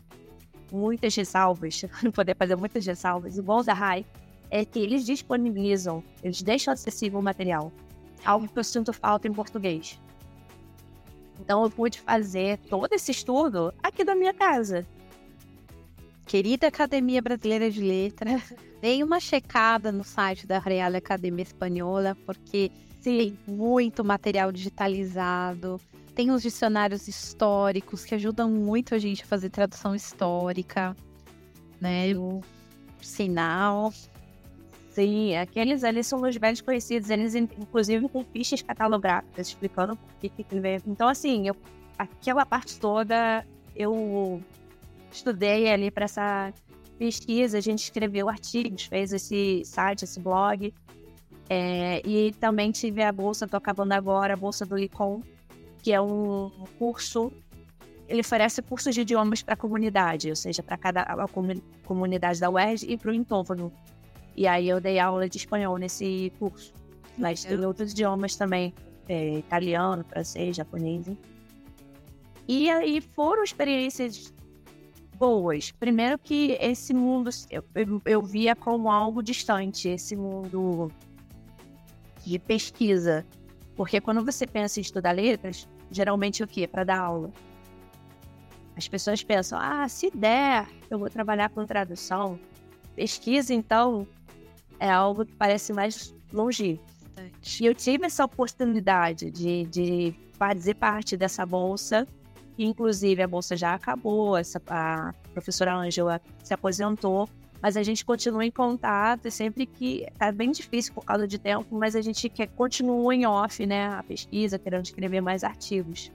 muitas 0.72 1.14
ressalvas, 1.14 1.82
poder 2.16 2.38
fazer 2.38 2.56
muitas 2.56 2.86
ressalvas, 2.86 3.38
o 3.38 3.44
bom 3.44 3.62
da 3.62 3.74
RAI 3.74 4.06
é 4.50 4.64
que 4.64 4.80
eles 4.80 5.06
disponibilizam, 5.06 6.02
eles 6.24 6.42
deixam 6.42 6.74
acessível 6.74 7.20
o 7.20 7.24
material, 7.24 7.72
algo 8.24 8.48
que 8.48 8.58
eu 8.58 8.64
sinto 8.64 8.94
falta 8.94 9.28
em 9.28 9.34
português. 9.34 10.00
Então 11.40 11.64
eu 11.64 11.70
pude 11.70 12.00
fazer 12.00 12.58
todo 12.70 12.92
esse 12.94 13.12
estudo 13.12 13.74
aqui 13.84 14.04
da 14.04 14.16
minha 14.16 14.34
casa 14.34 14.86
querida 16.30 16.68
Academia 16.68 17.24
Brasileira 17.24 17.72
de 17.72 17.82
Letras, 17.82 18.54
dei 18.80 19.02
uma 19.02 19.20
checada 19.20 19.92
no 19.92 20.04
site 20.04 20.46
da 20.46 20.60
Real 20.60 20.96
Academia 20.96 21.42
Espanhola, 21.42 22.16
porque 22.24 22.72
tem 23.02 23.36
muito 23.48 24.06
material 24.06 24.52
digitalizado, 24.52 25.82
tem 26.14 26.30
os 26.30 26.44
dicionários 26.44 27.08
históricos 27.08 28.06
que 28.06 28.14
ajudam 28.14 28.48
muito 28.48 28.94
a 28.94 29.00
gente 29.00 29.24
a 29.24 29.26
fazer 29.26 29.50
tradução 29.50 29.96
histórica, 29.96 30.96
né? 31.82 32.14
O 32.16 32.42
sinal. 33.02 33.92
Sim, 34.92 35.36
aqueles 35.36 35.84
ali 35.84 36.04
são 36.04 36.20
meus 36.20 36.36
velhos 36.36 36.62
conhecidos, 36.62 37.10
eles 37.10 37.34
inclusive 37.34 38.08
com 38.08 38.24
fichas 38.24 38.62
catalográficas 38.62 39.48
explicando 39.48 39.96
por 39.96 40.16
que 40.20 40.30
que 40.30 40.60
veio. 40.60 40.80
Então, 40.86 41.08
assim, 41.08 41.48
eu, 41.48 41.56
aquela 41.98 42.46
parte 42.46 42.80
toda 42.80 43.44
eu 43.76 44.44
estudei 45.12 45.72
ali 45.72 45.92
para 45.92 46.06
essa 46.06 46.54
pesquisa, 46.98 47.58
a 47.58 47.62
gente 47.62 47.84
escreveu 47.84 48.30
artigos, 48.30 48.86
fez 48.86 49.14
esse 49.14 49.64
site, 49.66 50.04
esse 50.04 50.20
blog. 50.20 50.74
É, 51.50 52.02
e 52.06 52.32
também 52.34 52.72
tive 52.72 53.02
a 53.02 53.12
bolsa, 53.12 53.46
estou 53.46 53.58
acabando 53.58 53.94
agora, 53.94 54.34
a 54.34 54.38
bolsa 54.38 54.66
do 54.66 54.78
ICOM, 54.78 55.22
que 55.82 55.92
é 55.92 56.00
um 56.00 56.52
curso 56.78 57.32
ele 58.10 58.22
oferece 58.22 58.62
cursos 58.64 58.96
de 58.96 59.02
idiomas 59.02 59.44
para 59.44 59.54
a 59.54 59.58
comunidade, 59.58 60.30
ou 60.32 60.36
seja, 60.36 60.64
para 60.64 60.76
cada 60.76 61.02
a 61.04 61.28
comunidade 61.86 62.40
da 62.40 62.50
UERJ 62.50 62.92
e 62.92 62.98
para 62.98 63.12
o 63.12 63.14
entorno. 63.14 63.72
E 64.36 64.48
aí 64.48 64.68
eu 64.68 64.82
dei 64.82 64.98
aula 64.98 65.30
de 65.30 65.38
espanhol 65.38 65.78
nesse 65.78 66.34
curso. 66.40 66.74
Mas 67.16 67.44
tem 67.44 67.64
outros 67.64 67.92
idiomas 67.92 68.36
também, 68.36 68.74
é, 69.08 69.38
italiano, 69.38 70.04
francês, 70.04 70.56
japonês. 70.56 71.06
E 72.48 72.68
aí 72.72 73.00
foram 73.00 73.44
experiências 73.44 74.34
boas. 75.20 75.72
Primeiro 75.72 76.18
que 76.18 76.58
esse 76.62 76.94
mundo 76.94 77.30
eu, 77.52 77.64
eu, 77.76 78.02
eu 78.06 78.22
via 78.22 78.56
como 78.56 78.90
algo 78.90 79.22
distante, 79.22 79.90
esse 79.90 80.16
mundo 80.16 80.90
de 82.26 82.40
pesquisa. 82.40 83.26
Porque 83.76 84.00
quando 84.00 84.24
você 84.24 84.48
pensa 84.48 84.80
em 84.80 84.82
estudar 84.82 85.12
letras, 85.12 85.68
geralmente 85.92 86.42
o 86.42 86.48
quê? 86.48 86.66
Para 86.66 86.84
dar 86.86 87.00
aula. 87.00 87.32
As 88.76 88.88
pessoas 88.88 89.22
pensam, 89.22 89.60
ah, 89.62 89.88
se 89.90 90.10
der, 90.10 90.66
eu 90.90 90.98
vou 90.98 91.10
trabalhar 91.10 91.50
com 91.50 91.66
tradução. 91.66 92.40
Pesquisa, 92.96 93.54
então, 93.54 94.08
é 94.80 94.90
algo 94.90 95.26
que 95.26 95.36
parece 95.36 95.74
mais 95.74 96.16
longe. 96.32 96.80
E 97.60 97.66
eu 97.66 97.76
tive 97.76 98.06
essa 98.06 98.24
oportunidade 98.24 99.30
de, 99.30 99.66
de 99.66 100.16
fazer 100.34 100.76
parte 100.76 101.18
dessa 101.18 101.46
bolsa. 101.46 102.08
Inclusive, 102.64 103.24
a 103.24 103.28
bolsa 103.28 103.56
já 103.56 103.74
acabou, 103.74 104.36
essa, 104.36 104.62
a 104.68 105.14
professora 105.34 105.74
Angela 105.74 106.22
se 106.44 106.54
aposentou, 106.54 107.30
mas 107.62 107.78
a 107.78 107.84
gente 107.84 108.04
continua 108.04 108.46
em 108.46 108.52
contato 108.52 109.28
e 109.28 109.32
sempre 109.32 109.66
que 109.66 110.06
é 110.20 110.30
bem 110.30 110.52
difícil 110.52 110.94
por 110.94 111.06
causa 111.06 111.26
de 111.26 111.40
tempo, 111.40 111.68
mas 111.72 111.96
a 111.96 112.02
gente 112.02 112.28
quer 112.28 112.48
continua 112.48 113.16
em 113.16 113.26
off, 113.26 113.66
né, 113.66 113.88
a 113.88 114.04
pesquisa, 114.04 114.60
querendo 114.60 114.84
escrever 114.84 115.22
mais 115.22 115.46
artigos. 115.46 116.12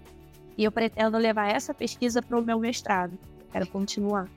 E 0.58 0.64
eu 0.64 0.70
pretendo 0.70 1.16
levar 1.16 1.48
essa 1.48 1.72
pesquisa 1.72 2.20
para 2.20 2.38
o 2.38 2.42
meu 2.42 2.60
mestrado. 2.60 3.18
Quero 3.50 3.66
continuar. 3.66 4.28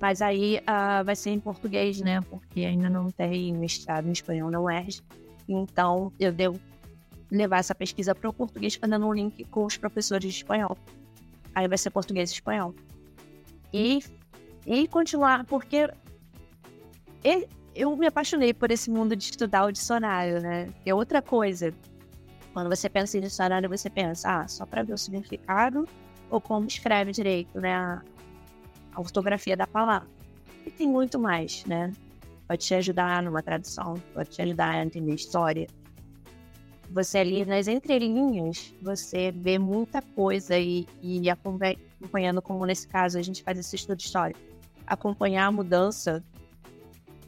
Mas 0.00 0.22
aí 0.22 0.60
uh, 0.60 1.04
vai 1.04 1.16
ser 1.16 1.30
em 1.30 1.40
português, 1.40 2.00
né? 2.00 2.22
Porque 2.22 2.60
ainda 2.60 2.88
não 2.88 3.10
tem 3.10 3.52
mestrado 3.52 4.08
em 4.08 4.12
espanhol 4.12 4.50
na 4.50 4.58
UERJ. 4.58 5.02
Então, 5.46 6.10
eu 6.18 6.32
devo 6.32 6.58
levar 7.30 7.58
essa 7.58 7.74
pesquisa 7.74 8.14
para 8.14 8.30
o 8.30 8.32
português, 8.32 8.76
fazendo 8.76 9.06
um 9.06 9.12
link 9.12 9.44
com 9.44 9.66
os 9.66 9.76
professores 9.76 10.32
de 10.32 10.38
espanhol. 10.38 10.74
Aí 11.54 11.66
vai 11.68 11.78
ser 11.78 11.90
português 11.90 12.30
e 12.30 12.34
espanhol. 12.34 12.74
E, 13.72 14.00
e 14.66 14.86
continuar, 14.88 15.44
porque 15.44 15.90
eu 17.74 17.96
me 17.96 18.06
apaixonei 18.06 18.52
por 18.52 18.70
esse 18.70 18.90
mundo 18.90 19.14
de 19.14 19.24
estudar 19.24 19.64
o 19.64 19.72
dicionário, 19.72 20.40
né? 20.40 20.66
Que 20.82 20.90
é 20.90 20.94
outra 20.94 21.22
coisa. 21.22 21.72
Quando 22.52 22.68
você 22.68 22.88
pensa 22.88 23.16
em 23.16 23.20
dicionário, 23.20 23.68
você 23.68 23.88
pensa, 23.88 24.40
ah, 24.40 24.48
só 24.48 24.66
para 24.66 24.82
ver 24.82 24.94
o 24.94 24.98
significado 24.98 25.86
ou 26.28 26.40
como 26.40 26.66
escreve 26.66 27.12
direito, 27.12 27.60
né? 27.60 27.74
A, 27.74 28.02
a 28.94 29.00
ortografia 29.00 29.56
da 29.56 29.66
palavra. 29.66 30.08
E 30.66 30.70
tem 30.70 30.88
muito 30.88 31.18
mais, 31.18 31.64
né? 31.64 31.92
Pode 32.46 32.66
te 32.66 32.74
ajudar 32.74 33.22
numa 33.22 33.42
tradução, 33.42 33.94
pode 34.12 34.30
te 34.30 34.42
ajudar 34.42 34.70
a 34.70 34.84
entender 34.84 35.14
história. 35.14 35.68
Você 36.90 37.18
ali 37.18 37.44
nas 37.44 37.68
entrelinhas, 37.68 38.74
você 38.82 39.30
vê 39.30 39.58
muita 39.58 40.02
coisa 40.02 40.58
e, 40.58 40.86
e 41.00 41.30
acompanhando, 41.30 42.42
como 42.42 42.66
nesse 42.66 42.88
caso 42.88 43.16
a 43.16 43.22
gente 43.22 43.42
faz 43.44 43.58
esse 43.58 43.76
estudo 43.76 43.96
de 43.96 44.04
história, 44.04 44.34
acompanhar 44.86 45.46
a 45.46 45.52
mudança 45.52 46.22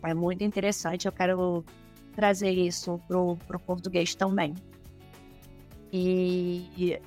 é 0.02 0.14
muito 0.14 0.42
interessante. 0.42 1.06
Eu 1.06 1.12
quero 1.12 1.64
trazer 2.14 2.50
isso 2.50 3.00
pro, 3.06 3.36
pro 3.46 3.58
português 3.58 4.14
também. 4.14 4.54
E 5.92 6.98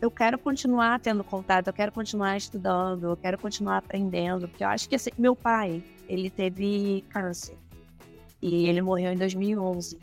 eu 0.00 0.10
quero 0.10 0.38
continuar 0.38 0.98
tendo 0.98 1.22
contato, 1.22 1.68
eu 1.68 1.72
quero 1.72 1.92
continuar 1.92 2.36
estudando, 2.36 3.04
eu 3.04 3.16
quero 3.16 3.38
continuar 3.38 3.76
aprendendo, 3.78 4.48
porque 4.48 4.64
eu 4.64 4.68
acho 4.68 4.88
que 4.88 4.96
assim, 4.96 5.10
meu 5.18 5.36
pai, 5.36 5.82
ele 6.08 6.30
teve 6.30 7.04
câncer 7.10 7.56
e 8.40 8.66
ele 8.66 8.80
morreu 8.80 9.12
em 9.12 9.16
2011. 9.16 9.98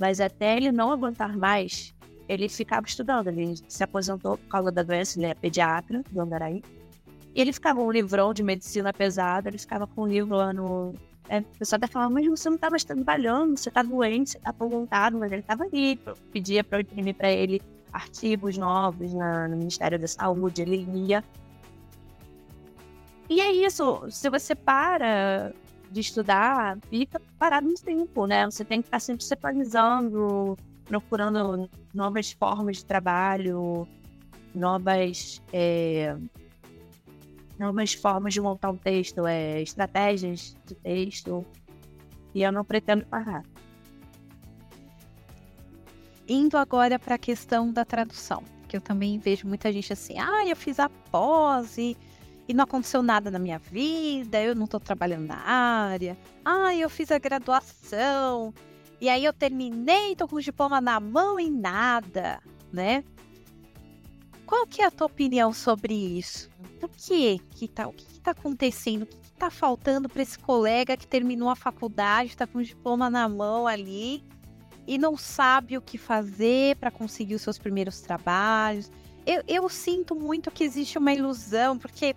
Mas 0.00 0.18
até 0.18 0.56
ele 0.56 0.72
não 0.72 0.90
aguentar 0.90 1.36
mais, 1.36 1.94
ele 2.26 2.48
ficava 2.48 2.86
estudando. 2.86 3.28
Ele 3.28 3.54
se 3.68 3.84
aposentou 3.84 4.38
por 4.38 4.48
causa 4.48 4.72
da 4.72 4.82
doença, 4.82 5.18
ele 5.18 5.26
é 5.26 5.34
pediatra 5.34 6.02
do 6.10 6.20
Andaraí. 6.22 6.62
E 7.34 7.40
ele 7.40 7.52
ficava 7.52 7.80
um 7.80 7.90
livrão 7.90 8.32
de 8.32 8.42
medicina 8.42 8.92
pesada, 8.92 9.50
ele 9.50 9.58
ficava 9.58 9.86
com 9.86 10.02
um 10.02 10.06
livro 10.06 10.34
lá 10.34 10.52
no. 10.52 10.94
É, 11.28 11.40
o 11.40 11.58
pessoal 11.58 11.76
até 11.76 11.86
falava, 11.86 12.12
mas 12.12 12.26
você 12.26 12.48
não 12.48 12.56
estava 12.56 12.76
trabalhando, 12.78 13.56
você 13.56 13.68
está 13.68 13.82
doente, 13.82 14.30
você 14.30 14.38
está 14.38 14.50
aposentado, 14.50 15.18
mas 15.18 15.30
ele 15.30 15.42
estava 15.42 15.64
ali, 15.64 16.00
pedia 16.32 16.64
para 16.64 16.78
eu 16.78 16.80
imprimir 16.80 17.14
para 17.14 17.30
ele 17.30 17.62
artigos 17.92 18.56
novos 18.56 19.12
na, 19.12 19.46
no 19.46 19.56
Ministério 19.56 19.98
da 19.98 20.08
Saúde, 20.08 20.62
ele 20.62 20.78
lia. 20.78 21.22
E 23.28 23.40
é 23.40 23.52
isso, 23.52 24.10
se 24.10 24.28
você 24.28 24.56
para 24.56 25.52
de 25.90 26.00
estudar, 26.00 26.78
fica 26.88 27.20
parado 27.38 27.66
no 27.66 27.74
tempo, 27.74 28.26
né? 28.26 28.44
Você 28.46 28.64
tem 28.64 28.80
que 28.80 28.86
estar 28.88 29.00
sempre 29.00 29.24
se 29.24 29.34
atualizando, 29.34 30.56
procurando 30.84 31.68
novas 31.92 32.32
formas 32.32 32.78
de 32.78 32.84
trabalho, 32.84 33.88
novas, 34.54 35.42
é, 35.52 36.16
novas 37.58 37.92
formas 37.92 38.34
de 38.34 38.40
montar 38.40 38.70
um 38.70 38.76
texto, 38.76 39.26
é, 39.26 39.60
estratégias 39.60 40.56
de 40.64 40.74
texto. 40.76 41.44
E 42.34 42.42
eu 42.42 42.52
não 42.52 42.64
pretendo 42.64 43.04
parar. 43.06 43.42
Indo 46.28 46.56
agora 46.56 46.96
para 46.96 47.16
a 47.16 47.18
questão 47.18 47.72
da 47.72 47.84
tradução, 47.84 48.44
que 48.68 48.76
eu 48.76 48.80
também 48.80 49.18
vejo 49.18 49.48
muita 49.48 49.72
gente 49.72 49.92
assim, 49.92 50.16
ah, 50.16 50.46
eu 50.46 50.54
fiz 50.54 50.78
a 50.78 50.88
pós 50.88 51.76
e, 52.50 52.54
não 52.54 52.64
aconteceu 52.64 53.02
nada 53.02 53.30
na 53.30 53.38
minha 53.38 53.58
vida, 53.58 54.40
eu 54.42 54.54
não 54.54 54.64
estou 54.64 54.80
trabalhando 54.80 55.26
na 55.26 55.38
área, 55.38 56.18
ah, 56.44 56.74
eu 56.74 56.90
fiz 56.90 57.10
a 57.10 57.18
graduação 57.18 58.52
e 59.00 59.08
aí 59.08 59.24
eu 59.24 59.32
terminei, 59.32 60.12
estou 60.12 60.28
com 60.28 60.36
o 60.36 60.42
diploma 60.42 60.80
na 60.80 60.98
mão 61.00 61.38
e 61.38 61.48
nada, 61.48 62.42
né? 62.72 63.04
Qual 64.44 64.66
que 64.66 64.82
é 64.82 64.86
a 64.86 64.90
tua 64.90 65.06
opinião 65.06 65.52
sobre 65.52 65.94
isso? 65.94 66.50
O 66.82 66.88
que 66.88 67.38
que 67.54 67.68
tá, 67.68 67.86
o 67.86 67.92
que 67.92 68.04
está 68.04 68.32
acontecendo? 68.32 69.02
O 69.02 69.06
que 69.06 69.16
está 69.22 69.48
faltando 69.48 70.08
para 70.08 70.22
esse 70.22 70.38
colega 70.38 70.96
que 70.96 71.06
terminou 71.06 71.48
a 71.48 71.56
faculdade, 71.56 72.30
está 72.30 72.46
com 72.46 72.58
o 72.58 72.64
diploma 72.64 73.08
na 73.08 73.28
mão 73.28 73.66
ali 73.66 74.24
e 74.86 74.98
não 74.98 75.16
sabe 75.16 75.78
o 75.78 75.80
que 75.80 75.96
fazer 75.96 76.76
para 76.76 76.90
conseguir 76.90 77.36
os 77.36 77.42
seus 77.42 77.58
primeiros 77.58 78.00
trabalhos. 78.00 78.90
Eu, 79.24 79.42
eu 79.46 79.68
sinto 79.68 80.14
muito 80.14 80.50
que 80.50 80.64
existe 80.64 80.98
uma 80.98 81.12
ilusão, 81.12 81.78
porque 81.78 82.16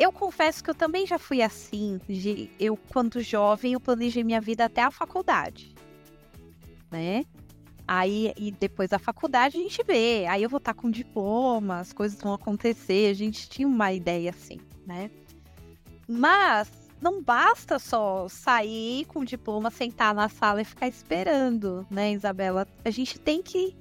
eu 0.00 0.10
confesso 0.10 0.64
que 0.64 0.70
eu 0.70 0.74
também 0.74 1.06
já 1.06 1.18
fui 1.18 1.42
assim. 1.42 2.00
De, 2.08 2.50
eu, 2.58 2.74
quando 2.74 3.20
jovem, 3.20 3.74
eu 3.74 3.80
planejei 3.80 4.24
minha 4.24 4.40
vida 4.40 4.64
até 4.64 4.82
a 4.82 4.90
faculdade. 4.90 5.74
Né? 6.90 7.26
Aí, 7.86 8.32
e 8.36 8.50
depois 8.50 8.88
da 8.88 8.98
faculdade, 8.98 9.58
a 9.58 9.60
gente 9.60 9.82
vê. 9.82 10.26
Aí 10.26 10.42
eu 10.42 10.48
vou 10.48 10.56
estar 10.56 10.72
com 10.72 10.90
diploma, 10.90 11.80
as 11.80 11.92
coisas 11.92 12.18
vão 12.18 12.32
acontecer. 12.32 13.10
A 13.10 13.14
gente 13.14 13.46
tinha 13.50 13.68
uma 13.68 13.92
ideia 13.92 14.30
assim, 14.30 14.58
né? 14.86 15.10
Mas 16.08 16.70
não 16.98 17.22
basta 17.22 17.78
só 17.78 18.26
sair 18.26 19.04
com 19.04 19.22
diploma, 19.22 19.70
sentar 19.70 20.14
na 20.14 20.30
sala 20.30 20.62
e 20.62 20.64
ficar 20.64 20.88
esperando, 20.88 21.86
né, 21.90 22.12
Isabela? 22.12 22.66
A 22.84 22.90
gente 22.90 23.18
tem 23.18 23.42
que 23.42 23.76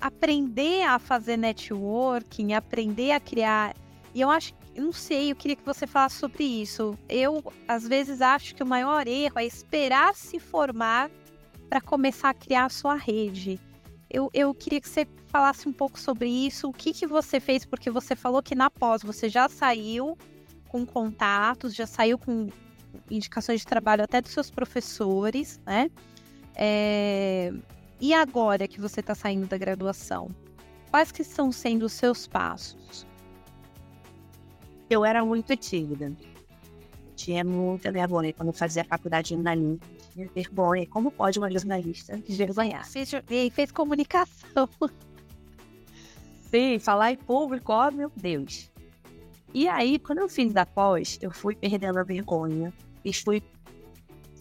aprender 0.00 0.84
a 0.84 0.98
fazer 0.98 1.36
networking, 1.36 2.54
aprender 2.54 3.12
a 3.12 3.20
criar. 3.20 3.74
E 4.14 4.20
eu 4.20 4.30
acho, 4.30 4.54
eu 4.74 4.84
não 4.84 4.92
sei, 4.92 5.32
eu 5.32 5.36
queria 5.36 5.56
que 5.56 5.64
você 5.64 5.86
falasse 5.86 6.16
sobre 6.16 6.44
isso. 6.44 6.96
Eu, 7.08 7.42
às 7.66 7.86
vezes, 7.86 8.20
acho 8.20 8.54
que 8.54 8.62
o 8.62 8.66
maior 8.66 9.06
erro 9.06 9.38
é 9.38 9.44
esperar 9.44 10.14
se 10.14 10.38
formar 10.38 11.10
para 11.68 11.80
começar 11.80 12.30
a 12.30 12.34
criar 12.34 12.66
a 12.66 12.68
sua 12.68 12.94
rede. 12.94 13.60
Eu, 14.08 14.30
eu 14.34 14.52
queria 14.54 14.80
que 14.80 14.88
você 14.88 15.06
falasse 15.28 15.68
um 15.68 15.72
pouco 15.72 15.98
sobre 15.98 16.28
isso. 16.28 16.68
O 16.68 16.72
que, 16.72 16.92
que 16.92 17.06
você 17.06 17.38
fez? 17.38 17.64
Porque 17.64 17.90
você 17.90 18.16
falou 18.16 18.42
que 18.42 18.54
na 18.54 18.70
pós 18.70 19.02
você 19.02 19.28
já 19.28 19.48
saiu 19.48 20.16
com 20.68 20.84
contatos, 20.84 21.74
já 21.74 21.86
saiu 21.86 22.18
com 22.18 22.48
indicações 23.10 23.60
de 23.60 23.66
trabalho 23.66 24.02
até 24.02 24.20
dos 24.20 24.32
seus 24.32 24.50
professores, 24.50 25.60
né? 25.64 25.90
É... 26.54 27.52
E 28.00 28.14
agora 28.14 28.66
que 28.66 28.80
você 28.80 29.00
está 29.00 29.14
saindo 29.14 29.46
da 29.46 29.58
graduação, 29.58 30.28
quais 30.90 31.12
que 31.12 31.22
estão 31.22 31.52
sendo 31.52 31.84
os 31.84 31.92
seus 31.92 32.26
passos? 32.26 33.06
Eu 34.90 35.04
era 35.04 35.24
muito 35.24 35.56
tímida. 35.56 36.12
Tinha 37.14 37.44
muita 37.44 37.92
vergonha 37.92 38.32
quando 38.32 38.52
fazia 38.52 38.82
a 38.82 38.84
faculdade 38.84 39.36
na 39.36 39.54
Link. 39.54 39.80
tinha 40.12 40.28
vergonha. 40.34 40.84
Como 40.86 41.12
pode 41.12 41.38
uma 41.38 41.48
jornalista 41.48 42.18
desvergonhar? 42.18 42.84
Fez, 42.90 43.12
fez 43.52 43.70
comunicação. 43.70 44.68
Sim, 46.50 46.80
falar 46.80 47.12
em 47.12 47.16
público, 47.16 47.72
ó, 47.72 47.88
meu 47.92 48.10
Deus. 48.16 48.68
E 49.54 49.68
aí, 49.68 49.96
quando 50.00 50.18
eu 50.18 50.28
fiz 50.28 50.52
da 50.52 50.66
pós, 50.66 51.18
eu 51.22 51.30
fui 51.30 51.54
perdendo 51.54 52.00
a 52.00 52.02
vergonha. 52.02 52.72
E 53.04 53.14
fui, 53.14 53.40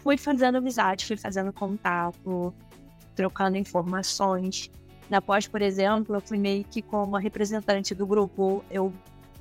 fui 0.02 0.18
fazendo 0.18 0.58
amizade, 0.58 1.06
fui 1.06 1.16
fazendo 1.16 1.54
contato, 1.54 2.52
trocando 3.14 3.56
informações. 3.56 4.72
Na 5.10 5.22
pós, 5.22 5.47
por 5.47 5.62
exemplo, 5.62 6.16
eu 6.16 6.22
fui 6.22 6.39
meio 6.39 6.64
que 6.64 6.82
como 6.82 7.16
a 7.16 7.20
representante 7.20 7.93
do 7.93 8.08
grupo. 8.08 8.64
Eu 8.72 8.91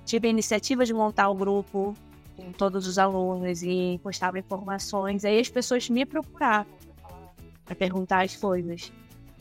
tive 0.08 0.26
a 0.26 0.30
iniciativa 0.30 0.84
de 0.86 0.94
montar 0.94 1.28
o 1.28 1.34
grupo 1.34 1.94
com 2.34 2.50
todos 2.52 2.86
os 2.86 2.98
alunos 2.98 3.62
e 3.62 4.00
postava 4.02 4.38
informações. 4.38 5.24
Aí 5.24 5.38
as 5.38 5.50
pessoas 5.50 5.88
me 5.90 6.06
procuravam 6.06 6.66
para 7.64 7.74
perguntar 7.74 8.24
as 8.24 8.34
coisas. 8.34 8.90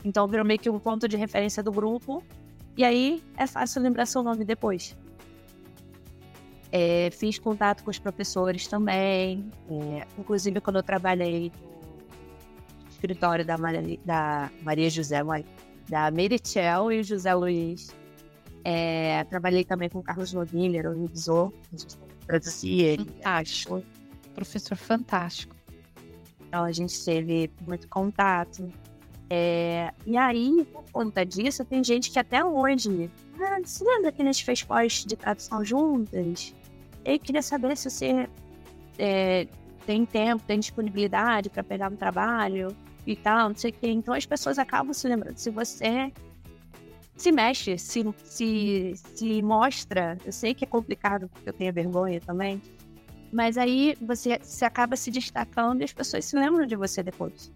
Então 0.04 0.28
virou 0.28 0.44
meio 0.44 0.60
que 0.60 0.68
um 0.68 0.78
ponto 0.78 1.08
de 1.08 1.16
referência 1.16 1.62
do 1.62 1.72
grupo. 1.72 2.22
E 2.76 2.84
aí 2.84 3.22
é 3.36 3.46
fácil 3.46 3.82
lembrar 3.82 4.04
seu 4.06 4.22
nome 4.22 4.44
depois. 4.44 4.94
É, 6.70 7.08
fiz 7.10 7.38
contato 7.38 7.82
com 7.82 7.90
os 7.90 7.98
professores 7.98 8.66
também. 8.66 9.50
É, 9.70 10.06
inclusive 10.18 10.60
quando 10.60 10.76
eu 10.76 10.82
trabalhei 10.82 11.50
no 12.82 12.90
escritório 12.90 13.44
da 13.44 13.56
Maria, 13.56 13.98
da 14.04 14.50
Maria 14.62 14.90
José, 14.90 15.20
da 15.88 16.10
Merichel 16.10 16.92
e 16.92 17.02
José 17.02 17.32
Luiz. 17.34 17.97
É, 18.70 19.24
trabalhei 19.24 19.64
também 19.64 19.88
com 19.88 20.00
o 20.00 20.02
Carlos 20.02 20.34
Nogueira, 20.34 20.90
o 20.90 21.00
revisor, 21.00 21.50
produzia 22.26 22.88
ele. 22.88 23.06
Fantástico. 23.06 23.82
Professor 24.34 24.76
fantástico. 24.76 25.56
Então 26.46 26.64
a 26.64 26.70
gente 26.70 27.02
teve 27.02 27.50
muito 27.66 27.88
contato. 27.88 28.70
É, 29.30 29.90
e 30.04 30.18
aí, 30.18 30.66
por 30.70 30.84
conta 30.92 31.24
disso, 31.24 31.64
tem 31.64 31.82
gente 31.82 32.10
que 32.10 32.18
até 32.18 32.44
hoje. 32.44 33.10
Ah, 33.40 33.58
você 33.64 33.82
lembra 33.82 34.12
que 34.12 34.20
a 34.20 34.24
gente 34.26 34.44
fez 34.44 34.62
pós 34.62 35.02
de 35.02 35.16
tradução 35.16 35.64
juntas? 35.64 36.54
Eu 37.06 37.18
queria 37.18 37.40
saber 37.40 37.74
se 37.74 37.88
você 37.88 38.28
é, 38.98 39.46
tem 39.86 40.04
tempo, 40.04 40.44
tem 40.46 40.60
disponibilidade 40.60 41.48
para 41.48 41.64
pegar 41.64 41.90
um 41.90 41.96
trabalho 41.96 42.76
e 43.06 43.16
tal, 43.16 43.48
não 43.48 43.56
sei 43.56 43.70
o 43.70 43.72
quê. 43.72 43.88
Então 43.88 44.12
as 44.12 44.26
pessoas 44.26 44.58
acabam 44.58 44.92
se 44.92 45.08
lembrando. 45.08 45.38
Se 45.38 45.48
você 45.48 46.12
se 47.18 47.32
mexe, 47.32 47.76
se, 47.76 48.06
se, 48.24 48.94
se 49.14 49.42
mostra. 49.42 50.16
Eu 50.24 50.32
sei 50.32 50.54
que 50.54 50.64
é 50.64 50.68
complicado 50.68 51.28
porque 51.28 51.48
eu 51.48 51.52
tenho 51.52 51.72
vergonha 51.72 52.20
também. 52.20 52.62
Mas 53.32 53.58
aí 53.58 53.96
você 54.00 54.38
se 54.40 54.64
acaba 54.64 54.96
se 54.96 55.10
destacando 55.10 55.80
e 55.82 55.84
as 55.84 55.92
pessoas 55.92 56.24
se 56.24 56.36
lembram 56.36 56.64
de 56.64 56.76
você 56.76 57.02
depois. 57.02 57.52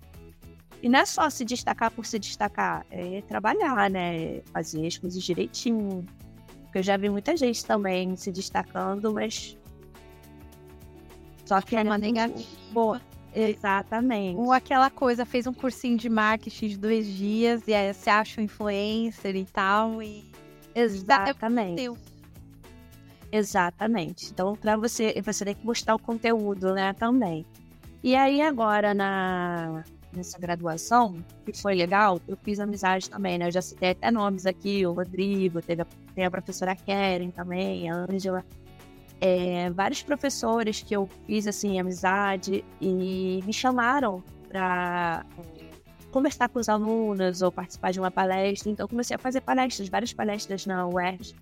E 0.83 0.89
não 0.89 0.99
é 0.99 1.07
só 1.07 1.31
se 1.31 1.45
destacar 1.45 1.93
por 1.93 2.05
se 2.05 2.19
destacar, 2.19 2.85
é 2.91 3.23
trabalhar, 3.23 3.89
né? 3.89 4.41
Fazer 4.53 4.85
as 4.85 4.99
coisas 4.99 5.23
direitinho. 5.23 6.05
Porque 6.65 6.79
eu 6.79 6.83
já 6.83 6.97
vi 6.97 7.09
muita 7.09 7.37
gente 7.37 7.65
também 7.65 8.17
se 8.17 8.33
destacando, 8.33 9.15
mas. 9.15 9.57
Só 11.47 11.61
que 11.61 11.77
é 11.77 11.83
uma 11.83 11.97
negativa. 11.99 12.45
Boa. 12.73 13.01
Exatamente. 13.35 14.39
Ou 14.39 14.53
aquela 14.53 14.91
coisa, 14.91 15.25
fez 15.25 15.47
um 15.47 15.53
cursinho 15.53 15.97
de 15.97 16.09
marketing 16.09 16.69
de 16.69 16.79
dois 16.79 17.07
dias 17.07 17.67
e 17.67 17.73
aí 17.73 17.93
você 17.93 18.11
acha 18.11 18.41
um 18.41 18.45
influencer 18.45 19.35
e 19.35 19.45
tal. 19.45 20.03
E... 20.03 20.25
Exatamente. 20.75 21.91
Exatamente. 23.31 24.31
Então, 24.31 24.55
para 24.55 24.77
você, 24.77 25.21
você 25.25 25.45
tem 25.45 25.55
que 25.55 25.65
mostrar 25.65 25.95
o 25.95 25.99
conteúdo, 25.99 26.75
né, 26.75 26.93
também. 26.93 27.47
E 28.03 28.15
aí, 28.15 28.43
agora, 28.43 28.93
na, 28.93 29.85
nessa 30.13 30.39
graduação, 30.39 31.17
que 31.45 31.53
foi 31.53 31.75
legal, 31.75 32.21
eu 32.29 32.37
fiz 32.37 32.61
amizade 32.61 33.09
também, 33.09 33.39
né? 33.39 33.47
Eu 33.47 33.53
já 33.53 33.63
citei 33.63 33.91
até 33.91 34.11
nomes 34.11 34.45
aqui, 34.45 34.85
o 34.87 34.93
Rodrigo, 34.93 35.63
teve 35.63 35.83
a, 35.83 35.87
tem 36.15 36.25
a 36.25 36.31
professora 36.31 36.77
Karen 36.77 37.31
também, 37.31 37.91
a 37.91 37.95
Ângela 37.95 38.45
é, 39.25 39.71
vários 39.71 40.03
professores 40.03 40.83
que 40.83 40.97
eu 40.97 41.09
fiz 41.29 41.47
assim 41.47 41.79
amizade 41.79 42.65
e 42.81 43.41
me 43.47 43.53
chamaram 43.53 44.21
para 44.49 45.25
conversar 46.11 46.49
com 46.49 46.59
os 46.59 46.69
alunos 46.69 47.41
ou 47.41 47.53
participar 47.53 47.93
de 47.93 48.01
uma 48.01 48.11
palestra. 48.11 48.69
Então 48.69 48.89
comecei 48.89 49.15
a 49.15 49.19
fazer 49.21 49.41
palestras, 49.41 49.89
várias 49.89 50.13
palestras 50.13 50.67
na 50.67 50.89
UERJ, 50.89 51.37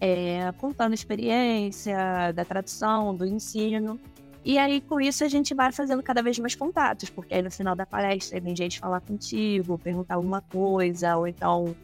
é, 0.00 0.52
contando 0.58 0.92
a 0.92 0.94
experiência 0.94 2.30
da 2.36 2.44
tradução, 2.44 3.16
do 3.16 3.26
ensino. 3.26 3.98
E 4.44 4.56
aí, 4.56 4.80
com 4.80 5.00
isso, 5.00 5.24
a 5.24 5.28
gente 5.28 5.52
vai 5.52 5.72
fazendo 5.72 6.04
cada 6.04 6.22
vez 6.22 6.38
mais 6.38 6.54
contatos, 6.54 7.10
porque 7.10 7.34
aí 7.34 7.42
no 7.42 7.50
final 7.50 7.74
da 7.74 7.84
palestra 7.84 8.40
vem 8.40 8.54
gente 8.54 8.78
falar 8.78 9.00
contigo, 9.00 9.76
perguntar 9.76 10.14
alguma 10.14 10.40
coisa, 10.40 11.16
ou 11.16 11.26
então 11.26 11.74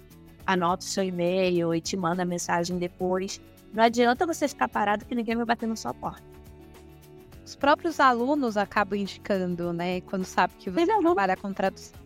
anota 0.46 0.84
o 0.84 0.88
seu 0.88 1.02
e-mail 1.02 1.74
e 1.74 1.80
te 1.80 1.96
manda 1.96 2.24
mensagem 2.24 2.78
depois. 2.78 3.40
Não 3.76 3.84
adianta 3.84 4.24
você 4.24 4.48
ficar 4.48 4.68
parado 4.68 5.04
que 5.04 5.14
ninguém 5.14 5.36
vai 5.36 5.44
bater 5.44 5.68
na 5.68 5.76
sua 5.76 5.92
porta. 5.92 6.24
Os 7.44 7.54
próprios 7.54 8.00
alunos 8.00 8.56
acabam 8.56 8.98
indicando, 8.98 9.70
né? 9.70 10.00
Quando 10.00 10.24
sabe 10.24 10.54
que 10.58 10.70
você 10.70 10.86
Teve 10.86 10.98
trabalha 10.98 11.36
com 11.36 11.52
tradução. 11.52 12.00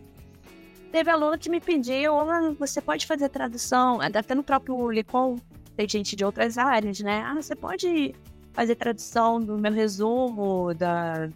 Teve 0.91 1.09
aluno 1.09 1.39
que 1.39 1.49
me 1.49 1.61
pediu, 1.61 2.19
ah, 2.19 2.53
você 2.59 2.81
pode 2.81 3.07
fazer 3.07 3.29
tradução, 3.29 4.01
até 4.01 4.35
no 4.35 4.43
próprio 4.43 4.91
Licon, 4.91 5.37
tem 5.77 5.87
gente 5.87 6.13
de 6.13 6.25
outras 6.25 6.57
áreas, 6.57 6.99
né? 6.99 7.23
Ah, 7.25 7.35
você 7.35 7.55
pode 7.55 8.13
fazer 8.51 8.75
tradução 8.75 9.39
do 9.39 9.57
meu 9.57 9.71
resumo, 9.71 10.73
da, 10.73 11.29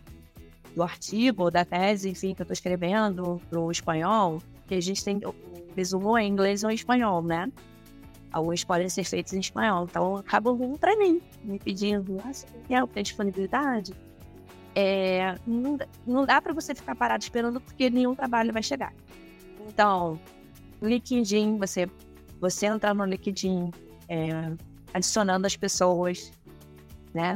do 0.75 0.83
artigo, 0.83 1.49
da 1.49 1.63
tese, 1.63 2.09
enfim, 2.09 2.35
que 2.35 2.41
eu 2.41 2.43
estou 2.43 2.53
escrevendo 2.53 3.41
para 3.49 3.57
o 3.57 3.71
espanhol, 3.71 4.41
que 4.67 4.75
a 4.75 4.81
gente 4.81 5.01
tem 5.01 5.17
o 5.23 5.33
resumo 5.73 6.17
em 6.17 6.29
inglês 6.29 6.65
ou 6.65 6.69
em 6.69 6.75
espanhol, 6.75 7.23
né? 7.23 7.49
Alguns 8.35 8.65
podem 8.65 8.89
ser 8.89 9.05
feitos 9.05 9.31
em 9.31 9.39
espanhol. 9.39 9.85
Então, 9.85 10.17
acabam 10.17 10.57
vindo 10.57 10.77
para 10.77 10.93
mim, 10.97 11.21
me 11.41 11.57
pedindo, 11.57 12.17
ah, 12.21 12.33
você 12.33 12.45
tem 12.93 13.01
disponibilidade? 13.01 13.93
É, 14.75 15.35
não, 15.47 15.77
não 16.05 16.25
dá 16.25 16.41
para 16.41 16.53
você 16.53 16.75
ficar 16.75 16.95
parado 16.95 17.23
esperando 17.23 17.61
porque 17.61 17.89
nenhum 17.89 18.13
trabalho 18.13 18.51
vai 18.51 18.61
chegar. 18.61 18.93
Então, 19.65 20.19
LinkedIn, 20.81 21.57
você, 21.57 21.89
você 22.41 22.65
entrar 22.65 22.93
no 22.93 23.05
LinkedIn, 23.05 23.71
é, 24.09 24.51
adicionando 24.93 25.47
as 25.47 25.55
pessoas, 25.55 26.29
né? 27.13 27.35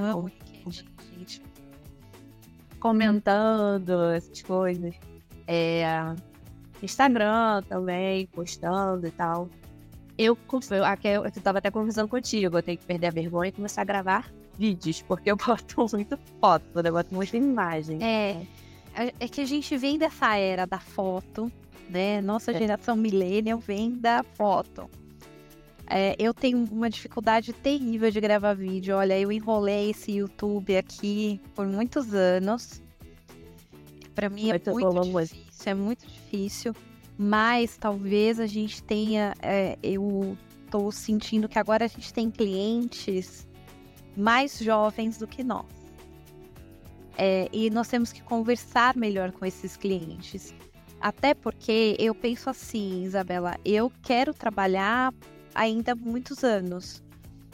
Comentando 2.77 4.11
essas 4.11 4.41
coisas. 4.41 4.93
É, 5.47 5.85
Instagram 6.83 7.63
também, 7.69 8.27
postando 8.27 9.07
e 9.07 9.11
tal 9.11 9.47
eu, 10.19 10.37
eu, 10.51 11.11
eu, 11.11 11.25
eu 11.25 11.31
tava 11.41 11.59
até 11.59 11.71
conversando 11.71 12.09
contigo, 12.09 12.57
eu 12.57 12.61
tenho 12.61 12.77
que 12.77 12.85
perder 12.85 13.07
a 13.07 13.11
vergonha 13.11 13.47
e 13.47 13.51
começar 13.53 13.83
a 13.83 13.85
gravar 13.85 14.29
vídeos, 14.57 15.01
porque 15.01 15.31
eu 15.31 15.37
boto 15.37 15.85
muito 15.93 16.19
foto, 16.41 16.65
eu 16.75 16.91
boto 16.91 17.15
muita 17.15 17.37
imagem. 17.37 18.03
É, 18.03 18.45
é, 18.93 19.27
que 19.29 19.39
a 19.39 19.45
gente 19.45 19.77
vem 19.77 19.97
dessa 19.97 20.35
era 20.35 20.65
da 20.65 20.77
foto, 20.77 21.49
né? 21.89 22.21
Nossa 22.21 22.51
é. 22.51 22.57
geração 22.57 22.97
millennial 22.97 23.59
vem 23.59 23.91
da 23.95 24.21
foto. 24.21 24.89
É, 25.89 26.15
eu 26.19 26.33
tenho 26.33 26.67
uma 26.69 26.89
dificuldade 26.89 27.53
terrível 27.53 28.11
de 28.11 28.19
gravar 28.19 28.53
vídeo. 28.53 28.97
Olha, 28.97 29.17
eu 29.17 29.31
enrolei 29.31 29.89
esse 29.89 30.11
YouTube 30.11 30.75
aqui 30.75 31.39
por 31.55 31.65
muitos 31.65 32.13
anos. 32.13 32.81
Para 34.13 34.29
mim 34.29 34.49
é 34.49 34.59
muito 34.69 35.01
difícil, 35.01 35.71
é 35.71 35.73
muito 35.73 36.05
difícil 36.05 36.75
mas 37.21 37.75
talvez 37.75 38.39
a 38.39 38.47
gente 38.47 38.81
tenha. 38.81 39.33
É, 39.41 39.77
eu 39.83 40.37
estou 40.63 40.89
sentindo 40.89 41.49
que 41.49 41.59
agora 41.59 41.83
a 41.83 41.87
gente 41.87 42.13
tem 42.13 42.31
clientes 42.31 43.45
mais 44.15 44.57
jovens 44.57 45.17
do 45.17 45.27
que 45.27 45.43
nós. 45.43 45.65
É, 47.17 47.49
e 47.51 47.69
nós 47.69 47.89
temos 47.89 48.13
que 48.13 48.23
conversar 48.23 48.95
melhor 48.95 49.33
com 49.33 49.45
esses 49.45 49.75
clientes. 49.75 50.53
Até 51.01 51.33
porque 51.33 51.97
eu 51.99 52.15
penso 52.15 52.49
assim, 52.49 53.03
Isabela, 53.03 53.57
eu 53.65 53.91
quero 54.01 54.33
trabalhar 54.33 55.13
ainda 55.53 55.93
muitos 55.95 56.45
anos. 56.45 57.03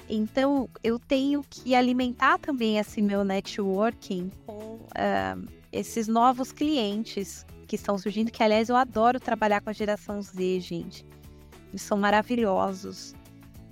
Então 0.08 0.70
eu 0.84 1.00
tenho 1.00 1.44
que 1.50 1.74
alimentar 1.74 2.38
também 2.38 2.78
esse 2.78 3.02
meu 3.02 3.24
networking 3.24 4.30
com 4.46 4.76
uh, 4.76 5.48
esses 5.72 6.08
novos 6.08 6.52
clientes 6.52 7.44
que 7.76 7.82
estão 7.82 7.98
surgindo, 7.98 8.32
que 8.32 8.42
aliás 8.42 8.70
eu 8.70 8.76
adoro 8.76 9.20
trabalhar 9.20 9.62
com 9.62 9.70
a 9.70 9.74
geração 9.74 10.22
Z, 10.22 10.60
gente. 10.62 11.06
Eles 11.70 11.82
são 11.82 11.98
maravilhosos. 11.98 13.14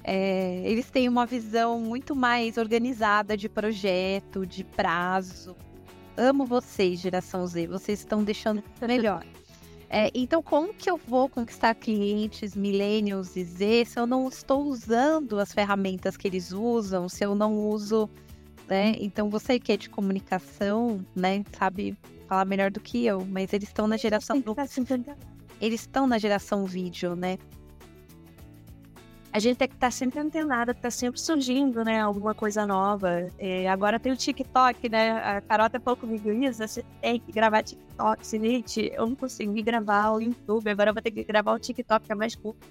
É, 0.04 0.62
eles 0.66 0.92
têm 0.92 1.08
uma 1.08 1.26
visão 1.26 1.80
muito 1.80 2.16
mais 2.16 2.58
organizada 2.58 3.38
de 3.38 3.48
projeto, 3.48 4.46
de 4.46 4.64
prazo. 4.64 5.56
Amo 6.18 6.46
vocês, 6.46 7.00
geração 7.00 7.48
Z. 7.48 7.68
Vocês 7.68 8.00
estão 8.00 8.24
deixando 8.24 8.62
melhor. 8.82 9.26
É, 9.90 10.10
então, 10.14 10.42
como 10.42 10.74
que 10.74 10.90
eu 10.90 10.98
vou 10.98 11.30
conquistar 11.30 11.76
clientes 11.76 12.56
millennials 12.56 13.36
e 13.36 13.44
Z 13.44 13.86
se 13.86 14.00
eu 14.00 14.08
não 14.08 14.28
estou 14.28 14.64
usando 14.64 15.40
as 15.40 15.54
ferramentas 15.54 16.18
que 16.18 16.28
eles 16.28 16.52
usam, 16.52 17.08
se 17.08 17.24
eu 17.24 17.36
não 17.36 17.56
uso, 17.70 18.10
né? 18.68 18.96
Então, 19.00 19.30
você 19.30 19.60
que 19.60 19.72
é 19.72 19.78
de 19.78 19.90
comunicação, 19.90 21.06
né, 21.16 21.46
sabe 21.58 21.96
falar 22.28 22.46
melhor 22.46 22.72
do 22.72 22.80
que 22.80 23.06
eu, 23.06 23.26
mas 23.26 23.54
eles 23.54 23.70
estão 23.70 23.88
na 23.88 23.98
geração 23.98 24.40
do... 24.40 24.56
Eles 25.62 25.82
estão 25.82 26.08
na 26.08 26.18
geração 26.18 26.66
vídeo, 26.66 27.16
né? 27.16 27.38
a 29.34 29.40
gente 29.40 29.58
tem 29.58 29.68
que 29.68 29.74
estar 29.74 29.88
tá 29.88 29.92
sempre 29.92 30.20
antenada, 30.20 30.76
tá 30.76 30.92
sempre 30.92 31.20
surgindo, 31.20 31.84
né, 31.84 32.00
alguma 32.00 32.36
coisa 32.36 32.68
nova. 32.68 33.28
É, 33.40 33.68
agora 33.68 34.00
tem 34.00 34.12
o 34.12 34.16
TikTok, 34.16 34.88
né? 34.90 35.12
A 35.12 35.42
Carol 35.42 35.66
até 35.66 35.80
falou 35.80 35.98
comigo 35.98 36.32
isso, 36.32 36.60
você 36.60 36.86
tem 37.02 37.20
que 37.20 37.32
gravar 37.32 37.64
TikTok, 37.64 38.28
Sinite, 38.28 38.92
eu 38.94 39.08
não 39.08 39.16
consegui 39.16 39.64
gravar 39.64 40.12
o 40.12 40.22
YouTube, 40.22 40.70
agora 40.70 40.92
eu 40.92 40.94
vou 40.94 41.02
ter 41.02 41.10
que 41.10 41.24
gravar 41.24 41.54
o 41.54 41.60
TikTok, 41.60 42.06
que 42.06 42.12
é 42.12 42.16
mais 42.16 42.36
curto. 42.36 42.68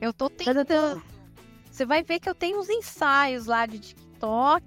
Eu 0.00 0.12
tô 0.12 0.28
tentando. 0.28 1.00
Você 1.70 1.86
vai 1.86 2.02
ver 2.02 2.18
que 2.18 2.28
eu 2.28 2.34
tenho 2.34 2.58
uns 2.58 2.68
ensaios 2.68 3.46
lá 3.46 3.64
de 3.64 3.78
TikTok, 3.78 4.07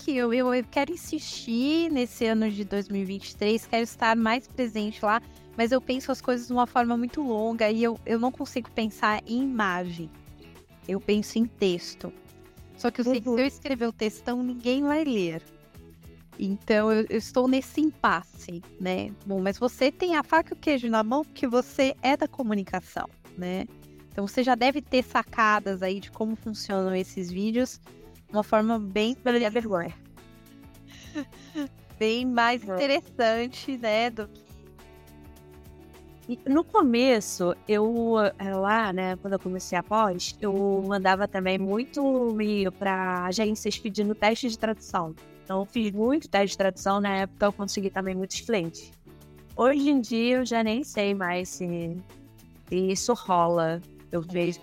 eu, 0.07 0.33
eu, 0.33 0.53
eu 0.53 0.63
quero 0.69 0.91
insistir 0.91 1.91
nesse 1.91 2.25
ano 2.25 2.49
de 2.49 2.63
2023, 2.63 3.65
quero 3.65 3.83
estar 3.83 4.15
mais 4.15 4.47
presente 4.47 5.03
lá, 5.03 5.21
mas 5.57 5.71
eu 5.71 5.81
penso 5.81 6.11
as 6.11 6.21
coisas 6.21 6.47
de 6.47 6.53
uma 6.53 6.65
forma 6.65 6.95
muito 6.95 7.21
longa 7.21 7.69
e 7.69 7.83
eu, 7.83 7.99
eu 8.05 8.17
não 8.17 8.31
consigo 8.31 8.69
pensar 8.71 9.21
em 9.27 9.43
imagem 9.43 10.09
eu 10.87 10.99
penso 10.99 11.37
em 11.37 11.45
texto. 11.45 12.11
Só 12.77 12.89
que 12.89 13.01
eu 13.01 13.05
sei 13.05 13.21
que 13.21 13.29
se 13.29 13.41
eu 13.41 13.45
escrever 13.45 13.87
o 13.87 13.93
textão, 13.93 14.41
ninguém 14.41 14.83
vai 14.83 15.03
ler. 15.03 15.41
Então 16.39 16.91
eu, 16.91 17.05
eu, 17.09 17.17
estou 17.17 17.47
nesse 17.47 17.81
impasse, 17.81 18.61
né? 18.79 19.11
Bom, 19.25 19.39
mas 19.39 19.59
você 19.59 19.91
tem 19.91 20.15
a 20.15 20.23
faca 20.23 20.53
e 20.53 20.57
o 20.57 20.59
queijo 20.59 20.89
na 20.89 21.03
mão 21.03 21.23
porque 21.23 21.47
você 21.47 21.95
é 22.01 22.17
da 22.17 22.27
comunicação, 22.27 23.07
né? 23.37 23.65
Então 24.11 24.27
você 24.27 24.43
já 24.43 24.55
deve 24.55 24.81
ter 24.81 25.03
sacadas 25.03 25.83
aí 25.83 25.99
de 25.99 26.09
como 26.09 26.35
funcionam 26.35 26.95
esses 26.95 27.31
vídeos 27.31 27.79
de 27.79 28.00
uma 28.31 28.43
forma 28.43 28.79
bem 28.79 29.15
pela 29.15 29.49
vergonha. 29.49 29.93
bem 31.99 32.25
mais 32.25 32.63
interessante, 32.63 33.77
né, 33.77 34.09
do 34.09 34.27
que 34.27 34.41
no 36.47 36.63
começo, 36.63 37.55
eu 37.67 38.15
eh, 38.37 38.55
lá, 38.55 38.93
né, 38.93 39.15
quando 39.17 39.33
eu 39.33 39.39
comecei 39.39 39.77
a 39.77 39.83
pós, 39.83 40.35
eu 40.39 40.81
mandava 40.85 41.27
também 41.27 41.57
muito 41.57 42.29
e-mail 42.31 42.71
para 42.71 43.25
agências 43.25 43.77
pedindo 43.77 44.15
teste 44.15 44.47
de 44.47 44.57
tradução. 44.57 45.15
Então, 45.43 45.59
eu 45.59 45.65
fiz 45.65 45.91
muito 45.91 46.29
teste 46.29 46.51
de 46.51 46.57
tradução, 46.57 47.01
na 47.01 47.17
época 47.17 47.47
eu 47.47 47.51
consegui 47.51 47.89
também 47.89 48.15
muitos 48.15 48.39
clientes. 48.41 48.91
Hoje 49.55 49.89
em 49.89 49.99
dia, 49.99 50.37
eu 50.37 50.45
já 50.45 50.63
nem 50.63 50.83
sei 50.83 51.13
mais 51.13 51.49
se, 51.49 51.97
se 52.67 52.75
isso 52.75 53.13
rola. 53.13 53.81
Eu 54.11 54.21
vejo. 54.21 54.59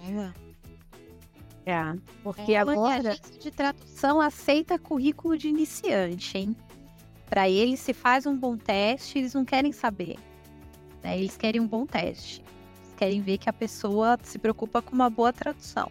É, 1.68 1.94
porque 2.22 2.52
é, 2.52 2.58
agora. 2.58 3.10
A 3.10 3.12
agência 3.12 3.38
de 3.38 3.50
tradução 3.50 4.22
aceita 4.22 4.78
currículo 4.78 5.36
de 5.36 5.48
iniciante, 5.48 6.38
hein? 6.38 6.56
Para 7.28 7.46
eles, 7.46 7.80
se 7.80 7.92
faz 7.92 8.24
um 8.24 8.34
bom 8.34 8.56
teste, 8.56 9.18
eles 9.18 9.34
não 9.34 9.44
querem 9.44 9.70
saber. 9.70 10.16
Né? 11.02 11.18
Eles 11.18 11.36
querem 11.36 11.60
um 11.60 11.66
bom 11.66 11.84
teste. 11.84 12.42
Eles 12.80 12.94
querem 12.96 13.20
ver 13.20 13.36
que 13.36 13.50
a 13.50 13.52
pessoa 13.52 14.18
se 14.22 14.38
preocupa 14.38 14.80
com 14.80 14.94
uma 14.94 15.10
boa 15.10 15.30
tradução. 15.30 15.90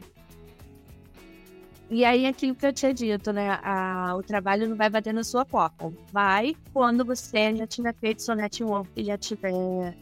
E 1.91 2.03
aí, 2.03 2.25
aquilo 2.25 2.55
que 2.55 2.65
eu 2.65 2.73
tinha 2.73 2.91
dito, 2.91 3.32
né? 3.32 3.59
A, 3.61 4.15
o 4.17 4.23
trabalho 4.23 4.67
não 4.67 4.75
vai 4.75 4.89
bater 4.89 5.13
na 5.13 5.23
sua 5.23 5.45
porta. 5.45 5.93
Vai 6.11 6.55
quando 6.73 7.05
você 7.05 7.55
já 7.55 7.67
tiver 7.67 7.93
feito 7.93 8.23
seu 8.23 8.36
network 8.36 8.89
e 8.95 9.03
já 9.03 9.17
tiver 9.17 9.95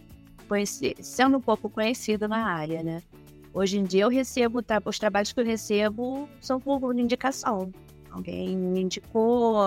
conhecido, 0.47 1.03
sendo 1.03 1.38
um 1.38 1.41
pouco 1.41 1.69
conhecido 1.69 2.30
na 2.30 2.45
área, 2.45 2.82
né? 2.82 3.03
Hoje 3.56 3.80
em 3.80 3.84
dia 3.84 4.03
eu 4.03 4.10
recebo, 4.10 4.62
tá, 4.62 4.80
os 4.86 4.99
trabalhos 4.99 5.34
que 5.34 5.39
eu 5.39 5.45
recebo 5.45 6.30
são 6.39 6.60
por 6.60 6.93
indicação. 6.99 7.72
Alguém 8.12 8.56
me 8.56 8.82
indicou, 8.82 9.58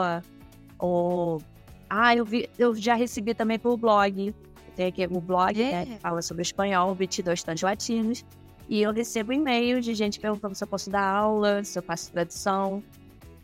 ou. 0.79 1.43
Ah, 1.91 2.15
eu, 2.15 2.25
vi, 2.25 2.49
eu 2.57 2.75
já 2.77 2.95
recebi 2.95 3.35
também 3.35 3.59
pelo 3.59 3.77
blog 3.77 4.33
tem 4.79 4.87
aqui 4.87 5.05
o 5.11 5.21
blog, 5.21 5.59
né, 5.59 5.85
que 5.85 5.99
fala 5.99 6.23
sobre 6.23 6.43
espanhol, 6.43 6.95
22 6.95 7.43
tantos 7.43 7.65
latinos. 7.65 8.25
E 8.69 8.81
eu 8.81 8.93
recebo 8.93 9.33
e-mails 9.33 9.85
de 9.85 9.93
gente 9.93 10.21
perguntando 10.21 10.55
se 10.55 10.63
eu 10.63 10.69
posso 10.69 10.89
dar 10.89 11.03
aula, 11.03 11.65
se 11.65 11.77
eu 11.77 11.83
faço 11.83 12.13
tradução. 12.13 12.81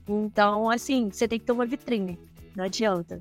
Então, 0.08 0.70
assim, 0.70 1.10
você 1.10 1.26
tem 1.26 1.40
que 1.40 1.44
ter 1.44 1.50
uma 1.50 1.66
vitrine. 1.66 2.20
Não 2.54 2.64
adianta. 2.64 3.20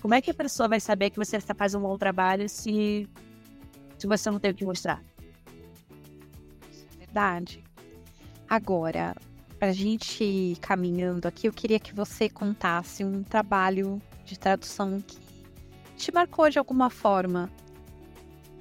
Como 0.00 0.14
é 0.14 0.20
que 0.20 0.32
a 0.32 0.34
pessoa 0.34 0.68
vai 0.68 0.80
saber 0.80 1.10
que 1.10 1.16
você 1.16 1.38
faz 1.40 1.76
um 1.76 1.80
bom 1.80 1.96
trabalho 1.96 2.48
se, 2.48 3.08
se 3.96 4.06
você 4.08 4.28
não 4.28 4.40
tem 4.40 4.50
o 4.50 4.54
que 4.54 4.64
mostrar? 4.64 5.00
Verdade. 7.12 7.62
Agora, 8.48 9.14
para 9.58 9.70
gente 9.70 10.24
ir 10.24 10.56
caminhando 10.56 11.28
aqui, 11.28 11.46
eu 11.46 11.52
queria 11.52 11.78
que 11.78 11.94
você 11.94 12.26
contasse 12.26 13.04
um 13.04 13.22
trabalho 13.22 14.00
de 14.24 14.38
tradução 14.38 14.98
que 14.98 15.18
te 15.94 16.10
marcou 16.10 16.48
de 16.48 16.58
alguma 16.58 16.88
forma? 16.88 17.50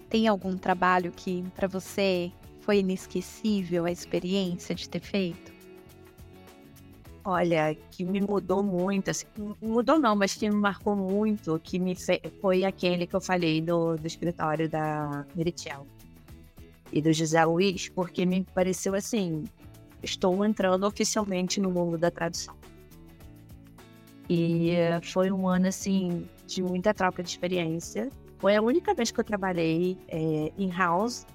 Tem 0.09 0.27
algum 0.27 0.57
trabalho 0.57 1.13
que 1.13 1.45
para 1.55 1.65
você 1.65 2.29
foi 2.59 2.79
inesquecível 2.79 3.85
a 3.85 3.91
experiência 3.91 4.75
de 4.75 4.89
ter 4.89 4.99
feito? 4.99 5.53
Olha, 7.23 7.73
que 7.89 8.03
me 8.03 8.19
mudou 8.19 8.61
muito, 8.61 9.11
assim, 9.11 9.27
mudou 9.61 9.97
não, 9.97 10.13
mas 10.13 10.33
que 10.33 10.49
me 10.49 10.55
marcou 10.57 10.93
muito, 10.93 11.57
que 11.63 11.79
me 11.79 11.95
foi 12.41 12.65
aquele 12.65 13.07
que 13.07 13.15
eu 13.15 13.21
falei 13.21 13.61
do, 13.61 13.95
do 13.95 14.05
escritório 14.05 14.67
da 14.67 15.25
Meritiel 15.33 15.87
e 16.91 17.01
do 17.01 17.13
José 17.13 17.43
Luiz, 17.45 17.89
porque 17.89 18.25
me 18.25 18.43
pareceu 18.53 18.95
assim, 18.95 19.43
estou 20.03 20.43
entrando 20.45 20.85
oficialmente 20.85 21.59
no 21.59 21.71
mundo 21.71 21.97
da 21.97 22.11
tradução. 22.11 22.55
E 24.29 24.71
foi 25.03 25.31
um 25.31 25.47
ano 25.47 25.67
assim 25.67 26.27
de 26.47 26.63
muita 26.63 26.93
troca 26.93 27.21
de 27.21 27.29
experiência. 27.29 28.09
Foi 28.39 28.55
a 28.55 28.61
única 28.61 28.93
vez 28.93 29.11
que 29.11 29.19
eu 29.19 29.23
trabalhei 29.23 29.97
é, 30.07 30.51
in-house. 30.57 31.25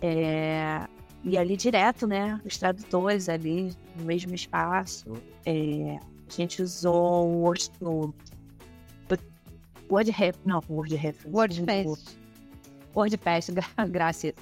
É, 0.00 0.86
e 1.24 1.36
ali 1.36 1.56
direto, 1.56 2.06
né? 2.06 2.40
Os 2.44 2.56
tradutores 2.56 3.28
ali 3.28 3.72
no 3.96 4.04
mesmo 4.04 4.34
espaço. 4.34 5.12
É, 5.44 5.98
a 5.98 6.32
gente 6.32 6.62
usou 6.62 7.26
o 7.26 7.42
Word, 7.42 7.70
o 7.80 8.12
WordRef, 9.90 10.38
não, 10.46 10.60
WordRef. 10.68 11.26
WordPress. 11.28 12.18
WordPress, 12.94 13.52
graças. 13.90 14.32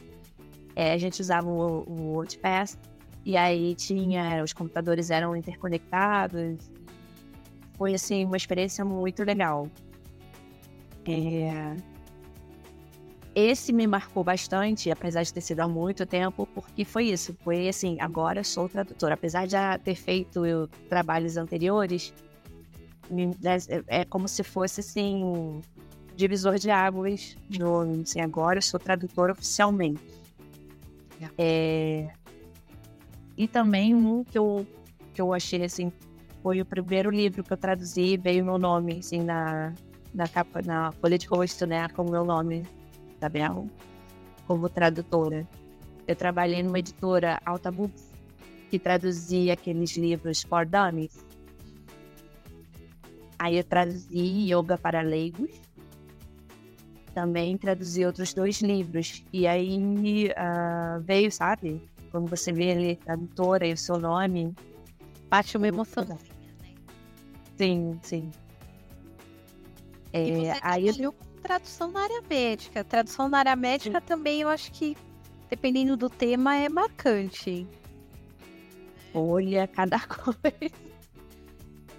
É, 0.76 0.92
a 0.92 0.98
gente 0.98 1.20
usava 1.20 1.48
o, 1.48 1.84
o 1.88 2.12
WordPress 2.14 2.78
e 3.24 3.36
aí 3.36 3.74
tinha, 3.74 4.42
os 4.42 4.53
computadores 4.53 5.11
eram 5.11 5.36
interconectados 5.36 6.70
foi 7.80 7.94
assim 7.94 8.26
uma 8.26 8.36
experiência 8.36 8.84
muito 8.84 9.24
legal. 9.24 9.66
É... 11.09 11.74
Esse 13.34 13.72
me 13.72 13.86
marcou 13.86 14.22
bastante, 14.22 14.90
apesar 14.90 15.22
de 15.22 15.32
ter 15.32 15.40
sido 15.40 15.61
há 15.61 15.68
muito 15.68 16.05
tempo, 16.05 16.46
porque 16.55 16.84
foi 16.84 17.05
isso. 17.05 17.34
Foi 17.42 17.70
assim, 17.70 17.96
agora 17.98 18.44
sou 18.44 18.68
tradutora. 18.68 19.14
Apesar 19.14 19.46
de 19.46 19.53
já 19.53 19.78
ter 19.78 19.94
feito 19.94 20.44
eu, 20.44 20.68
trabalhos 20.90 21.38
anteriores, 21.38 22.12
me, 23.09 23.34
é, 23.44 24.01
é, 24.01 24.05
como 24.05 24.28
se 24.28 24.42
fosse 24.42 24.80
assim 24.80 25.62
divisor 26.21 26.59
de 26.59 26.71
águas. 26.71 27.37
No, 27.59 27.81
assim, 28.03 28.21
agora 28.21 28.59
eu 28.59 28.62
sou 28.62 28.79
tradutora 28.79 29.33
oficialmente. 29.33 30.03
É, 31.37 32.09
e 33.37 33.49
também 33.49 33.95
um 33.95 34.25
que 34.25 34.39
eu, 34.39 34.66
que 35.12 35.21
eu 35.21 35.35
achei 35.35 35.64
assim 35.64 35.93
foi 36.43 36.61
o 36.61 36.64
primeiro 36.64 37.11
livro 37.11 37.45
que 37.45 37.53
eu 37.53 37.57
traduzi, 37.57 38.16
veio 38.16 38.45
meu 38.45 38.57
nome, 38.57 38.99
assim, 38.99 39.21
na, 39.21 39.75
na 40.14 40.27
capa, 40.27 40.62
na 40.62 40.91
folha 40.93 41.18
de 41.18 41.27
rosto, 41.27 41.66
né, 41.66 41.87
com 41.89 42.03
o 42.03 42.11
meu 42.11 42.25
nome, 42.25 42.66
bem? 43.31 43.71
Como 44.47 44.68
tradutora. 44.71 45.47
Eu 46.07 46.16
trabalhei 46.16 46.62
numa 46.62 46.79
editora, 46.79 47.41
Alta 47.45 47.71
Books, 47.71 48.11
que 48.71 48.79
traduzia 48.79 49.53
aqueles 49.53 49.97
livros 49.99 50.43
for 50.43 50.64
dummies. 50.64 51.23
Aí 53.39 53.57
eu 53.57 53.64
traduzi 53.64 54.51
Yoga 54.51 54.79
para 54.79 55.03
Leigos. 55.03 55.51
Também 57.21 57.59
traduzi 57.59 58.07
outros 58.07 58.33
dois 58.33 58.62
livros. 58.62 59.23
E 59.31 59.47
aí 59.47 60.31
uh, 60.31 61.03
veio, 61.03 61.31
sabe? 61.31 61.79
Quando 62.11 62.31
você 62.31 62.51
vê 62.51 62.71
ali, 62.71 62.97
tradutora 62.97 63.66
e 63.66 63.75
o 63.75 63.77
seu 63.77 63.99
nome, 63.99 64.55
bate 65.29 65.55
uma 65.55 65.68
emoção. 65.68 66.07
Sim, 67.59 68.01
sim. 68.03 68.31
É, 70.14 70.29
e 70.29 70.33
você 70.33 70.61
aí 70.62 70.89
eu... 70.99 71.14
tradução 71.43 71.91
na 71.91 72.05
área 72.05 72.23
médica. 72.23 72.83
Tradução 72.83 73.29
na 73.29 73.41
área 73.41 73.55
médica 73.55 74.01
sim. 74.01 74.07
também 74.07 74.41
eu 74.41 74.49
acho 74.49 74.73
que, 74.73 74.97
dependendo 75.51 75.99
do 75.99 76.09
tema, 76.09 76.57
é 76.57 76.71
marcante. 76.71 77.66
Olha, 79.12 79.68
cada 79.68 80.01
coisa. 80.09 80.89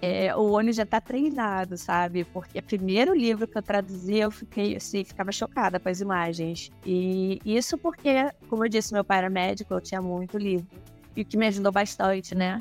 É, 0.04 0.34
o 0.34 0.50
olho 0.50 0.72
já 0.72 0.84
tá 0.84 1.00
treinado, 1.00 1.78
sabe? 1.78 2.24
Porque 2.24 2.58
o 2.58 2.62
primeiro 2.62 3.14
livro 3.14 3.46
que 3.46 3.56
eu 3.56 3.62
traduzi, 3.62 4.18
eu 4.18 4.32
fiquei 4.32 4.74
assim, 4.74 5.04
ficava 5.04 5.30
chocada 5.30 5.78
com 5.78 5.88
as 5.88 6.00
imagens. 6.00 6.72
E 6.84 7.40
isso 7.44 7.78
porque, 7.78 8.28
como 8.48 8.64
eu 8.64 8.68
disse, 8.68 8.92
meu 8.92 9.04
pai 9.04 9.18
era 9.18 9.30
médico, 9.30 9.72
eu 9.72 9.80
tinha 9.80 10.02
muito 10.02 10.36
livro. 10.36 10.66
E 11.16 11.22
o 11.22 11.24
que 11.24 11.36
me 11.36 11.46
ajudou 11.46 11.70
bastante, 11.70 12.34
né? 12.34 12.60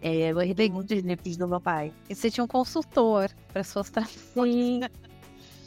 É, 0.00 0.32
eu 0.32 0.40
herdei 0.40 0.70
muitos 0.70 0.96
livros 0.98 1.36
do 1.36 1.46
meu 1.46 1.60
pai. 1.60 1.92
E 2.08 2.14
você 2.14 2.30
tinha 2.30 2.42
um 2.42 2.48
consultor 2.48 3.30
para 3.52 3.62
suas 3.62 3.90
traduções. 3.90 4.54
Sim. 4.54 4.80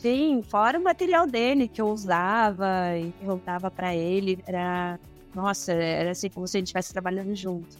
Sim, 0.01 0.41
fora 0.41 0.80
o 0.80 0.84
material 0.84 1.28
dele 1.28 1.67
que 1.67 1.80
eu 1.80 1.88
usava 1.88 2.97
e 2.97 3.11
perguntava 3.11 3.69
para 3.69 3.95
ele, 3.95 4.39
era. 4.47 4.99
Nossa, 5.36 5.72
era 5.72 6.09
assim 6.09 6.28
como 6.28 6.47
se 6.47 6.57
a 6.57 6.59
gente 6.59 6.67
estivesse 6.69 6.91
trabalhando 6.91 7.36
junto. 7.36 7.78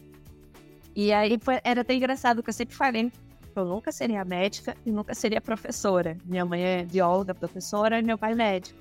E 0.94 1.12
aí 1.12 1.36
foi, 1.40 1.58
era 1.64 1.80
até 1.80 1.94
engraçado 1.94 2.40
que 2.40 2.48
eu 2.48 2.54
sempre 2.54 2.76
falei 2.76 3.10
eu 3.58 3.64
nunca 3.64 3.92
seria 3.92 4.24
médica 4.24 4.76
e 4.84 4.90
nunca 4.90 5.14
seria 5.14 5.40
professora. 5.40 6.16
Minha 6.24 6.44
mãe 6.44 6.62
é 6.62 6.84
bióloga, 6.84 7.34
professora, 7.34 7.98
e 7.98 8.02
meu 8.02 8.18
pai 8.18 8.32
é 8.32 8.34
médico. 8.34 8.78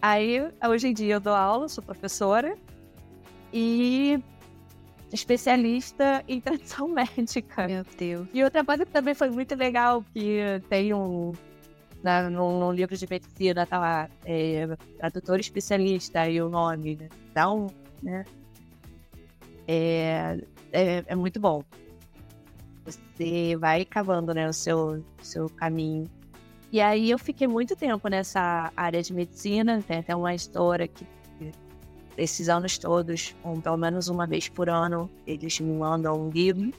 Aí, 0.00 0.40
hoje 0.68 0.88
em 0.88 0.92
dia, 0.92 1.14
eu 1.14 1.20
dou 1.20 1.34
aula, 1.34 1.68
sou 1.68 1.82
professora 1.82 2.56
e 3.52 4.22
especialista 5.12 6.24
em 6.28 6.40
tradução 6.40 6.88
médica. 6.92 7.66
Meu 7.66 7.84
Deus. 7.96 8.28
E 8.34 8.42
outra 8.42 8.64
coisa 8.64 8.84
que 8.84 8.92
também 8.92 9.14
foi 9.14 9.30
muito 9.30 9.54
legal, 9.54 10.04
que 10.12 10.60
tem 10.68 10.92
um. 10.92 11.32
Na, 12.02 12.28
livro 12.70 12.94
de 12.94 13.06
medicina 13.08 13.64
tá 13.64 13.78
lá, 13.78 14.10
é, 14.26 14.66
tradutor 14.98 15.40
especialista 15.40 16.28
e 16.28 16.42
o 16.42 16.50
nome, 16.50 16.96
né? 16.96 17.08
Então, 17.30 17.68
né? 18.02 18.24
É, 19.66 20.38
é, 20.70 21.04
é, 21.06 21.14
muito 21.14 21.40
bom. 21.40 21.62
Você 22.84 23.56
vai 23.56 23.84
cavando, 23.84 24.34
né, 24.34 24.48
o 24.48 24.52
seu, 24.52 25.02
seu 25.22 25.48
caminho. 25.48 26.04
E 26.70 26.80
aí 26.80 27.10
eu 27.10 27.18
fiquei 27.18 27.46
muito 27.46 27.76
tempo 27.76 28.08
nessa 28.08 28.72
área 28.76 29.02
de 29.02 29.12
medicina, 29.14 29.82
tem 29.86 29.98
até 29.98 30.14
uma 30.14 30.34
história 30.34 30.88
que 30.88 31.06
esses 32.16 32.48
anos 32.48 32.78
todos, 32.78 33.34
um, 33.44 33.60
pelo 33.60 33.76
menos 33.76 34.08
uma 34.08 34.26
vez 34.26 34.48
por 34.48 34.68
ano, 34.68 35.10
eles 35.26 35.58
me 35.60 35.72
mandam 35.72 36.26
um 36.26 36.30
livro. 36.30 36.72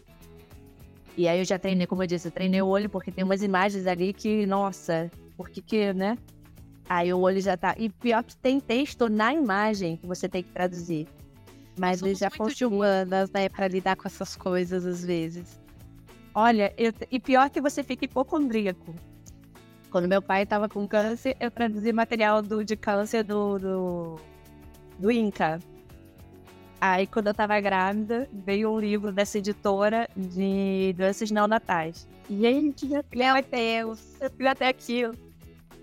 E 1.17 1.27
aí 1.27 1.39
eu 1.39 1.45
já 1.45 1.57
treinei, 1.57 1.87
como 1.87 2.03
eu 2.03 2.07
disse, 2.07 2.27
eu 2.27 2.31
treinei 2.31 2.61
o 2.61 2.67
olho 2.67 2.89
porque 2.89 3.11
tem 3.11 3.23
umas 3.23 3.41
imagens 3.41 3.87
ali 3.87 4.13
que, 4.13 4.45
nossa, 4.45 5.09
por 5.37 5.49
que 5.49 5.61
que, 5.61 5.93
né? 5.93 6.17
Aí 6.87 7.13
o 7.13 7.19
olho 7.19 7.41
já 7.41 7.57
tá. 7.57 7.73
E 7.77 7.89
pior 7.89 8.23
que 8.23 8.35
tem 8.35 8.59
texto 8.59 9.09
na 9.09 9.33
imagem 9.33 9.97
que 9.97 10.05
você 10.05 10.29
tem 10.29 10.43
que 10.43 10.49
traduzir. 10.49 11.07
Mas 11.77 11.99
Somos 11.99 12.21
eles 12.21 12.57
já 12.59 12.67
humanas, 12.67 13.29
né, 13.31 13.49
pra 13.49 13.67
lidar 13.67 13.95
com 13.95 14.07
essas 14.07 14.35
coisas 14.35 14.85
às 14.85 15.03
vezes. 15.03 15.59
Olha, 16.35 16.73
eu... 16.77 16.93
e 17.09 17.19
pior 17.19 17.49
que 17.49 17.61
você 17.61 17.81
fica 17.81 18.03
hipocondríaco. 18.05 18.93
Quando 19.89 20.09
meu 20.09 20.21
pai 20.21 20.45
tava 20.45 20.67
com 20.67 20.85
câncer, 20.85 21.37
eu 21.39 21.49
traduzi 21.49 21.93
material 21.93 22.41
do, 22.41 22.65
de 22.65 22.75
câncer 22.75 23.23
do, 23.23 23.57
do 23.57 24.19
do 24.99 25.11
Inca. 25.11 25.59
Aí, 26.79 27.07
quando 27.07 27.27
eu 27.27 27.33
tava 27.33 27.59
grávida, 27.59 28.29
veio 28.31 28.71
um 28.71 28.79
livro 28.79 29.11
dessa 29.11 29.37
editora 29.37 30.07
de 30.15 30.93
doenças 30.97 31.31
neonatais. 31.31 32.07
E 32.29 32.73
tinha, 32.73 33.03
meu 33.13 33.35
Deus, 33.41 34.21
eu 34.21 34.29
fui 34.29 34.47
até 34.47 34.67
aquilo. 34.67 35.13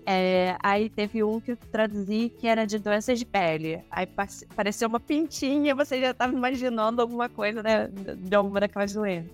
É, 0.05 0.55
aí 0.61 0.89
teve 0.89 1.23
um 1.23 1.39
que 1.39 1.51
eu 1.51 1.57
traduzi 1.57 2.29
que 2.37 2.47
era 2.47 2.65
de 2.65 2.77
doenças 2.77 3.17
de 3.17 3.25
pele. 3.25 3.81
Aí 3.89 4.07
pareceu 4.55 4.87
uma 4.87 4.99
pintinha, 4.99 5.73
você 5.73 5.99
já 5.99 6.11
estava 6.11 6.33
imaginando 6.33 7.01
alguma 7.01 7.27
coisa 7.27 7.63
né, 7.63 7.87
de 7.87 8.35
alguma 8.35 8.59
daquelas 8.59 8.93
doenças. 8.93 9.31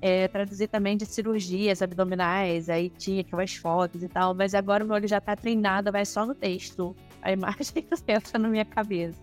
É, 0.00 0.28
traduzi 0.28 0.66
também 0.66 0.96
de 0.96 1.06
cirurgias 1.06 1.80
abdominais, 1.80 2.68
aí 2.68 2.90
tinha 2.90 3.22
aquelas 3.22 3.54
fotos 3.54 4.02
e 4.02 4.08
tal, 4.08 4.34
mas 4.34 4.54
agora 4.54 4.84
o 4.84 4.86
meu 4.86 4.96
olho 4.96 5.08
já 5.08 5.20
tá 5.20 5.34
treinado, 5.34 5.90
vai 5.90 6.04
só 6.04 6.26
no 6.26 6.34
texto. 6.34 6.94
A 7.22 7.32
imagem 7.32 7.86
entra 8.06 8.38
na 8.38 8.48
minha 8.48 8.64
cabeça. 8.64 9.22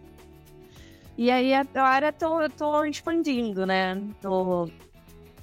E 1.17 1.29
aí 1.29 1.53
agora 1.53 2.11
tô, 2.11 2.49
tô 2.49 2.83
expandindo, 2.85 3.65
né? 3.65 3.95
Tô 4.21 4.67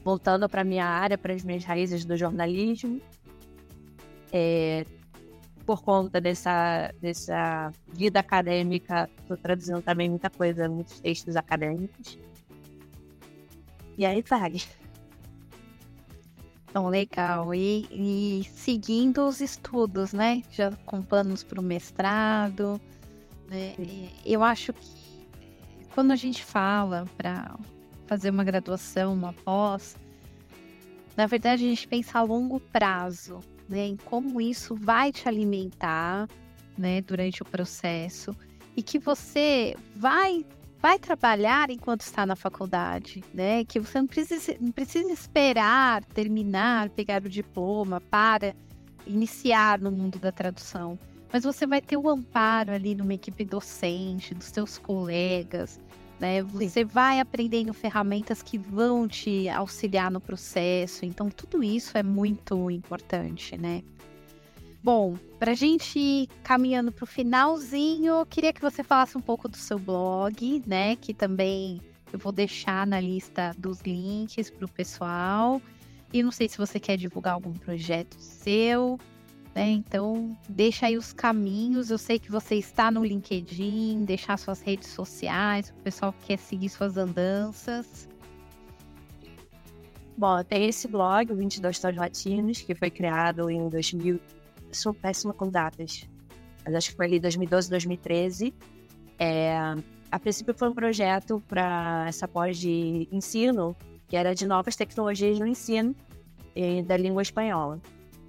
voltando 0.02 0.48
para 0.48 0.64
minha 0.64 0.86
área, 0.86 1.16
para 1.16 1.32
as 1.32 1.44
minhas 1.44 1.64
raízes 1.64 2.04
do 2.04 2.16
jornalismo. 2.16 3.00
É, 4.32 4.84
por 5.68 5.82
conta 5.82 6.18
dessa, 6.18 6.90
dessa 6.98 7.70
vida 7.92 8.20
acadêmica, 8.20 9.08
tô 9.26 9.36
traduzindo 9.36 9.82
também 9.82 10.08
muita 10.08 10.30
coisa, 10.30 10.66
muitos 10.66 10.98
textos 10.98 11.36
acadêmicos. 11.36 12.18
E 13.98 14.06
aí 14.06 14.22
vai. 14.22 14.54
Então, 16.68 16.88
legal. 16.88 17.54
E, 17.54 17.86
e, 17.90 18.44
seguindo 18.54 19.26
os 19.26 19.40
estudos, 19.40 20.12
né? 20.12 20.42
Já 20.50 20.70
com 20.84 21.02
planos 21.02 21.42
para 21.42 21.60
o 21.60 21.62
mestrado. 21.62 22.80
Né? 23.48 23.74
Eu 24.24 24.42
acho 24.42 24.72
que 24.72 25.26
quando 25.94 26.12
a 26.12 26.16
gente 26.16 26.44
fala 26.44 27.06
para 27.16 27.56
fazer 28.06 28.30
uma 28.30 28.44
graduação, 28.44 29.12
uma 29.12 29.32
pós, 29.32 29.96
na 31.16 31.26
verdade 31.26 31.64
a 31.64 31.68
gente 31.68 31.88
pensa 31.88 32.18
a 32.18 32.22
longo 32.22 32.60
prazo, 32.60 33.40
né? 33.68 33.86
Em 33.86 33.96
como 33.96 34.40
isso 34.40 34.74
vai 34.74 35.10
te 35.10 35.28
alimentar, 35.28 36.28
né? 36.76 37.00
Durante 37.00 37.42
o 37.42 37.44
processo 37.44 38.36
e 38.76 38.82
que 38.82 38.98
você 38.98 39.74
vai 39.96 40.46
vai 40.80 40.98
trabalhar 40.98 41.70
enquanto 41.70 42.02
está 42.02 42.24
na 42.24 42.36
faculdade, 42.36 43.22
né? 43.34 43.64
Que 43.64 43.80
você 43.80 43.98
não 43.98 44.06
precisa, 44.06 44.56
não 44.60 44.72
precisa 44.72 45.12
esperar 45.12 46.04
terminar, 46.04 46.90
pegar 46.90 47.22
o 47.24 47.28
diploma 47.28 48.00
para 48.00 48.54
iniciar 49.06 49.80
no 49.80 49.90
mundo 49.90 50.18
da 50.18 50.30
tradução. 50.30 50.98
Mas 51.32 51.44
você 51.44 51.66
vai 51.66 51.80
ter 51.80 51.96
o 51.96 52.08
amparo 52.08 52.72
ali 52.72 52.94
numa 52.94 53.14
equipe 53.14 53.44
docente, 53.44 54.34
dos 54.34 54.46
seus 54.46 54.78
colegas, 54.78 55.78
né? 56.18 56.42
Você 56.42 56.84
vai 56.84 57.20
aprendendo 57.20 57.72
ferramentas 57.74 58.42
que 58.42 58.56
vão 58.56 59.06
te 59.06 59.48
auxiliar 59.48 60.10
no 60.10 60.20
processo. 60.20 61.04
Então, 61.04 61.28
tudo 61.28 61.62
isso 61.62 61.98
é 61.98 62.02
muito 62.02 62.70
importante, 62.70 63.56
né? 63.58 63.82
Bom, 64.82 65.16
para 65.38 65.52
a 65.52 65.54
gente 65.54 65.98
ir 65.98 66.28
caminhando 66.42 66.92
para 66.92 67.04
o 67.04 67.06
finalzinho, 67.06 68.24
queria 68.26 68.52
que 68.52 68.60
você 68.60 68.84
falasse 68.84 69.18
um 69.18 69.20
pouco 69.20 69.48
do 69.48 69.56
seu 69.56 69.78
blog, 69.78 70.62
né? 70.66 70.94
Que 70.96 71.12
também 71.12 71.80
eu 72.12 72.18
vou 72.18 72.32
deixar 72.32 72.86
na 72.86 73.00
lista 73.00 73.54
dos 73.58 73.80
links 73.80 74.50
para 74.50 74.64
o 74.64 74.68
pessoal. 74.68 75.60
E 76.12 76.22
não 76.22 76.30
sei 76.30 76.48
se 76.48 76.56
você 76.56 76.78
quer 76.78 76.96
divulgar 76.96 77.34
algum 77.34 77.52
projeto 77.52 78.16
seu, 78.18 78.98
né? 79.54 79.68
Então, 79.68 80.36
deixa 80.48 80.86
aí 80.86 80.96
os 80.96 81.12
caminhos. 81.12 81.90
Eu 81.90 81.98
sei 81.98 82.18
que 82.18 82.30
você 82.30 82.54
está 82.54 82.88
no 82.90 83.04
LinkedIn, 83.04 84.04
deixar 84.04 84.38
suas 84.38 84.60
redes 84.60 84.88
sociais, 84.88 85.70
o 85.76 85.82
pessoal 85.82 86.12
que 86.12 86.28
quer 86.28 86.38
seguir 86.38 86.68
suas 86.68 86.96
andanças. 86.96 88.08
Bom, 90.16 90.42
tem 90.44 90.66
esse 90.66 90.88
blog, 90.88 91.32
o 91.32 91.36
22 91.36 91.78
Tons 91.78 91.96
Latinos, 91.96 92.60
que 92.60 92.74
foi 92.74 92.90
criado 92.90 93.50
em 93.50 93.68
2000 93.68 94.20
sou 94.72 94.94
péssima 94.94 95.32
com 95.32 95.48
datas, 95.48 96.08
mas 96.64 96.74
acho 96.74 96.90
que 96.90 96.96
foi 96.96 97.06
ali 97.06 97.20
2012, 97.20 97.70
2013. 97.70 98.54
É, 99.18 99.74
a 100.10 100.18
princípio 100.18 100.54
foi 100.54 100.68
um 100.68 100.74
projeto 100.74 101.42
para 101.48 102.06
essa 102.08 102.26
pós 102.26 102.58
de 102.58 103.08
ensino, 103.10 103.76
que 104.06 104.16
era 104.16 104.34
de 104.34 104.46
novas 104.46 104.76
tecnologias 104.76 105.38
no 105.38 105.46
ensino 105.46 105.94
e 106.54 106.82
da 106.82 106.96
língua 106.96 107.22
espanhola. 107.22 107.80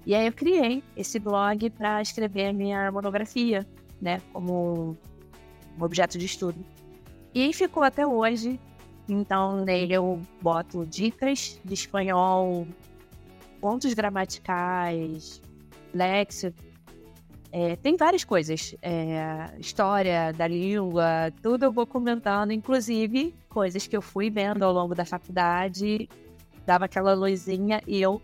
E 0.06 0.14
aí 0.14 0.26
eu 0.26 0.32
criei 0.32 0.82
esse 0.96 1.18
blog 1.18 1.70
para 1.70 2.00
escrever 2.00 2.48
a 2.48 2.52
minha 2.52 2.90
monografia, 2.90 3.66
né, 4.00 4.20
como 4.32 4.96
um 5.78 5.84
objeto 5.84 6.18
de 6.18 6.26
estudo. 6.26 6.64
E 7.34 7.52
ficou 7.52 7.82
até 7.82 8.06
hoje. 8.06 8.58
Então 9.08 9.64
nele 9.64 9.92
eu 9.94 10.20
boto 10.40 10.86
dicas 10.86 11.60
de 11.64 11.74
espanhol, 11.74 12.66
pontos 13.60 13.92
gramaticais, 13.92 15.42
léxico. 15.94 16.70
É, 17.52 17.76
tem 17.76 17.96
várias 17.96 18.24
coisas. 18.24 18.74
É, 18.80 19.50
história 19.58 20.32
da 20.32 20.46
língua, 20.46 21.32
tudo 21.42 21.64
eu 21.64 21.72
vou 21.72 21.86
comentando, 21.86 22.52
inclusive 22.52 23.34
coisas 23.48 23.86
que 23.86 23.96
eu 23.96 24.02
fui 24.02 24.30
vendo 24.30 24.62
ao 24.62 24.72
longo 24.72 24.94
da 24.94 25.04
faculdade, 25.04 26.08
dava 26.64 26.84
aquela 26.84 27.14
luzinha 27.14 27.80
e 27.86 28.00
eu 28.00 28.22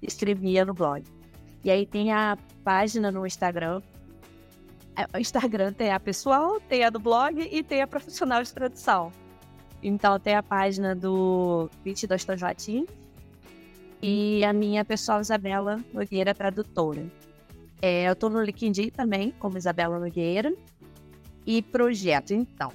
escrevia 0.00 0.64
no 0.64 0.72
blog. 0.72 1.02
E 1.64 1.70
aí 1.70 1.84
tem 1.84 2.12
a 2.12 2.38
página 2.64 3.10
no 3.10 3.26
Instagram. 3.26 3.82
É, 4.96 5.16
o 5.16 5.20
Instagram 5.20 5.72
tem 5.72 5.90
a 5.90 5.98
pessoal, 5.98 6.60
tem 6.60 6.84
a 6.84 6.90
do 6.90 7.00
blog 7.00 7.40
e 7.50 7.62
tem 7.62 7.82
a 7.82 7.86
profissional 7.86 8.42
de 8.42 8.52
tradução. 8.52 9.10
Então 9.82 10.18
tem 10.20 10.36
a 10.36 10.42
página 10.42 10.94
do 10.94 11.68
22 11.84 12.24
Tons 12.24 12.40
Latim 12.40 12.86
e 14.02 14.44
a 14.44 14.52
minha 14.52 14.84
pessoal 14.84 15.20
Isabela 15.20 15.78
Nogueira, 15.92 16.34
tradutora. 16.34 17.04
É, 17.82 18.08
eu 18.08 18.12
estou 18.12 18.30
no 18.30 18.42
LinkedIn 18.42 18.90
também, 18.90 19.32
como 19.38 19.58
Isabela 19.58 19.98
Nogueira. 19.98 20.52
E 21.46 21.62
projeto, 21.62 22.32
então. 22.32 22.72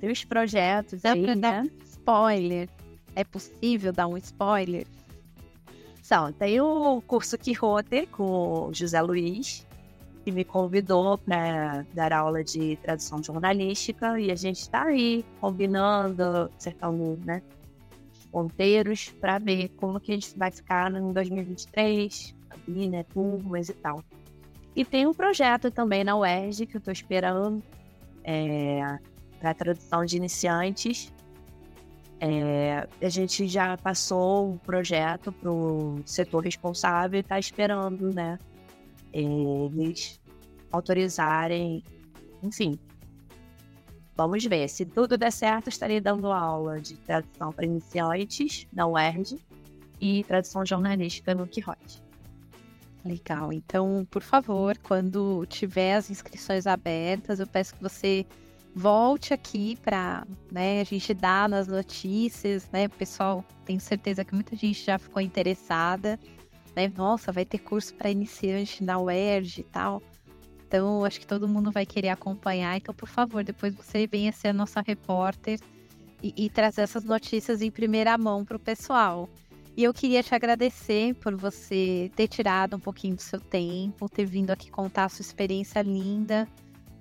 Tem 0.00 0.10
os 0.10 0.24
projetos 0.24 1.02
Dá 1.02 1.12
aí, 1.12 1.22
pra 1.22 1.34
né? 1.34 1.40
dar 1.40 1.66
spoiler? 1.84 2.68
É 3.14 3.24
possível 3.24 3.92
dar 3.92 4.06
um 4.06 4.16
spoiler? 4.16 4.86
São, 6.02 6.32
tem 6.32 6.60
o 6.60 7.00
curso 7.02 7.36
Quixote 7.38 8.06
com 8.06 8.68
o 8.68 8.74
José 8.74 9.00
Luiz, 9.00 9.66
que 10.24 10.30
me 10.30 10.44
convidou 10.44 11.18
para 11.18 11.84
dar 11.94 12.12
aula 12.12 12.44
de 12.44 12.76
tradução 12.76 13.22
jornalística, 13.22 14.20
e 14.20 14.30
a 14.30 14.36
gente 14.36 14.60
está 14.60 14.84
aí 14.84 15.24
combinando, 15.40 16.50
acertando, 16.56 17.18
né? 17.24 17.42
Ponteiros 18.36 19.08
para 19.18 19.38
ver 19.38 19.70
como 19.78 19.98
que 19.98 20.12
a 20.12 20.14
gente 20.14 20.36
vai 20.36 20.50
ficar 20.50 20.92
em 20.94 21.10
2023, 21.10 22.34
ali, 22.50 22.86
né, 22.86 23.02
turmas 23.04 23.70
e 23.70 23.72
tal. 23.72 24.04
E 24.74 24.84
tem 24.84 25.06
um 25.06 25.14
projeto 25.14 25.70
também 25.70 26.04
na 26.04 26.14
UERJ 26.14 26.66
que 26.66 26.76
eu 26.76 26.78
estou 26.78 26.92
esperando 26.92 27.62
é, 28.22 28.98
para 29.40 29.54
tradução 29.54 30.04
de 30.04 30.18
iniciantes. 30.18 31.10
É, 32.20 32.86
a 33.00 33.08
gente 33.08 33.48
já 33.48 33.74
passou 33.78 34.52
o 34.52 34.58
projeto 34.58 35.32
para 35.32 35.50
o 35.50 36.02
setor 36.04 36.44
responsável 36.44 37.16
e 37.16 37.20
está 37.22 37.38
esperando, 37.38 38.12
né? 38.12 38.38
Eles 39.14 40.20
autorizarem, 40.70 41.82
enfim. 42.42 42.78
Vamos 44.16 44.44
ver. 44.44 44.68
Se 44.68 44.84
tudo 44.86 45.18
der 45.18 45.30
certo, 45.30 45.68
estarei 45.68 46.00
dando 46.00 46.32
aula 46.32 46.80
de 46.80 46.96
tradução 46.96 47.52
para 47.52 47.66
iniciantes 47.66 48.66
na 48.72 48.86
UERJ 48.86 49.38
e 50.00 50.24
tradução 50.24 50.64
jornalística 50.64 51.34
no 51.34 51.46
Quixote. 51.46 52.02
Legal. 53.04 53.52
Então, 53.52 54.06
por 54.10 54.22
favor, 54.22 54.76
quando 54.78 55.44
tiver 55.46 55.94
as 55.94 56.10
inscrições 56.10 56.66
abertas, 56.66 57.38
eu 57.38 57.46
peço 57.46 57.74
que 57.74 57.82
você 57.82 58.26
volte 58.74 59.32
aqui 59.32 59.76
para 59.76 60.26
né, 60.50 60.80
a 60.80 60.84
gente 60.84 61.14
dar 61.14 61.48
nas 61.48 61.68
notícias, 61.68 62.68
né? 62.72 62.88
Pessoal, 62.88 63.44
tenho 63.64 63.80
certeza 63.80 64.24
que 64.24 64.34
muita 64.34 64.56
gente 64.56 64.84
já 64.84 64.98
ficou 64.98 65.22
interessada, 65.22 66.18
né? 66.74 66.92
Nossa, 66.96 67.30
vai 67.30 67.44
ter 67.44 67.58
curso 67.58 67.94
para 67.94 68.10
iniciante 68.10 68.82
na 68.82 68.98
UERJ 68.98 69.60
e 69.60 69.64
tal. 69.64 70.02
Então, 70.66 71.04
acho 71.04 71.20
que 71.20 71.26
todo 71.26 71.48
mundo 71.48 71.70
vai 71.70 71.86
querer 71.86 72.08
acompanhar. 72.08 72.76
Então, 72.76 72.94
por 72.94 73.08
favor, 73.08 73.44
depois 73.44 73.74
você 73.74 74.06
venha 74.06 74.32
ser 74.32 74.48
a 74.48 74.52
nossa 74.52 74.80
repórter 74.80 75.60
e, 76.22 76.34
e 76.36 76.50
trazer 76.50 76.82
essas 76.82 77.04
notícias 77.04 77.62
em 77.62 77.70
primeira 77.70 78.16
mão 78.18 78.44
para 78.44 78.56
o 78.56 78.60
pessoal. 78.60 79.28
E 79.76 79.84
eu 79.84 79.92
queria 79.92 80.22
te 80.22 80.34
agradecer 80.34 81.14
por 81.16 81.36
você 81.36 82.10
ter 82.16 82.26
tirado 82.28 82.76
um 82.76 82.80
pouquinho 82.80 83.14
do 83.14 83.22
seu 83.22 83.38
tempo, 83.38 84.08
ter 84.08 84.24
vindo 84.24 84.50
aqui 84.50 84.70
contar 84.70 85.04
a 85.04 85.08
sua 85.08 85.22
experiência 85.22 85.82
linda, 85.82 86.48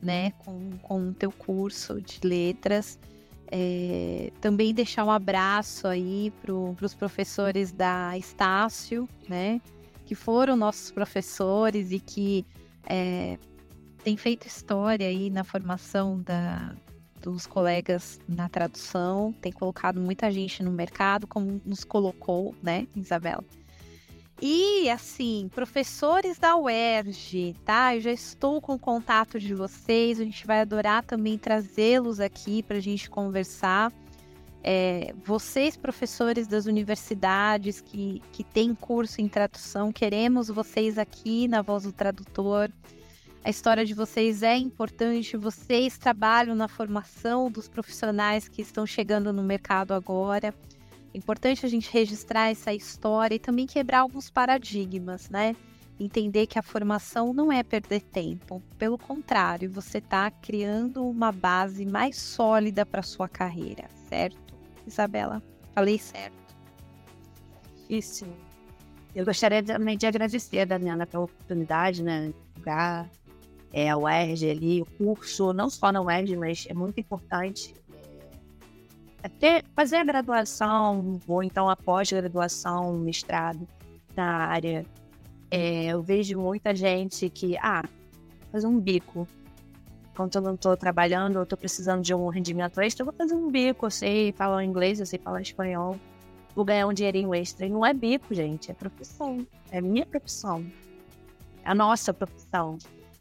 né, 0.01 0.31
com, 0.39 0.71
com 0.81 1.09
o 1.09 1.13
teu 1.13 1.31
curso 1.31 2.01
de 2.01 2.19
letras. 2.21 2.99
É, 3.49 4.31
também 4.41 4.73
deixar 4.73 5.05
um 5.05 5.11
abraço 5.11 5.87
aí 5.87 6.33
para 6.41 6.53
os 6.53 6.93
professores 6.93 7.71
da 7.71 8.17
Estácio, 8.17 9.07
né, 9.27 9.61
que 10.05 10.13
foram 10.13 10.55
nossos 10.55 10.91
professores 10.91 11.91
e 11.91 11.99
que 11.99 12.45
é, 12.87 13.39
têm 14.05 14.15
feito 14.15 14.45
história 14.45 15.07
aí 15.07 15.31
na 15.31 15.43
formação 15.43 16.21
da, 16.21 16.75
dos 17.19 17.47
colegas 17.47 18.19
na 18.29 18.47
tradução, 18.47 19.33
tem 19.41 19.51
colocado 19.51 19.99
muita 19.99 20.29
gente 20.29 20.61
no 20.61 20.71
mercado, 20.71 21.25
como 21.25 21.59
nos 21.65 21.83
colocou, 21.83 22.53
né, 22.61 22.87
Isabela? 22.95 23.43
E 24.39 24.87
assim, 24.91 25.49
professores 25.55 26.37
da 26.37 26.55
UERJ, 26.55 27.55
tá? 27.65 27.95
Eu 27.95 28.01
já 28.01 28.11
estou 28.11 28.61
com 28.61 28.77
contato 28.77 29.39
de 29.39 29.55
vocês, 29.55 30.19
a 30.19 30.23
gente 30.23 30.45
vai 30.45 30.61
adorar 30.61 31.03
também 31.03 31.35
trazê-los 31.35 32.19
aqui 32.19 32.61
para 32.61 32.77
a 32.77 32.81
gente 32.81 33.09
conversar. 33.09 33.91
É, 34.63 35.15
vocês, 35.23 35.75
professores 35.75 36.47
das 36.47 36.67
universidades 36.67 37.81
que, 37.81 38.21
que 38.31 38.43
têm 38.43 38.75
curso 38.75 39.19
em 39.19 39.27
tradução, 39.27 39.91
queremos 39.91 40.47
vocês 40.47 40.99
aqui 40.99 41.47
na 41.47 41.63
Voz 41.63 41.83
do 41.83 41.91
Tradutor. 41.91 42.69
A 43.45 43.49
história 43.51 43.85
de 43.85 43.93
vocês 43.93 44.41
é 44.41 44.57
importante, 44.57 45.37
vocês 45.37 45.99
trabalham 45.99 46.55
na 46.55 46.67
formação 46.67 47.51
dos 47.51 47.67
profissionais 47.67 48.47
que 48.47 48.59
estão 48.59 48.87
chegando 48.87 49.31
no 49.31 49.43
mercado 49.43 49.93
agora. 49.93 50.51
É 51.13 51.17
importante 51.17 51.63
a 51.63 51.69
gente 51.69 51.87
registrar 51.93 52.49
essa 52.49 52.73
história 52.73 53.35
e 53.35 53.39
também 53.39 53.67
quebrar 53.67 53.99
alguns 53.99 54.31
paradigmas, 54.31 55.29
né? 55.29 55.55
Entender 55.99 56.47
que 56.47 56.57
a 56.57 56.63
formação 56.63 57.33
não 57.33 57.51
é 57.51 57.61
perder 57.61 58.01
tempo, 58.01 58.63
pelo 58.79 58.97
contrário, 58.97 59.69
você 59.69 59.99
está 59.99 60.31
criando 60.31 61.07
uma 61.07 61.31
base 61.31 61.85
mais 61.85 62.17
sólida 62.17 62.83
para 62.83 63.03
sua 63.03 63.29
carreira, 63.29 63.87
certo? 64.09 64.55
Isabela, 64.87 65.39
falei 65.71 65.99
certo. 65.99 66.55
Isso. 67.87 68.25
Eu 69.13 69.23
gostaria 69.23 69.61
também 69.61 69.95
de 69.99 70.07
agradecer 70.07 70.65
Daniela 70.65 71.05
pela 71.05 71.25
oportunidade, 71.25 72.01
né? 72.01 72.33
Lugar 72.57 73.07
é, 73.75 73.89
a 73.89 73.97
UERJ 73.97 74.51
ali, 74.51 74.81
o 74.81 74.85
curso, 74.85 75.51
não 75.51 75.69
só 75.69 75.91
na 75.91 76.01
UERJ, 76.01 76.37
mas 76.37 76.65
é 76.69 76.73
muito 76.73 76.97
importante 76.97 77.75
é 79.21 79.27
ter, 79.27 79.65
fazer 79.75 79.97
a 79.97 80.03
graduação, 80.03 81.19
ou 81.27 81.43
então 81.43 81.69
a 81.69 81.75
pós-graduação, 81.75 82.93
mestrado 82.93 83.67
na 84.15 84.45
área. 84.45 84.85
É, 85.51 85.87
eu 85.87 86.01
vejo 86.01 86.39
muita 86.39 86.73
gente 86.73 87.29
que, 87.29 87.57
ah, 87.57 87.83
fazer 88.49 88.67
um 88.67 88.79
bico. 88.79 89.27
Quando 90.15 90.35
eu 90.35 90.41
não 90.41 90.53
estou 90.53 90.77
trabalhando, 90.77 91.37
eu 91.37 91.43
estou 91.43 91.57
precisando 91.57 92.01
de 92.01 92.13
um 92.13 92.29
rendimento 92.29 92.79
extra, 92.79 93.01
eu 93.01 93.05
vou 93.07 93.15
fazer 93.15 93.35
um 93.35 93.51
bico. 93.51 93.87
Eu 93.87 93.91
sei 93.91 94.31
falar 94.31 94.63
inglês, 94.63 95.01
eu 95.01 95.05
sei 95.05 95.19
falar 95.19 95.41
espanhol, 95.41 95.99
vou 96.55 96.63
ganhar 96.63 96.87
um 96.87 96.93
dinheirinho 96.93 97.33
extra. 97.35 97.65
E 97.65 97.69
não 97.69 97.85
é 97.85 97.93
bico, 97.93 98.33
gente, 98.33 98.71
é 98.71 98.73
profissão. 98.73 99.45
É 99.69 99.81
minha 99.81 100.05
profissão. 100.05 100.65
É 101.63 101.71
a 101.71 101.75
nossa 101.75 102.13
profissão 102.13 102.77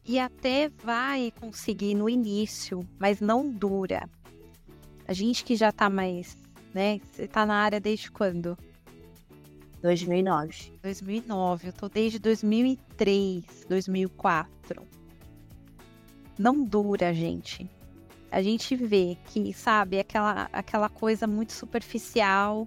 e 0.06 0.18
até 0.18 0.68
vai 0.68 1.32
conseguir 1.40 1.94
no 1.94 2.08
início, 2.08 2.86
mas 2.98 3.20
não 3.20 3.48
dura. 3.50 4.08
A 5.06 5.12
gente 5.12 5.44
que 5.44 5.56
já 5.56 5.72
tá 5.72 5.88
mais, 5.88 6.36
né? 6.72 7.00
Você 7.12 7.26
tá 7.26 7.44
na 7.46 7.54
área 7.54 7.80
desde 7.80 8.10
quando? 8.10 8.56
2009. 9.82 10.72
2009. 10.82 11.68
Eu 11.68 11.72
tô 11.72 11.88
desde 11.88 12.18
2003, 12.18 13.66
2004. 13.68 14.82
Não 16.38 16.64
dura, 16.64 17.12
gente. 17.12 17.70
A 18.30 18.42
gente 18.42 18.74
vê 18.74 19.16
que, 19.26 19.52
sabe, 19.52 20.00
aquela, 20.00 20.48
aquela 20.52 20.88
coisa 20.88 21.26
muito 21.26 21.52
superficial 21.52 22.66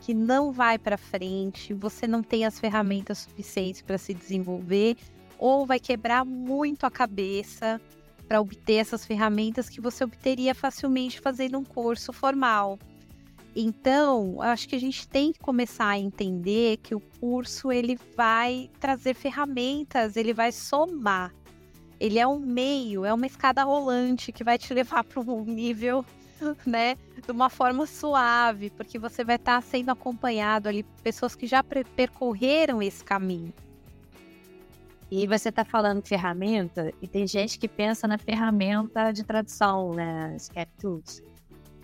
que 0.00 0.12
não 0.12 0.52
vai 0.52 0.78
para 0.78 0.98
frente, 0.98 1.72
você 1.72 2.06
não 2.06 2.22
tem 2.22 2.44
as 2.44 2.60
ferramentas 2.60 3.18
suficientes 3.18 3.80
para 3.80 3.96
se 3.96 4.12
desenvolver 4.12 4.96
ou 5.38 5.66
vai 5.66 5.78
quebrar 5.78 6.24
muito 6.24 6.84
a 6.84 6.90
cabeça 6.90 7.80
para 8.26 8.40
obter 8.40 8.74
essas 8.74 9.04
ferramentas 9.04 9.68
que 9.68 9.80
você 9.80 10.04
obteria 10.04 10.54
facilmente 10.54 11.20
fazendo 11.20 11.58
um 11.58 11.64
curso 11.64 12.12
formal. 12.12 12.78
Então, 13.54 14.42
acho 14.42 14.68
que 14.68 14.76
a 14.76 14.80
gente 14.80 15.08
tem 15.08 15.32
que 15.32 15.38
começar 15.38 15.88
a 15.88 15.98
entender 15.98 16.76
que 16.78 16.94
o 16.94 17.00
curso 17.00 17.72
ele 17.72 17.98
vai 18.14 18.70
trazer 18.78 19.14
ferramentas, 19.14 20.16
ele 20.16 20.34
vai 20.34 20.52
somar. 20.52 21.32
Ele 21.98 22.18
é 22.18 22.26
um 22.26 22.38
meio, 22.38 23.06
é 23.06 23.14
uma 23.14 23.26
escada 23.26 23.64
rolante 23.64 24.30
que 24.30 24.44
vai 24.44 24.58
te 24.58 24.74
levar 24.74 25.02
para 25.04 25.20
um 25.20 25.44
nível, 25.44 26.04
né, 26.66 26.96
de 27.24 27.32
uma 27.32 27.48
forma 27.48 27.86
suave, 27.86 28.68
porque 28.68 28.98
você 28.98 29.24
vai 29.24 29.36
estar 29.36 29.62
tá 29.62 29.66
sendo 29.66 29.90
acompanhado 29.90 30.68
ali 30.68 30.82
pessoas 31.02 31.34
que 31.34 31.46
já 31.46 31.64
percorreram 31.64 32.82
esse 32.82 33.02
caminho. 33.02 33.54
E 35.10 35.26
você 35.26 35.50
está 35.50 35.64
falando 35.64 36.04
ferramenta, 36.04 36.92
e 37.00 37.06
tem 37.06 37.26
gente 37.26 37.58
que 37.58 37.68
pensa 37.68 38.08
na 38.08 38.18
ferramenta 38.18 39.12
de 39.12 39.22
tradução, 39.22 39.94
né? 39.94 40.34
SketchTools. 40.36 41.22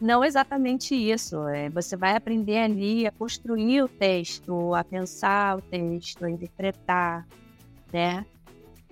Não 0.01 0.25
exatamente 0.25 0.97
isso. 0.97 1.47
É, 1.47 1.71
você 1.71 1.97
vai 1.97 2.17
aprender 2.17 2.59
ali 2.59 3.07
a 3.07 3.13
construir 3.13 3.83
o 3.83 3.89
texto, 3.89 4.75
a 4.75 4.83
pensar 4.83 5.59
o 5.59 5.61
texto, 5.61 6.25
a 6.25 6.31
interpretar, 6.31 7.25
né? 7.93 8.27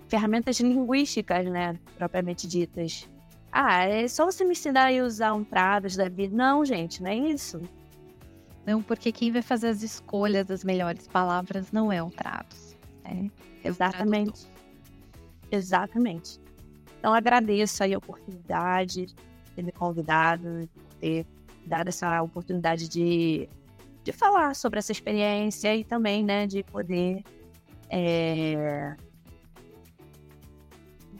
Ferramentas 0.07 0.57
linguísticas, 0.61 1.45
né? 1.47 1.77
Propriamente 1.97 2.47
ditas. 2.47 3.09
Ah, 3.51 3.83
é 3.83 4.07
só 4.07 4.23
você 4.25 4.45
me 4.45 4.51
ensinar 4.51 4.93
a 4.93 5.03
usar 5.03 5.33
um 5.33 5.43
Trados 5.43 5.97
da 5.97 6.07
vida. 6.07 6.33
Não, 6.33 6.63
gente, 6.63 7.03
não 7.03 7.11
é 7.11 7.15
isso. 7.17 7.61
Não, 8.65 8.81
porque 8.81 9.11
quem 9.11 9.29
vai 9.33 9.41
fazer 9.41 9.67
as 9.67 9.81
escolhas 9.81 10.45
das 10.45 10.63
melhores 10.63 11.05
palavras 11.09 11.73
não 11.73 11.91
é 11.91 12.01
o 12.01 12.09
Trados. 12.09 12.77
É 13.05 13.67
Exatamente. 13.67 14.47
Exatamente. 15.51 16.39
Então 16.99 17.13
agradeço 17.13 17.83
aí 17.83 17.93
a 17.93 17.97
oportunidade 17.97 19.07
de 19.07 19.15
ter 19.55 19.63
me 19.63 19.71
convidado, 19.71 20.69
ter 20.99 21.25
dado 21.65 21.87
essa 21.89 22.21
oportunidade 22.21 22.87
de, 22.87 23.49
de 24.03 24.11
falar 24.11 24.55
sobre 24.55 24.79
essa 24.79 24.91
experiência 24.91 25.75
e 25.75 25.83
também, 25.83 26.23
né, 26.23 26.47
de 26.47 26.63
poder 26.63 27.23
é, 27.89 28.95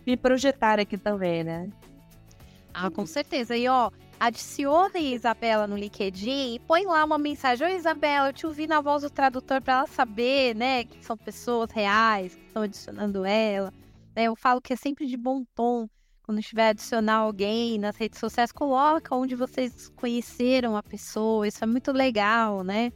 me 0.06 0.16
projetar 0.16 0.80
aqui 0.80 0.98
também, 0.98 1.44
né? 1.44 1.70
Ah, 2.74 2.90
com 2.90 3.06
certeza. 3.06 3.56
E 3.56 3.68
ó, 3.68 3.92
adicione 4.22 5.16
Isabela 5.16 5.66
no 5.66 5.76
LinkedIn 5.76 6.54
e 6.54 6.60
põe 6.60 6.86
lá 6.86 7.04
uma 7.04 7.18
mensagem. 7.18 7.66
Oi, 7.66 7.76
Isabela, 7.76 8.30
eu 8.30 8.34
te 8.34 8.46
ouvi 8.46 8.68
na 8.68 8.80
voz 8.80 9.02
do 9.02 9.10
tradutor 9.10 9.60
para 9.60 9.74
ela 9.74 9.88
saber, 9.88 10.56
né, 10.56 10.84
que 10.84 11.04
são 11.04 11.18
pessoas 11.18 11.72
reais 11.72 12.36
que 12.36 12.46
estão 12.46 12.62
adicionando 12.62 13.26
ela. 13.26 13.74
Né, 14.16 14.26
eu 14.26 14.36
falo 14.36 14.62
que 14.62 14.74
é 14.74 14.76
sempre 14.76 15.08
de 15.08 15.18
bom 15.18 15.44
tom 15.56 15.90
quando 16.22 16.40
tiver 16.40 16.70
adicionar 16.70 17.16
alguém 17.16 17.80
nas 17.80 17.96
redes 17.96 18.20
sociais, 18.20 18.52
coloca 18.52 19.16
onde 19.16 19.36
vocês 19.36 19.90
conheceram 19.96 20.78
a 20.78 20.84
pessoa. 20.84 21.48
Isso 21.48 21.64
é 21.64 21.68
muito 21.68 21.92
legal, 21.92 22.64
né? 22.64 22.92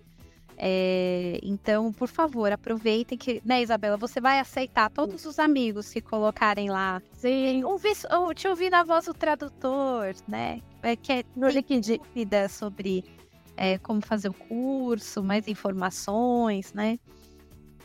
É, 0.57 1.39
então, 1.43 1.91
por 1.91 2.07
favor, 2.07 2.51
aproveitem 2.51 3.17
que, 3.17 3.41
né, 3.43 3.61
Isabela, 3.61 3.97
você 3.97 4.21
vai 4.21 4.39
aceitar 4.39 4.89
todos 4.89 5.25
os 5.25 5.37
amigos 5.37 5.91
que 5.91 5.99
colocarem 5.99 6.69
lá. 6.69 7.01
Sim, 7.13 7.63
ouvi, 7.63 7.91
ou 8.11 8.33
te 8.33 8.47
ouvir 8.47 8.69
na 8.69 8.83
voz 8.83 9.05
do 9.05 9.13
tradutor, 9.13 10.13
né? 10.27 10.61
É, 10.81 10.95
que 10.95 11.11
é 11.11 11.23
no 11.35 11.47
dúvida 11.51 12.47
sobre 12.47 13.03
é, 13.57 13.77
como 13.77 14.01
fazer 14.01 14.29
o 14.29 14.33
curso, 14.33 15.21
mais 15.23 15.47
informações, 15.47 16.73
né? 16.73 16.99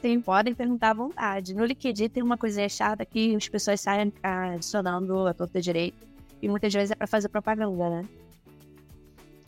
Sim, 0.00 0.20
podem 0.20 0.54
perguntar 0.54 0.90
à 0.90 0.94
vontade. 0.94 1.54
No 1.54 1.64
Liquidi 1.64 2.08
tem 2.08 2.22
uma 2.22 2.38
coisa 2.38 2.66
chata 2.68 3.04
que 3.04 3.34
as 3.36 3.48
pessoas 3.48 3.80
saem 3.80 4.12
adicionando 4.22 5.26
a 5.26 5.34
torta 5.34 5.60
direito. 5.60 6.08
E 6.40 6.48
muitas 6.48 6.72
vezes 6.72 6.90
é 6.90 6.94
para 6.94 7.06
fazer 7.06 7.28
propaganda, 7.28 7.90
né? 7.90 8.08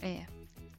É. 0.02 0.26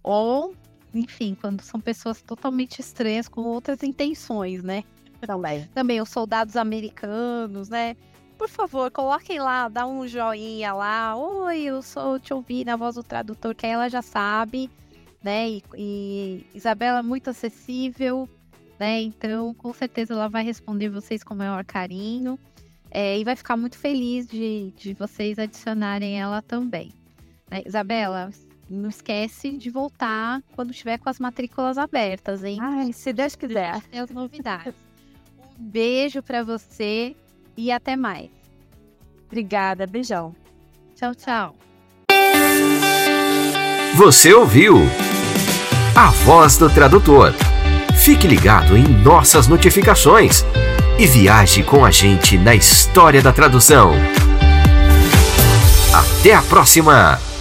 Ou 0.03 0.53
enfim, 0.94 1.36
quando 1.40 1.61
são 1.61 1.80
pessoas 1.80 2.22
totalmente 2.22 2.80
estranhas 2.80 3.28
com 3.28 3.41
outras 3.41 3.82
intenções, 3.84 4.64
né? 4.64 4.84
Também. 5.22 5.68
Também 5.74 6.02
os 6.02 6.10
soldados 6.10 6.56
americanos, 6.56 7.70
né? 7.70 7.95
Por 8.38 8.49
favor, 8.49 8.91
coloquem 8.91 9.40
lá, 9.40 9.70
dá 9.70 9.88
um 9.88 10.07
joinha 10.07 10.74
lá. 10.74 11.15
Oi, 11.15 11.61
eu 11.61 11.82
sou 11.82 12.20
te 12.20 12.34
ouvi 12.34 12.65
na 12.65 12.76
voz 12.76 12.95
do 12.95 13.03
tradutor, 13.03 13.56
que 13.56 13.65
ela 13.65 13.90
já 13.90 14.02
sabe, 14.02 14.70
né? 15.24 15.49
E, 15.49 15.64
e 15.78 16.45
Isabela 16.53 16.99
é 16.99 17.03
muito 17.03 17.30
acessível, 17.30 18.28
né? 18.80 19.02
Então, 19.02 19.53
com 19.53 19.74
certeza 19.74 20.14
ela 20.14 20.28
vai 20.28 20.44
responder 20.44 20.90
vocês 20.90 21.24
com 21.24 21.34
o 21.34 21.38
maior 21.38 21.64
carinho. 21.64 22.38
É, 22.91 23.18
e 23.18 23.24
vai 23.24 23.36
ficar 23.36 23.57
muito 23.57 23.76
feliz 23.76 24.28
de, 24.28 24.72
de 24.78 24.94
vocês 24.94 25.40
adicionarem 25.40 26.22
ela 26.22 26.44
também. 26.44 26.91
Né? 27.49 27.64
Isabela, 27.65 28.30
não 28.69 28.90
esquece 28.90 29.52
de 29.52 29.69
voltar 29.69 30.41
quando 30.56 30.73
tiver 30.73 30.98
com 30.98 31.10
as 31.10 31.19
matrículas 31.19 31.77
abertas, 31.77 32.44
hein? 32.44 32.57
Ai, 32.61 32.94
se 32.94 33.14
Deus 33.14 33.35
quiser. 33.35 33.81
Tem 33.84 33.99
as 33.99 34.10
novidades. 34.10 34.73
um 35.60 35.64
beijo 35.64 36.22
para 36.22 36.44
você 36.44 37.15
e 37.56 37.72
até 37.72 37.95
mais. 37.95 38.30
Obrigada, 39.27 39.85
beijão. 39.85 40.35
Tchau, 40.95 41.14
tchau. 41.15 41.56
Você 43.95 44.34
ouviu 44.34 44.77
a 45.95 46.10
voz 46.10 46.57
do 46.57 46.69
tradutor. 46.69 47.34
Fique 47.95 48.27
ligado 48.27 48.76
em 48.76 48.88
nossas 48.88 49.48
notificações 49.48 50.44
e 50.99 51.06
viaje 51.06 51.64
com 51.64 51.85
a 51.85 51.91
gente 51.91 52.38
na 52.38 52.56
história 52.56 53.22
da 53.22 53.31
tradução. 53.31 53.91
Até 55.94 56.34
a 56.34 56.41
próxima! 56.41 57.32